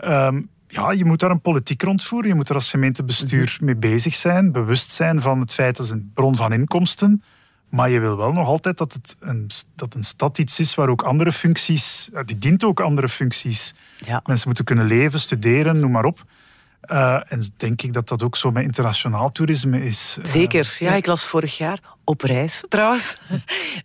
Um, 0.04 0.50
ja, 0.68 0.92
je 0.92 1.06
moet 1.06 1.20
daar 1.20 1.32
een 1.32 1.42
politiek 1.42 1.82
rondvoeren. 1.82 2.30
Je 2.30 2.36
moet 2.36 2.50
er 2.50 2.56
als 2.56 2.70
gemeentebestuur 2.70 3.50
mm-hmm. 3.52 3.66
mee 3.66 3.76
bezig 3.76 4.14
zijn. 4.14 4.52
Bewust 4.52 4.90
zijn 4.90 5.22
van 5.22 5.40
het 5.40 5.54
feit 5.54 5.78
dat 5.78 5.86
het 5.86 5.96
een 5.96 6.12
bron 6.14 6.36
van 6.36 6.54
inkomsten 6.54 7.24
Maar 7.71 7.89
je 7.89 7.99
wil 7.99 8.17
wel 8.17 8.31
nog 8.31 8.47
altijd 8.47 8.77
dat 8.77 8.93
het 8.93 9.15
een, 9.19 9.49
dat 9.75 9.93
een 9.93 10.03
stad 10.03 10.38
iets 10.38 10.60
is 10.60 10.75
waar 10.75 10.89
ook 10.89 11.01
andere 11.01 11.31
functies... 11.31 12.10
ja, 12.13 12.23
Die 12.23 12.38
dient 12.38 12.63
ook 12.63 12.79
andere 12.79 13.10
functies. 13.10 13.73
Mensen 14.05 14.47
moeten 14.47 14.65
kunnen 14.65 14.86
leven, 14.86 15.19
studeren, 15.19 15.79
noem 15.79 15.91
maar 15.91 16.05
op. 16.05 16.25
Uh, 16.91 17.31
en 17.31 17.41
denk 17.57 17.81
ik 17.81 17.93
dat 17.93 18.07
dat 18.07 18.23
ook 18.23 18.36
zo 18.36 18.51
met 18.51 18.63
internationaal 18.63 19.31
toerisme 19.31 19.86
is. 19.86 20.17
Uh, 20.19 20.25
Zeker, 20.25 20.75
ja, 20.79 20.93
ik 20.93 21.05
las 21.05 21.25
vorig 21.25 21.57
jaar 21.57 21.79
op 22.03 22.21
reis 22.21 22.63
trouwens. 22.69 23.19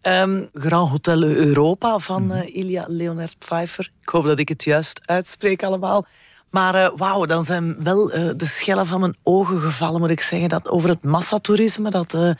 um, 0.02 0.48
Grand 0.64 0.90
Hotel 0.90 1.22
Europa 1.22 1.98
van 1.98 2.32
uh, 2.32 2.56
Ilya 2.56 2.84
Leonard 2.88 3.38
Pfeiffer. 3.38 3.90
Ik 4.02 4.08
hoop 4.08 4.24
dat 4.24 4.38
ik 4.38 4.48
het 4.48 4.64
juist 4.64 5.00
uitspreek 5.04 5.62
allemaal. 5.62 6.06
Maar 6.50 6.96
wauw, 6.96 7.24
dan 7.24 7.44
zijn 7.44 7.82
wel 7.82 8.06
de 8.36 8.46
schellen 8.46 8.86
van 8.86 9.00
mijn 9.00 9.16
ogen 9.22 9.60
gevallen, 9.60 10.00
moet 10.00 10.10
ik 10.10 10.20
zeggen, 10.20 10.48
dat 10.48 10.68
over 10.68 10.88
het 10.88 11.04
massatoerisme, 11.04 11.90
dat 11.90 12.36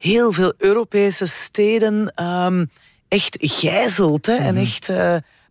heel 0.00 0.32
veel 0.32 0.52
Europese 0.58 1.26
steden 1.26 2.24
um, 2.24 2.70
echt 3.08 3.36
gijzelt 3.40 4.26
hè, 4.26 4.34
en 4.34 4.56
echt 4.56 4.88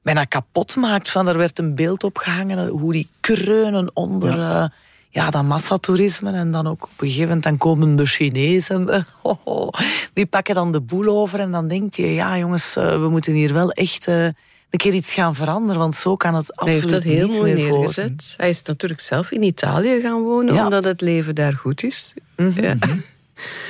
bijna 0.01 0.25
kapot 0.25 0.75
maakt. 0.75 1.09
Van, 1.09 1.27
er 1.27 1.37
werd 1.37 1.59
een 1.59 1.75
beeld 1.75 2.03
opgehangen 2.03 2.67
hoe 2.67 2.91
die 2.91 3.07
kreunen 3.19 3.91
onder 3.93 4.37
ja. 4.37 4.63
Uh, 4.63 4.69
ja, 5.09 5.29
dat 5.29 5.43
massatoerisme. 5.43 6.31
En 6.31 6.51
dan 6.51 6.67
ook 6.67 6.83
op 6.83 6.89
een 6.89 7.07
gegeven 7.07 7.23
moment 7.23 7.43
dan 7.43 7.57
komen 7.57 7.95
de 7.95 8.05
Chinezen. 8.05 8.87
Oh, 9.21 9.39
oh, 9.43 9.69
die 10.13 10.25
pakken 10.25 10.55
dan 10.55 10.71
de 10.71 10.81
boel 10.81 11.05
over. 11.07 11.39
En 11.39 11.51
dan 11.51 11.67
denk 11.67 11.93
je, 11.93 12.13
ja 12.13 12.37
jongens, 12.37 12.73
we 12.73 13.07
moeten 13.09 13.33
hier 13.33 13.53
wel 13.53 13.71
echt 13.71 14.07
een 14.07 14.35
keer 14.69 14.93
iets 14.93 15.13
gaan 15.13 15.35
veranderen. 15.35 15.81
Want 15.81 15.95
zo 15.95 16.15
kan 16.15 16.35
het 16.35 16.55
absoluut 16.55 16.81
niet 16.83 17.03
Hij 17.03 17.11
heeft 17.11 17.19
dat 17.19 17.31
heel 17.31 17.39
mooi 17.39 17.53
neergezet. 17.53 18.33
Hij 18.37 18.49
is 18.49 18.63
natuurlijk 18.63 19.01
zelf 19.01 19.31
in 19.31 19.43
Italië 19.43 20.01
gaan 20.01 20.21
wonen, 20.21 20.53
ja. 20.53 20.63
omdat 20.63 20.83
het 20.83 21.01
leven 21.01 21.35
daar 21.35 21.53
goed 21.53 21.83
is. 21.83 22.13
Mm 22.35 22.51
-hmm. 22.55 22.63
ja. 22.63 22.77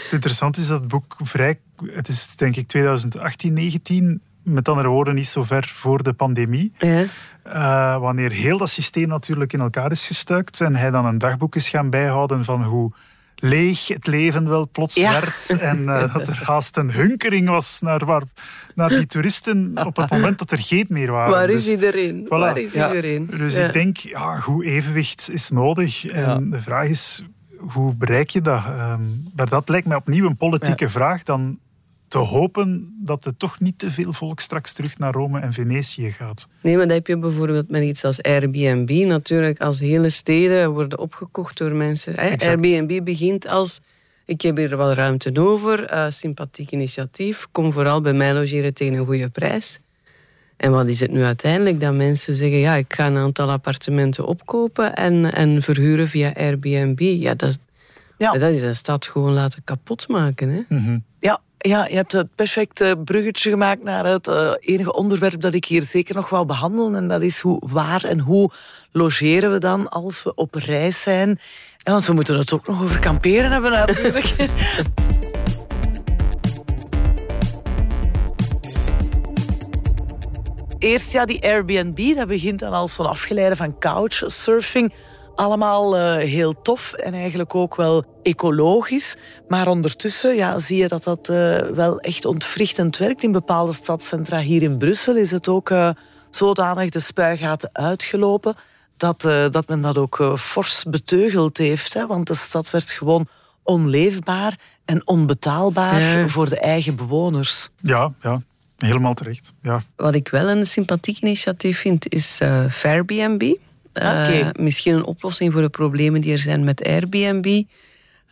Het 0.04 0.12
interessante 0.12 0.62
is 0.62 0.68
dat 0.68 0.80
het 0.80 0.88
boek 0.88 1.16
vrij... 1.24 1.60
Het 1.86 2.08
is 2.08 2.36
denk 2.36 2.56
ik 2.56 2.68
2018, 2.68 3.54
19 3.54 4.22
met 4.44 4.68
andere 4.68 4.88
woorden 4.88 5.16
niet 5.16 5.28
zo 5.28 5.44
ver 5.44 5.72
voor 5.76 6.04
de 6.04 6.14
pandemie. 6.14 6.74
Ja. 6.78 7.06
Uh, 7.48 7.98
wanneer 8.00 8.32
heel 8.32 8.58
dat 8.58 8.70
systeem 8.70 9.08
natuurlijk 9.08 9.54
in 9.54 9.60
elkaar 9.60 9.92
is 9.92 10.08
gestuikt 10.08 10.62
en 10.62 10.76
hij 10.76 10.92
dan 10.92 11.06
een 11.06 11.18
dagboek 11.18 11.56
is 11.56 11.70
gaan 11.70 11.90
bijhouden 11.90 12.44
van 12.44 12.64
hoe 12.64 12.92
leeg 13.36 13.88
het 13.88 14.08
leven 14.08 14.50
wel 14.50 14.70
plots 14.72 14.96
ja. 14.96 15.12
werd 15.12 15.56
en 15.60 15.80
uh, 15.80 16.14
dat 16.14 16.28
er 16.28 16.42
haast 16.44 16.78
een 16.78 16.92
hunkering 16.92 17.50
was 17.50 17.80
naar, 17.82 18.06
waar, 18.06 18.24
naar 18.76 18.90
die 18.90 19.08
toeristen 19.08 19.72
op 19.86 19.96
het 19.96 20.10
moment 20.10 20.40
dat 20.40 20.52
er 20.52 20.60
geen 20.60 20.86
meer 20.90 21.12
waren. 21.12 21.32
Waar 21.32 21.50
is 21.50 21.64
dus, 21.64 21.74
iedereen? 21.74 22.26
Voilà. 22.26 22.28
Waar 22.28 22.58
is 22.58 22.74
ja. 22.74 22.88
iedereen? 22.88 23.26
Dus 23.38 23.56
ja. 23.56 23.66
ik 23.66 23.74
denk, 23.74 23.98
ja, 23.98 24.40
goed 24.40 24.66
evenwicht 24.66 25.30
is 25.32 25.50
nodig. 25.50 26.06
En 26.06 26.50
de 26.50 26.62
vraag 26.62 26.88
is, 26.88 27.24
hoe 27.60 27.96
bereik 27.96 28.30
je 28.30 28.42
dat? 28.42 28.64
Um, 28.66 29.32
maar 29.36 29.50
dat 29.50 29.70
lijkt 29.70 29.88
mij 29.88 29.98
opnieuw 29.98 30.26
een 30.26 30.36
politieke 30.36 30.90
vraag 30.90 31.24
dan 31.24 31.60
te 32.08 32.18
hopen 32.18 32.96
dat 33.06 33.26
er 33.26 33.38
toch 33.38 33.60
niet 33.60 33.80
te 33.80 33.92
veel 33.92 34.14
volk 34.14 34.40
straks 34.40 34.74
terug 34.74 34.98
naar 34.98 35.14
Rome 35.14 35.40
en 35.40 35.54
Venetië 35.54 36.12
gaat. 36.12 36.48
Nee, 36.62 36.76
maar 36.76 36.88
dat 36.88 36.96
heb 36.96 37.08
je 37.08 37.18
bijvoorbeeld 37.18 37.70
met 37.70 37.84
iets 37.84 38.04
als 38.04 38.22
Airbnb. 38.22 38.90
Natuurlijk, 38.90 39.62
als 39.62 39.80
hele 39.80 40.10
steden 40.10 40.72
worden 40.72 41.00
opgekocht 41.00 41.58
door 41.58 41.72
mensen. 41.72 42.16
Airbnb 42.16 43.04
begint 43.04 43.48
als... 43.48 43.80
Ik 44.26 44.42
heb 44.42 44.58
hier 44.58 44.78
wel 44.78 44.94
ruimte 44.94 45.40
over, 45.40 45.94
uh, 45.94 46.06
sympathiek 46.10 46.72
initiatief. 46.72 47.48
Kom 47.52 47.74
vooral 47.74 48.02
bij 48.02 48.14
mij 48.14 48.34
logeren 48.34 48.74
tegen 48.74 48.94
een 48.94 49.06
goede 49.06 49.30
prijs. 49.30 49.80
En 50.60 50.72
wat 50.72 50.88
is 50.88 51.00
het 51.00 51.12
nu 51.12 51.24
uiteindelijk? 51.24 51.82
Dat 51.82 51.94
mensen 51.94 52.36
zeggen, 52.36 52.58
ja, 52.58 52.76
ik 52.76 52.94
ga 52.94 53.08
een 53.08 53.18
aantal 53.18 53.50
appartementen 53.50 54.26
opkopen 54.26 54.96
en, 54.96 55.34
en 55.34 55.62
verhuren 55.62 56.08
via 56.08 56.34
Airbnb. 56.36 57.00
Ja, 57.00 57.34
dat, 57.34 57.58
ja. 58.18 58.32
dat 58.32 58.52
is 58.52 58.64
een 58.64 58.76
stad 58.76 59.06
gewoon 59.06 59.34
laten 59.34 59.64
kapotmaken. 59.64 60.50
Hè? 60.50 60.62
Mm 60.68 60.86
-hmm. 60.86 61.04
Ja, 61.20 61.40
ja, 61.58 61.86
je 61.86 61.96
hebt 61.96 62.12
het 62.12 62.36
perfecte 62.36 62.98
bruggetje 63.04 63.50
gemaakt 63.50 63.84
naar 63.84 64.06
het 64.06 64.28
uh, 64.28 64.52
enige 64.60 64.94
onderwerp 64.94 65.42
dat 65.42 65.54
ik 65.54 65.66
hier 65.66 65.82
zeker 65.82 66.16
nog 66.16 66.30
wil 66.30 66.46
behandelen. 66.46 66.96
En 66.96 67.08
dat 67.08 67.22
is 67.22 67.40
hoe, 67.40 67.62
waar 67.66 68.04
en 68.04 68.20
hoe 68.20 68.52
logeren 68.92 69.52
we 69.52 69.60
dan 69.60 69.90
als 69.90 70.24
we 70.24 70.36
op 70.36 70.54
reis 70.56 71.02
zijn. 71.02 71.40
Ja, 71.78 71.92
want 71.92 72.06
we 72.06 72.14
moeten 72.14 72.38
het 72.38 72.54
ook 72.54 72.68
nog 72.68 72.82
over 72.82 73.00
kamperen 73.00 73.52
hebben 73.52 73.72
natuurlijk. 73.72 74.36
Eerst 80.80 81.12
ja, 81.12 81.26
die 81.26 81.44
Airbnb, 81.44 82.16
dat 82.16 82.28
begint 82.28 82.60
dan 82.60 82.74
als 82.74 82.94
zo'n 82.94 83.06
afgeleide 83.06 83.56
van 83.56 83.80
couchsurfing 83.80 84.94
allemaal 85.36 85.98
uh, 85.98 86.16
heel 86.16 86.62
tof 86.62 86.94
en 86.94 87.14
eigenlijk 87.14 87.56
ook 87.56 87.76
wel 87.76 88.04
ecologisch. 88.24 89.18
Maar 89.48 89.68
ondertussen 89.68 90.36
ja, 90.36 90.60
zie 90.60 90.78
je 90.78 90.88
dat 90.88 91.04
dat 91.04 91.30
uh, 91.30 91.60
wel 91.60 92.00
echt 92.00 92.26
ontwrichtend 92.26 92.98
werkt. 92.98 93.24
In 93.24 93.32
bepaalde 93.32 93.74
stadscentra 93.74 94.40
hier 94.40 94.62
in 94.62 94.78
Brussel 94.78 95.16
is 95.16 95.32
het 95.32 95.48
ook 95.48 95.70
uh, 95.70 95.90
zodanig 96.30 96.90
de 96.90 97.00
spuigaten 97.00 97.70
uitgelopen 97.74 98.56
dat, 98.98 99.22
dat 99.52 99.68
men 99.68 99.82
dat 99.82 99.98
ook 99.98 100.34
fors 100.38 100.84
beteugeld 100.84 101.58
heeft. 101.58 101.94
Hè? 101.94 102.08
Want 102.08 102.28
de 102.28 102.36
stad 102.36 102.70
werd 102.70 102.92
gewoon 102.92 103.28
onleefbaar 103.64 104.56
en 104.86 105.08
onbetaalbaar 105.08 106.30
voor 106.30 106.50
de 106.50 106.60
eigen 106.60 106.96
bewoners. 106.96 107.70
Ja, 107.82 108.14
ja. 108.22 108.42
Helemaal 108.80 109.14
terecht. 109.14 109.54
Ja. 109.62 109.82
Wat 109.96 110.16
ik 110.16 110.28
wel 110.28 110.50
een 110.50 110.68
sympathiek 110.68 111.20
initiatief 111.22 111.80
vind, 111.80 112.14
is 112.14 112.40
uh, 112.44 112.66
Fairbnb. 112.72 113.42
Uh, 113.42 113.54
Oké. 113.94 114.52
Misschien 114.62 114.96
een 114.96 115.06
oplossing 115.06 115.54
voor 115.54 115.62
de 115.62 115.70
problemen 115.70 116.22
die 116.22 116.32
er 116.32 116.40
zijn 116.40 116.64
met 116.64 116.86
Airbnb. 116.86 117.64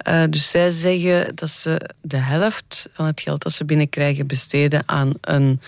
Uh, 0.08 0.24
dus 0.30 0.50
zij 0.50 0.72
zeggen 0.72 1.36
dat 1.36 1.50
ze 1.50 1.90
de 2.02 2.18
helft 2.18 2.90
van 2.94 3.06
het 3.06 3.22
geld 3.22 3.44
dat 3.44 3.52
ze 3.52 3.66
binnenkrijgen 3.66 4.28
besteden 4.28 4.84
aan 4.86 5.14
een 5.22 5.62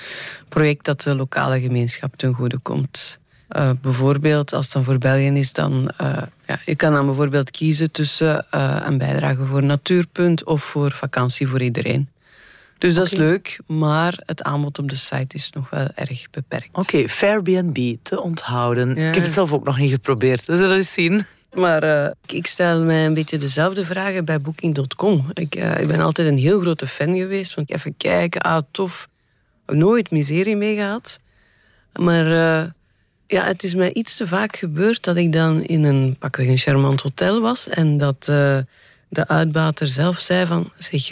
project 0.49 0.85
dat 0.85 1.01
de 1.01 1.15
lokale 1.15 1.61
gemeenschap 1.61 2.15
ten 2.15 2.33
goede 2.33 2.57
komt. 2.57 3.19
Uh, 3.49 3.69
bijvoorbeeld, 3.81 4.53
als 4.53 4.65
het 4.65 4.73
dan 4.73 4.83
voor 4.83 4.97
België 4.97 5.27
is, 5.27 5.53
dan 5.53 5.91
uh, 6.01 6.17
ja, 6.45 6.59
je 6.65 6.75
kan 6.75 6.93
dan 6.93 7.05
bijvoorbeeld 7.05 7.51
kiezen 7.51 7.91
tussen 7.91 8.45
uh, 8.55 8.81
een 8.85 8.97
bijdrage 8.97 9.45
voor 9.45 9.63
Natuurpunt 9.63 10.43
of 10.43 10.63
voor 10.63 10.91
vakantie 10.91 11.47
voor 11.47 11.61
iedereen. 11.61 12.09
Dus 12.79 12.93
dat 12.93 13.05
is 13.05 13.11
leuk, 13.11 13.59
maar 13.67 14.19
het 14.25 14.43
aanbod 14.43 14.79
op 14.79 14.89
de 14.89 14.95
site 14.95 15.35
is 15.35 15.49
nog 15.49 15.69
wel 15.69 15.87
erg 15.95 16.29
beperkt. 16.29 16.69
Oké, 16.71 17.09
Fairbnb 17.09 17.95
te 18.01 18.21
onthouden. 18.21 18.95
Ja. 18.95 19.07
Ik 19.07 19.13
heb 19.13 19.23
het 19.23 19.33
zelf 19.33 19.53
ook 19.53 19.65
nog 19.65 19.77
niet 19.77 19.91
geprobeerd. 19.91 20.45
We 20.45 20.55
zullen 20.55 20.77
eens 20.77 20.93
zien. 20.93 21.25
Maar 21.53 21.83
uh, 21.83 22.09
ik 22.25 22.47
stel 22.47 22.83
mij 22.83 23.05
een 23.05 23.13
beetje 23.13 23.37
dezelfde 23.37 23.85
vragen 23.85 24.25
bij 24.25 24.41
Booking.com. 24.41 25.25
Ik, 25.33 25.55
uh, 25.55 25.79
ik 25.79 25.87
ben 25.87 25.99
altijd 25.99 26.27
een 26.27 26.37
heel 26.37 26.59
grote 26.59 26.87
fan 26.87 27.15
geweest. 27.17 27.53
Want 27.53 27.73
even 27.73 27.97
kijken, 27.97 28.41
ah 28.41 28.61
tof. 28.71 29.07
Nooit 29.65 30.11
miserie 30.11 30.55
mee 30.55 30.75
gehad. 30.75 31.19
Maar 31.93 32.25
uh, 32.25 32.69
ja, 33.27 33.43
het 33.45 33.63
is 33.63 33.75
mij 33.75 33.93
iets 33.93 34.15
te 34.15 34.27
vaak 34.27 34.55
gebeurd 34.57 35.03
dat 35.03 35.15
ik 35.15 35.33
dan 35.33 35.63
in 35.63 35.83
een 35.83 36.15
pakweg 36.19 36.47
een 36.47 36.57
charmant 36.57 37.01
hotel 37.01 37.41
was. 37.41 37.67
En 37.67 37.97
dat 37.97 38.23
de 39.09 39.27
uitbater 39.27 39.87
zelf 39.87 40.19
zei 40.19 40.45
van... 40.45 40.71
Zeg, 40.77 41.07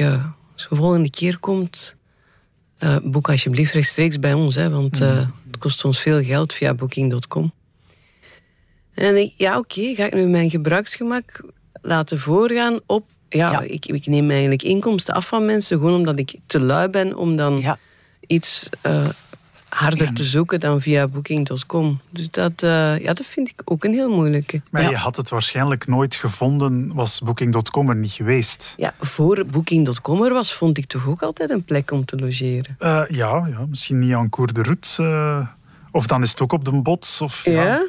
als 0.57 0.69
de 0.69 0.75
volgende 0.75 1.09
keer 1.09 1.39
komt, 1.39 1.95
uh, 2.79 2.97
boek 3.03 3.29
alsjeblieft 3.29 3.73
rechtstreeks 3.73 4.19
bij 4.19 4.33
ons. 4.33 4.55
Hè, 4.55 4.69
want 4.69 5.01
uh, 5.01 5.15
het 5.45 5.57
kost 5.59 5.85
ons 5.85 5.99
veel 5.99 6.23
geld 6.23 6.53
via 6.53 6.73
booking.com. 6.73 7.51
En 8.93 9.17
ik, 9.17 9.33
ja, 9.35 9.57
oké, 9.57 9.79
okay, 9.79 9.95
ga 9.95 10.05
ik 10.05 10.13
nu 10.13 10.27
mijn 10.27 10.49
gebruiksgemak 10.49 11.43
laten 11.81 12.19
voorgaan 12.19 12.79
op... 12.85 13.05
Ja, 13.29 13.51
ja. 13.51 13.61
Ik, 13.61 13.85
ik, 13.85 14.05
neem 14.05 14.29
eigenlijk 14.29 14.63
inkomsten 14.63 15.13
af 15.13 15.27
van 15.27 15.45
mensen, 15.45 15.77
gewoon 15.77 15.93
omdat 15.93 16.17
ik 16.17 16.35
te 16.45 16.59
lui 16.59 16.89
ben 16.89 17.15
om 17.15 17.35
dan 17.35 17.59
ja. 17.59 17.77
iets 18.27 18.69
uh, 18.85 19.09
harder 19.69 20.07
ja. 20.07 20.13
te 20.13 20.23
zoeken 20.23 20.59
dan 20.59 20.81
via 20.81 21.07
booking.com. 21.07 21.99
Dus 22.09 22.29
dat, 22.29 22.61
ja, 22.61 23.13
dat 23.13 23.25
vind 23.25 23.49
ik 23.49 23.61
ook 23.65 23.83
een 23.83 23.93
heel 23.93 24.09
moeilijke. 24.09 24.61
Maar 24.69 24.89
je 24.89 24.95
had 24.95 25.15
het 25.15 25.29
waarschijnlijk 25.29 25.87
nooit 25.87 26.15
gevonden, 26.15 26.93
was 26.93 27.19
booking.com 27.19 27.89
er 27.89 27.95
niet 27.95 28.11
geweest? 28.11 28.73
Ja, 28.77 28.93
voor 28.99 29.45
booking.com 29.51 30.23
er 30.23 30.33
was, 30.33 30.53
vond 30.53 30.77
ik 30.77 30.85
toch 30.85 31.07
ook 31.07 31.21
altijd 31.21 31.49
een 31.49 31.63
plek 31.63 31.91
om 31.91 32.05
te 32.05 32.15
logeren? 32.15 32.75
Uh, 32.79 33.01
ja, 33.07 33.47
ja, 33.49 33.65
misschien 33.69 33.99
niet 33.99 34.13
aan 34.13 34.29
Cour 34.29 34.53
de 34.53 34.61
Route. 34.61 35.03
Uh, 35.03 35.47
of 35.91 36.07
dan 36.07 36.21
is 36.21 36.29
het 36.29 36.41
ook 36.41 36.53
op 36.53 36.65
de 36.65 36.81
bots. 36.81 37.21
Of, 37.21 37.45
ja. 37.45 37.87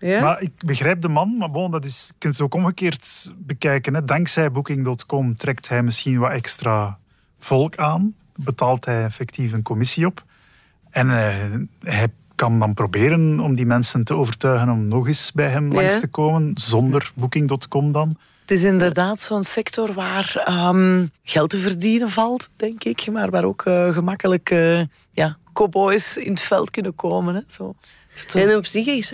Ja? 0.00 0.20
Maar 0.20 0.40
ik 0.42 0.52
begrijp 0.64 1.00
de 1.00 1.08
man, 1.08 1.36
maar 1.36 1.50
bon, 1.50 1.70
dat 1.70 1.84
is, 1.84 2.06
je 2.06 2.14
kunt 2.18 2.32
het 2.32 2.42
ook 2.42 2.54
omgekeerd 2.54 3.32
bekijken. 3.36 3.94
Hè. 3.94 4.04
Dankzij 4.04 4.52
Booking.com 4.52 5.36
trekt 5.36 5.68
hij 5.68 5.82
misschien 5.82 6.18
wat 6.18 6.30
extra 6.30 6.98
volk 7.38 7.76
aan. 7.76 8.14
Betaalt 8.36 8.84
hij 8.84 9.04
effectief 9.04 9.52
een 9.52 9.62
commissie 9.62 10.06
op. 10.06 10.24
En 10.90 11.06
uh, 11.06 11.92
hij 11.92 12.06
kan 12.34 12.58
dan 12.58 12.74
proberen 12.74 13.40
om 13.40 13.54
die 13.54 13.66
mensen 13.66 14.04
te 14.04 14.14
overtuigen 14.14 14.68
om 14.68 14.88
nog 14.88 15.06
eens 15.06 15.32
bij 15.32 15.48
hem 15.48 15.72
Ja. 15.72 15.80
langs 15.80 16.00
te 16.00 16.06
komen, 16.06 16.50
zonder 16.54 17.10
Booking.com 17.14 17.92
dan. 17.92 18.16
Het 18.40 18.50
is 18.50 18.62
inderdaad 18.62 19.20
zo'n 19.20 19.44
sector 19.44 19.92
waar 19.92 20.42
ehm, 20.44 21.06
geld 21.22 21.50
te 21.50 21.58
verdienen 21.58 22.10
valt, 22.10 22.48
denk 22.56 22.84
ik. 22.84 23.10
Maar 23.12 23.30
waar 23.30 23.44
ook 23.44 23.64
uh, 23.64 23.92
gemakkelijk 23.92 24.50
uh, 24.50 24.80
ja, 25.12 25.36
cowboys 25.52 26.16
in 26.16 26.30
het 26.30 26.40
veld 26.40 26.70
kunnen 26.70 26.94
komen. 26.94 27.34
Hè. 27.34 27.40
Zo. 27.48 27.74
Zo. 28.28 28.38
En 28.38 28.56
op 28.56 28.66
zich 28.66 28.86
is... 28.86 29.12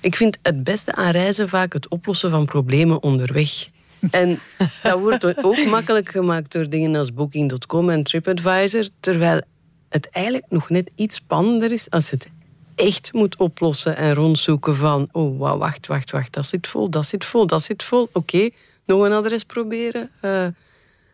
Ik 0.00 0.16
vind 0.16 0.38
het 0.42 0.64
beste 0.64 0.94
aan 0.94 1.10
reizen 1.10 1.48
vaak 1.48 1.72
het 1.72 1.88
oplossen 1.88 2.30
van 2.30 2.44
problemen 2.46 3.02
onderweg. 3.02 3.68
En 4.10 4.38
dat 4.82 4.98
wordt 4.98 5.44
ook 5.44 5.64
makkelijk 5.64 6.08
gemaakt 6.10 6.52
door 6.52 6.68
dingen 6.68 6.96
als 6.96 7.12
Booking.com 7.14 7.90
en 7.90 8.02
TripAdvisor, 8.02 8.88
terwijl 9.00 9.42
het 9.88 10.08
eigenlijk 10.10 10.46
nog 10.48 10.68
net 10.68 10.90
iets 10.94 11.16
spannender 11.16 11.72
is 11.72 11.90
als 11.90 12.10
het 12.10 12.28
echt 12.74 13.12
moet 13.12 13.36
oplossen 13.36 13.96
en 13.96 14.14
rondzoeken 14.14 14.76
van 14.76 15.08
oh, 15.12 15.38
wow, 15.38 15.58
wacht, 15.58 15.86
wacht, 15.86 16.10
wacht, 16.10 16.32
dat 16.32 16.46
zit 16.46 16.66
vol, 16.66 16.90
dat 16.90 17.06
zit 17.06 17.24
vol, 17.24 17.46
dat 17.46 17.62
zit 17.62 17.82
vol. 17.82 18.08
Oké, 18.12 18.48
nog 18.84 19.04
een 19.04 19.12
adres 19.12 19.44
proberen. 19.44 20.10
Uh, 20.22 20.46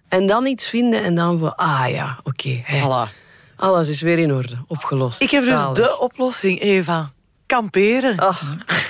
en 0.09 0.27
dan 0.27 0.47
iets 0.47 0.69
vinden 0.69 1.03
en 1.03 1.15
dan 1.15 1.39
van, 1.39 1.57
ah 1.57 1.91
ja, 1.91 2.19
oké. 2.23 2.63
voilà. 2.63 3.23
Alles 3.57 3.89
is 3.89 4.01
weer 4.01 4.19
in 4.19 4.33
orde, 4.33 4.59
opgelost. 4.67 5.23
Ik 5.23 5.31
heb 5.31 5.43
dus 5.45 5.61
Zalig. 5.61 5.77
de 5.77 5.99
oplossing, 5.99 6.61
Eva. 6.61 7.13
Kamperen. 7.47 8.23
Oh. 8.23 8.43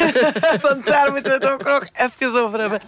Want 0.68 0.86
daar 0.86 1.12
moeten 1.12 1.32
we 1.32 1.38
het 1.38 1.48
ook 1.48 1.64
nog 1.64 1.88
even 1.92 2.42
over 2.42 2.60
hebben. 2.60 2.80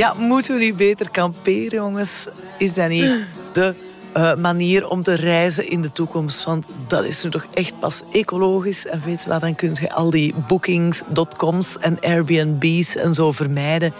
Ja, 0.00 0.14
moeten 0.18 0.54
we 0.54 0.60
niet 0.60 0.76
beter 0.76 1.10
kamperen, 1.10 1.78
jongens? 1.78 2.26
Is 2.58 2.74
dat 2.74 2.88
niet 2.88 3.10
de 3.52 3.74
uh, 4.16 4.34
manier 4.34 4.88
om 4.88 5.02
te 5.02 5.14
reizen 5.14 5.70
in 5.70 5.82
de 5.82 5.92
toekomst? 5.92 6.44
Want 6.44 6.66
dat 6.88 7.04
is 7.04 7.22
nu 7.22 7.30
toch 7.30 7.46
echt 7.54 7.80
pas 7.80 8.02
ecologisch. 8.12 8.86
En 8.86 9.00
weet 9.04 9.22
je 9.22 9.28
wat, 9.28 9.40
dan 9.40 9.54
kun 9.54 9.76
je 9.80 9.92
al 9.92 10.10
die 10.10 10.34
bookings.coms 10.48 11.78
en 11.78 12.00
Airbnb's 12.00 12.96
en 12.96 13.14
zo 13.14 13.32
vermijden. 13.32 13.92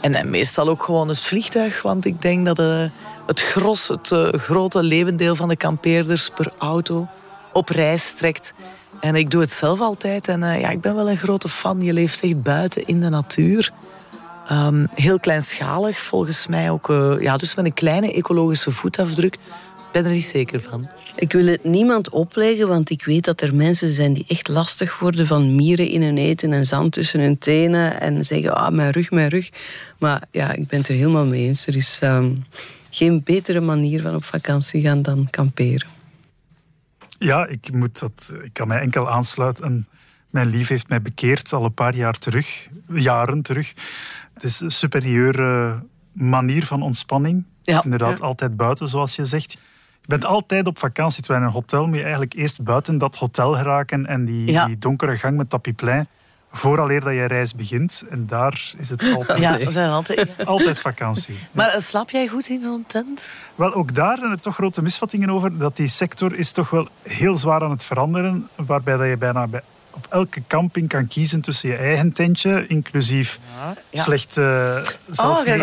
En, 0.00 0.14
en, 0.14 0.30
meestal 0.30 0.68
ook 0.68 0.82
gewoon 0.82 1.08
het 1.08 1.20
vliegtuig, 1.20 1.82
want 1.82 2.04
ik 2.04 2.22
denk 2.22 2.46
dat 2.46 2.58
uh, 2.58 2.84
het 3.26 3.40
gros, 3.40 3.88
het 3.88 4.10
uh, 4.10 4.28
grote 4.32 4.82
levendeel 4.82 5.36
van 5.36 5.48
de 5.48 5.56
kampeerders 5.56 6.30
per 6.30 6.52
auto 6.58 7.08
op 7.52 7.68
reis 7.68 8.12
trekt. 8.12 8.52
En 9.00 9.14
ik 9.14 9.30
doe 9.30 9.40
het 9.40 9.52
zelf 9.52 9.80
altijd. 9.80 10.28
En 10.28 10.40
ja, 10.40 10.68
ik 10.68 10.80
ben 10.80 10.94
wel 10.94 11.10
een 11.10 11.16
grote 11.16 11.48
fan. 11.48 11.82
Je 11.82 11.92
leeft 11.92 12.20
echt 12.20 12.42
buiten 12.42 12.86
in 12.86 13.00
de 13.00 13.08
natuur. 13.08 13.72
Um, 14.50 14.88
heel 14.94 15.20
kleinschalig, 15.20 15.98
volgens 15.98 16.46
mij 16.46 16.70
ook. 16.70 16.88
Uh, 16.88 17.20
ja, 17.20 17.36
dus 17.36 17.54
met 17.54 17.64
een 17.64 17.74
kleine 17.74 18.12
ecologische 18.12 18.70
voetafdruk. 18.70 19.34
Ik 19.34 20.02
ben 20.02 20.04
er 20.04 20.10
niet 20.10 20.24
zeker 20.24 20.60
van. 20.60 20.88
Ik 21.16 21.32
wil 21.32 21.46
het 21.46 21.64
niemand 21.64 22.10
opleggen, 22.10 22.68
want 22.68 22.90
ik 22.90 23.04
weet 23.04 23.24
dat 23.24 23.40
er 23.40 23.54
mensen 23.54 23.90
zijn 23.90 24.12
die 24.12 24.24
echt 24.28 24.48
lastig 24.48 24.98
worden 24.98 25.26
van 25.26 25.54
mieren 25.54 25.88
in 25.88 26.02
hun 26.02 26.18
eten 26.18 26.52
en 26.52 26.64
zand 26.64 26.92
tussen 26.92 27.20
hun 27.20 27.38
tenen 27.38 28.00
en 28.00 28.24
zeggen, 28.24 28.56
ah, 28.56 28.72
mijn 28.72 28.90
rug, 28.90 29.10
mijn 29.10 29.28
rug. 29.28 29.50
Maar 29.98 30.22
ja, 30.30 30.52
ik 30.52 30.66
ben 30.66 30.78
het 30.78 30.88
er 30.88 30.94
helemaal 30.94 31.26
mee 31.26 31.46
eens. 31.46 31.66
Er 31.66 31.76
is 31.76 32.00
um, 32.02 32.44
geen 32.90 33.22
betere 33.24 33.60
manier 33.60 34.02
van 34.02 34.14
op 34.14 34.24
vakantie 34.24 34.82
gaan 34.82 35.02
dan 35.02 35.28
kamperen. 35.30 35.88
Ja, 37.18 37.46
ik, 37.46 37.72
moet 37.72 37.98
dat, 37.98 38.34
ik 38.42 38.52
kan 38.52 38.68
mij 38.68 38.80
enkel 38.80 39.10
aansluiten. 39.10 39.64
En 39.64 39.88
mijn 40.30 40.48
lief 40.48 40.68
heeft 40.68 40.88
mij 40.88 41.02
bekeerd 41.02 41.52
al 41.52 41.64
een 41.64 41.74
paar 41.74 41.94
jaar 41.94 42.18
terug, 42.18 42.68
jaren 42.94 43.42
terug. 43.42 43.72
Het 44.36 44.44
is 44.44 44.60
een 44.60 44.70
superieure 44.70 45.82
manier 46.12 46.64
van 46.64 46.82
ontspanning. 46.82 47.44
Ja, 47.62 47.84
Inderdaad, 47.84 48.20
altijd 48.20 48.56
buiten, 48.56 48.88
zoals 48.88 49.16
je 49.16 49.24
zegt. 49.24 49.52
Je 50.00 50.08
bent 50.08 50.24
altijd 50.24 50.66
op 50.66 50.78
vakantie. 50.78 51.22
Terwijl 51.22 51.42
in 51.42 51.48
een 51.48 51.54
hotel 51.54 51.86
moet 51.86 51.96
je 51.96 52.02
eigenlijk 52.02 52.34
eerst 52.34 52.62
buiten 52.62 52.98
dat 52.98 53.16
hotel 53.16 53.52
geraken 53.54 54.06
en 54.06 54.24
die, 54.24 54.64
die 54.66 54.78
donkere 54.78 55.16
gang 55.16 55.36
met 55.36 55.50
tapiplein 55.50 56.08
vooraleer 56.56 57.00
dat 57.00 57.12
je 57.12 57.24
reis 57.24 57.54
begint. 57.54 58.04
En 58.10 58.26
daar 58.26 58.74
is 58.78 58.88
het 58.88 59.14
altijd, 59.14 59.38
ja, 59.38 59.56
we 59.56 59.70
zijn 59.70 59.90
altijd, 59.90 60.46
altijd 60.46 60.80
vakantie. 60.80 61.36
Maar 61.52 61.74
uh, 61.74 61.80
slaap 61.80 62.10
jij 62.10 62.28
goed 62.28 62.48
in 62.48 62.62
zo'n 62.62 62.84
tent? 62.86 63.30
Wel, 63.54 63.74
ook 63.74 63.94
daar 63.94 64.18
zijn 64.18 64.30
er 64.30 64.40
toch 64.40 64.54
grote 64.54 64.82
misvattingen 64.82 65.30
over. 65.30 65.58
Dat 65.58 65.76
die 65.76 65.88
sector 65.88 66.34
is 66.34 66.52
toch 66.52 66.70
wel 66.70 66.88
heel 67.02 67.36
zwaar 67.36 67.62
aan 67.62 67.70
het 67.70 67.84
veranderen. 67.84 68.48
Waarbij 68.56 68.96
dat 68.96 69.08
je 69.08 69.16
bijna 69.16 69.46
bij 69.46 69.62
op 69.96 70.06
elke 70.08 70.42
camping 70.46 70.88
kan 70.88 71.08
kiezen 71.08 71.40
tussen 71.40 71.68
je 71.68 71.76
eigen 71.76 72.12
tentje, 72.12 72.66
inclusief 72.66 73.38
ja, 73.58 73.74
ja. 73.90 74.02
slecht 74.02 74.36
uh, 74.36 74.76
Oh, 75.16 75.40
ja, 75.44 75.54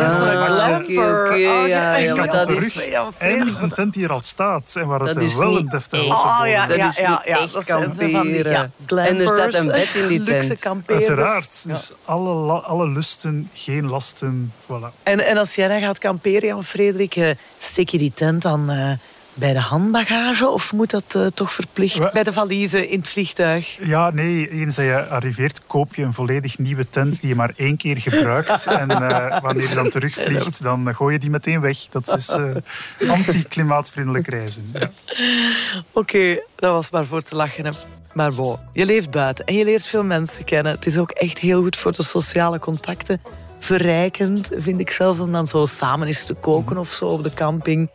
ja, 1.95 2.25
dat 2.25 2.49
is... 2.49 2.89
En 3.17 3.55
een 3.61 3.69
tent 3.69 3.93
die 3.93 4.03
er 4.03 4.11
al 4.11 4.21
staat 4.21 4.75
en 4.75 4.87
waar 4.87 4.99
het 4.99 5.17
is 5.17 5.35
wel 5.35 5.57
een 5.57 5.69
deftige 5.69 6.03
Oh, 6.03 6.41
ja, 6.45 6.67
dat 6.67 6.77
ja, 6.77 6.89
is 6.89 6.97
ja, 6.97 7.21
ja, 7.25 7.41
echt 7.41 7.65
kamperen. 7.65 8.73
en 8.87 9.21
er 9.21 9.27
staat 9.27 9.53
een 9.53 9.67
bed 9.67 9.89
in 9.95 10.07
die 10.07 10.23
tent. 10.23 10.65
Uiteraard. 10.85 11.63
Dus 11.67 11.93
alle, 12.05 12.61
alle 12.61 12.89
lusten, 12.89 13.49
geen 13.53 13.89
lasten. 13.89 14.53
Voilà. 14.63 15.01
En, 15.03 15.25
en 15.25 15.37
als 15.37 15.55
jij 15.55 15.67
dan 15.67 15.79
gaat 15.79 15.97
kamperen, 15.97 16.47
Jan 16.47 16.63
Frederik, 16.63 17.15
uh, 17.15 17.29
steek 17.57 17.89
je 17.89 17.97
die 17.97 18.13
tent 18.13 18.41
dan... 18.41 18.71
Bij 19.33 19.53
de 19.53 19.59
handbagage 19.59 20.47
of 20.47 20.73
moet 20.73 20.89
dat 20.89 21.13
uh, 21.15 21.25
toch 21.25 21.53
verplicht 21.53 22.13
bij 22.13 22.23
de 22.23 22.33
valiezen 22.33 22.89
in 22.89 22.99
het 22.99 23.07
vliegtuig? 23.07 23.77
Ja, 23.85 24.09
nee. 24.09 24.49
Eens 24.49 24.75
dat 24.75 24.85
je 24.85 25.07
arriveert, 25.07 25.65
koop 25.65 25.95
je 25.95 26.03
een 26.03 26.13
volledig 26.13 26.57
nieuwe 26.57 26.89
tent 26.89 27.19
die 27.21 27.29
je 27.29 27.35
maar 27.35 27.53
één 27.55 27.77
keer 27.77 27.97
gebruikt. 27.97 28.65
en 28.81 28.91
uh, 28.91 29.41
wanneer 29.41 29.69
je 29.69 29.75
dan 29.75 29.89
terugvliegt, 29.89 30.63
dan 30.63 30.95
gooi 30.95 31.13
je 31.13 31.19
die 31.19 31.29
meteen 31.29 31.61
weg. 31.61 31.77
Dat 31.77 32.15
is 32.15 32.37
uh, 32.37 33.11
anti-klimaatvriendelijk 33.11 34.27
reizen. 34.27 34.69
Ja. 34.73 34.79
Oké, 35.91 35.99
okay, 35.99 36.43
dat 36.55 36.71
was 36.71 36.89
maar 36.89 37.05
voor 37.05 37.21
te 37.21 37.35
lachen. 37.35 37.73
Maar 38.13 38.33
bon, 38.33 38.57
je 38.73 38.85
leeft 38.85 39.11
buiten 39.11 39.45
en 39.45 39.55
je 39.55 39.63
leert 39.65 39.85
veel 39.85 40.03
mensen 40.03 40.43
kennen. 40.43 40.71
Het 40.71 40.85
is 40.85 40.97
ook 40.97 41.11
echt 41.11 41.39
heel 41.39 41.61
goed 41.61 41.77
voor 41.77 41.91
de 41.91 42.03
sociale 42.03 42.59
contacten 42.59 43.21
verrijkend, 43.63 44.49
vind 44.57 44.79
ik 44.79 44.89
zelf, 44.89 45.19
om 45.19 45.31
dan 45.31 45.47
zo 45.47 45.65
samen 45.65 46.07
eens 46.07 46.25
te 46.25 46.33
koken 46.33 46.77
of 46.77 46.89
zo 46.89 47.05
op 47.05 47.23
de 47.23 47.33
camping. 47.33 47.89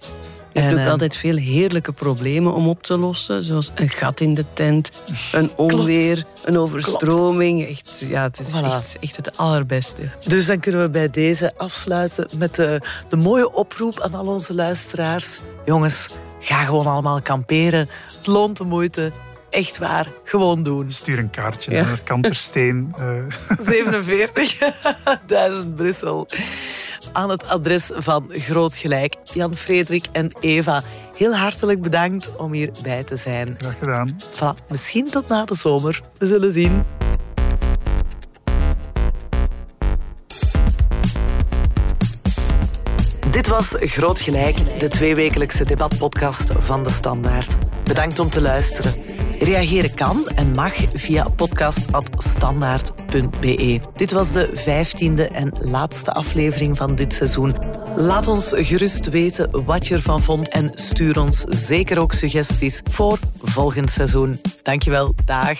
Je 0.59 0.64
hebt 0.64 0.74
ook 0.74 0.80
ehm, 0.80 0.90
altijd 0.90 1.16
veel 1.16 1.36
heerlijke 1.36 1.92
problemen 1.92 2.54
om 2.54 2.68
op 2.68 2.82
te 2.82 2.98
lossen. 2.98 3.44
Zoals 3.44 3.70
een 3.74 3.88
gat 3.88 4.20
in 4.20 4.34
de 4.34 4.44
tent, 4.52 4.90
een 5.32 5.50
onweer, 5.66 6.24
een 6.44 6.59
overstroming. 6.59 7.66
Echt, 7.66 8.04
ja, 8.09 8.22
het 8.22 8.40
is 8.40 8.61
echt, 8.61 8.98
echt, 9.00 9.16
het 9.16 9.36
allerbeste. 9.36 10.02
Dus 10.26 10.46
dan 10.46 10.61
kunnen 10.61 10.80
we 10.80 10.90
bij 10.90 11.11
deze 11.11 11.52
afsluiten 11.56 12.26
met 12.38 12.54
de, 12.54 12.80
de 13.09 13.16
mooie 13.16 13.52
oproep 13.52 14.00
aan 14.00 14.14
al 14.14 14.26
onze 14.26 14.54
luisteraars. 14.54 15.40
Jongens, 15.64 16.09
ga 16.40 16.64
gewoon 16.64 16.86
allemaal 16.86 17.22
kamperen. 17.22 17.88
Het 18.16 18.26
loont 18.26 18.56
de 18.56 18.64
moeite. 18.64 19.12
Echt 19.50 19.78
waar, 19.78 20.09
gewoon 20.24 20.62
doen. 20.62 20.90
Stuur 20.90 21.18
een 21.18 21.30
kaartje 21.30 21.70
ja. 21.70 21.84
naar 21.84 22.00
Kantersteen. 22.04 22.94
Uh. 22.98 23.24
47.000 25.62 25.74
Brussel 25.76 26.28
aan 27.12 27.30
het 27.30 27.49
adres 27.49 27.90
van 27.94 28.26
Groot 28.28 28.76
Gelijk. 28.76 29.16
Jan 29.24 29.57
Frederik 29.57 30.07
en 30.12 30.32
Eva, 30.40 30.82
heel 31.16 31.34
hartelijk 31.34 31.82
bedankt 31.82 32.36
om 32.36 32.53
hierbij 32.53 33.05
te 33.05 33.16
zijn. 33.16 33.57
Graag 33.59 33.78
gedaan. 33.78 34.16
Voilà, 34.32 34.66
misschien 34.68 35.11
tot 35.11 35.28
na 35.28 35.44
de 35.44 35.55
zomer. 35.55 36.03
We 36.18 36.26
zullen 36.26 36.53
zien. 36.53 36.82
Dit 43.30 43.46
was 43.46 43.74
Groot 43.78 44.20
Gelijk, 44.20 44.80
de 44.80 44.88
tweewekelijkse 44.88 45.64
debatpodcast 45.64 46.53
van 46.59 46.84
De 46.84 46.90
Standaard. 46.90 47.57
Bedankt 47.84 48.18
om 48.18 48.30
te 48.30 48.40
luisteren. 48.40 48.94
Reageren 49.39 49.95
kan 49.95 50.28
en 50.28 50.51
mag 50.51 50.74
via 50.95 51.28
podcast.standaard.be. 51.28 53.80
Dit 53.95 54.12
was 54.12 54.32
de 54.32 54.51
vijftiende 54.55 55.28
en 55.28 55.53
laatste 55.59 56.12
aflevering 56.12 56.76
van 56.76 56.95
dit 56.95 57.14
seizoen. 57.14 57.55
Laat 57.95 58.26
ons 58.26 58.53
gerust 58.57 59.09
weten 59.09 59.64
wat 59.64 59.86
je 59.86 59.95
ervan 59.95 60.22
vond 60.22 60.49
en 60.49 60.70
stuur 60.74 61.20
ons 61.20 61.45
zeker 61.49 62.01
ook 62.01 62.12
suggesties 62.12 62.82
voor 62.91 63.18
volgend 63.43 63.91
seizoen. 63.91 64.41
Dankjewel, 64.62 65.14
dag. 65.24 65.59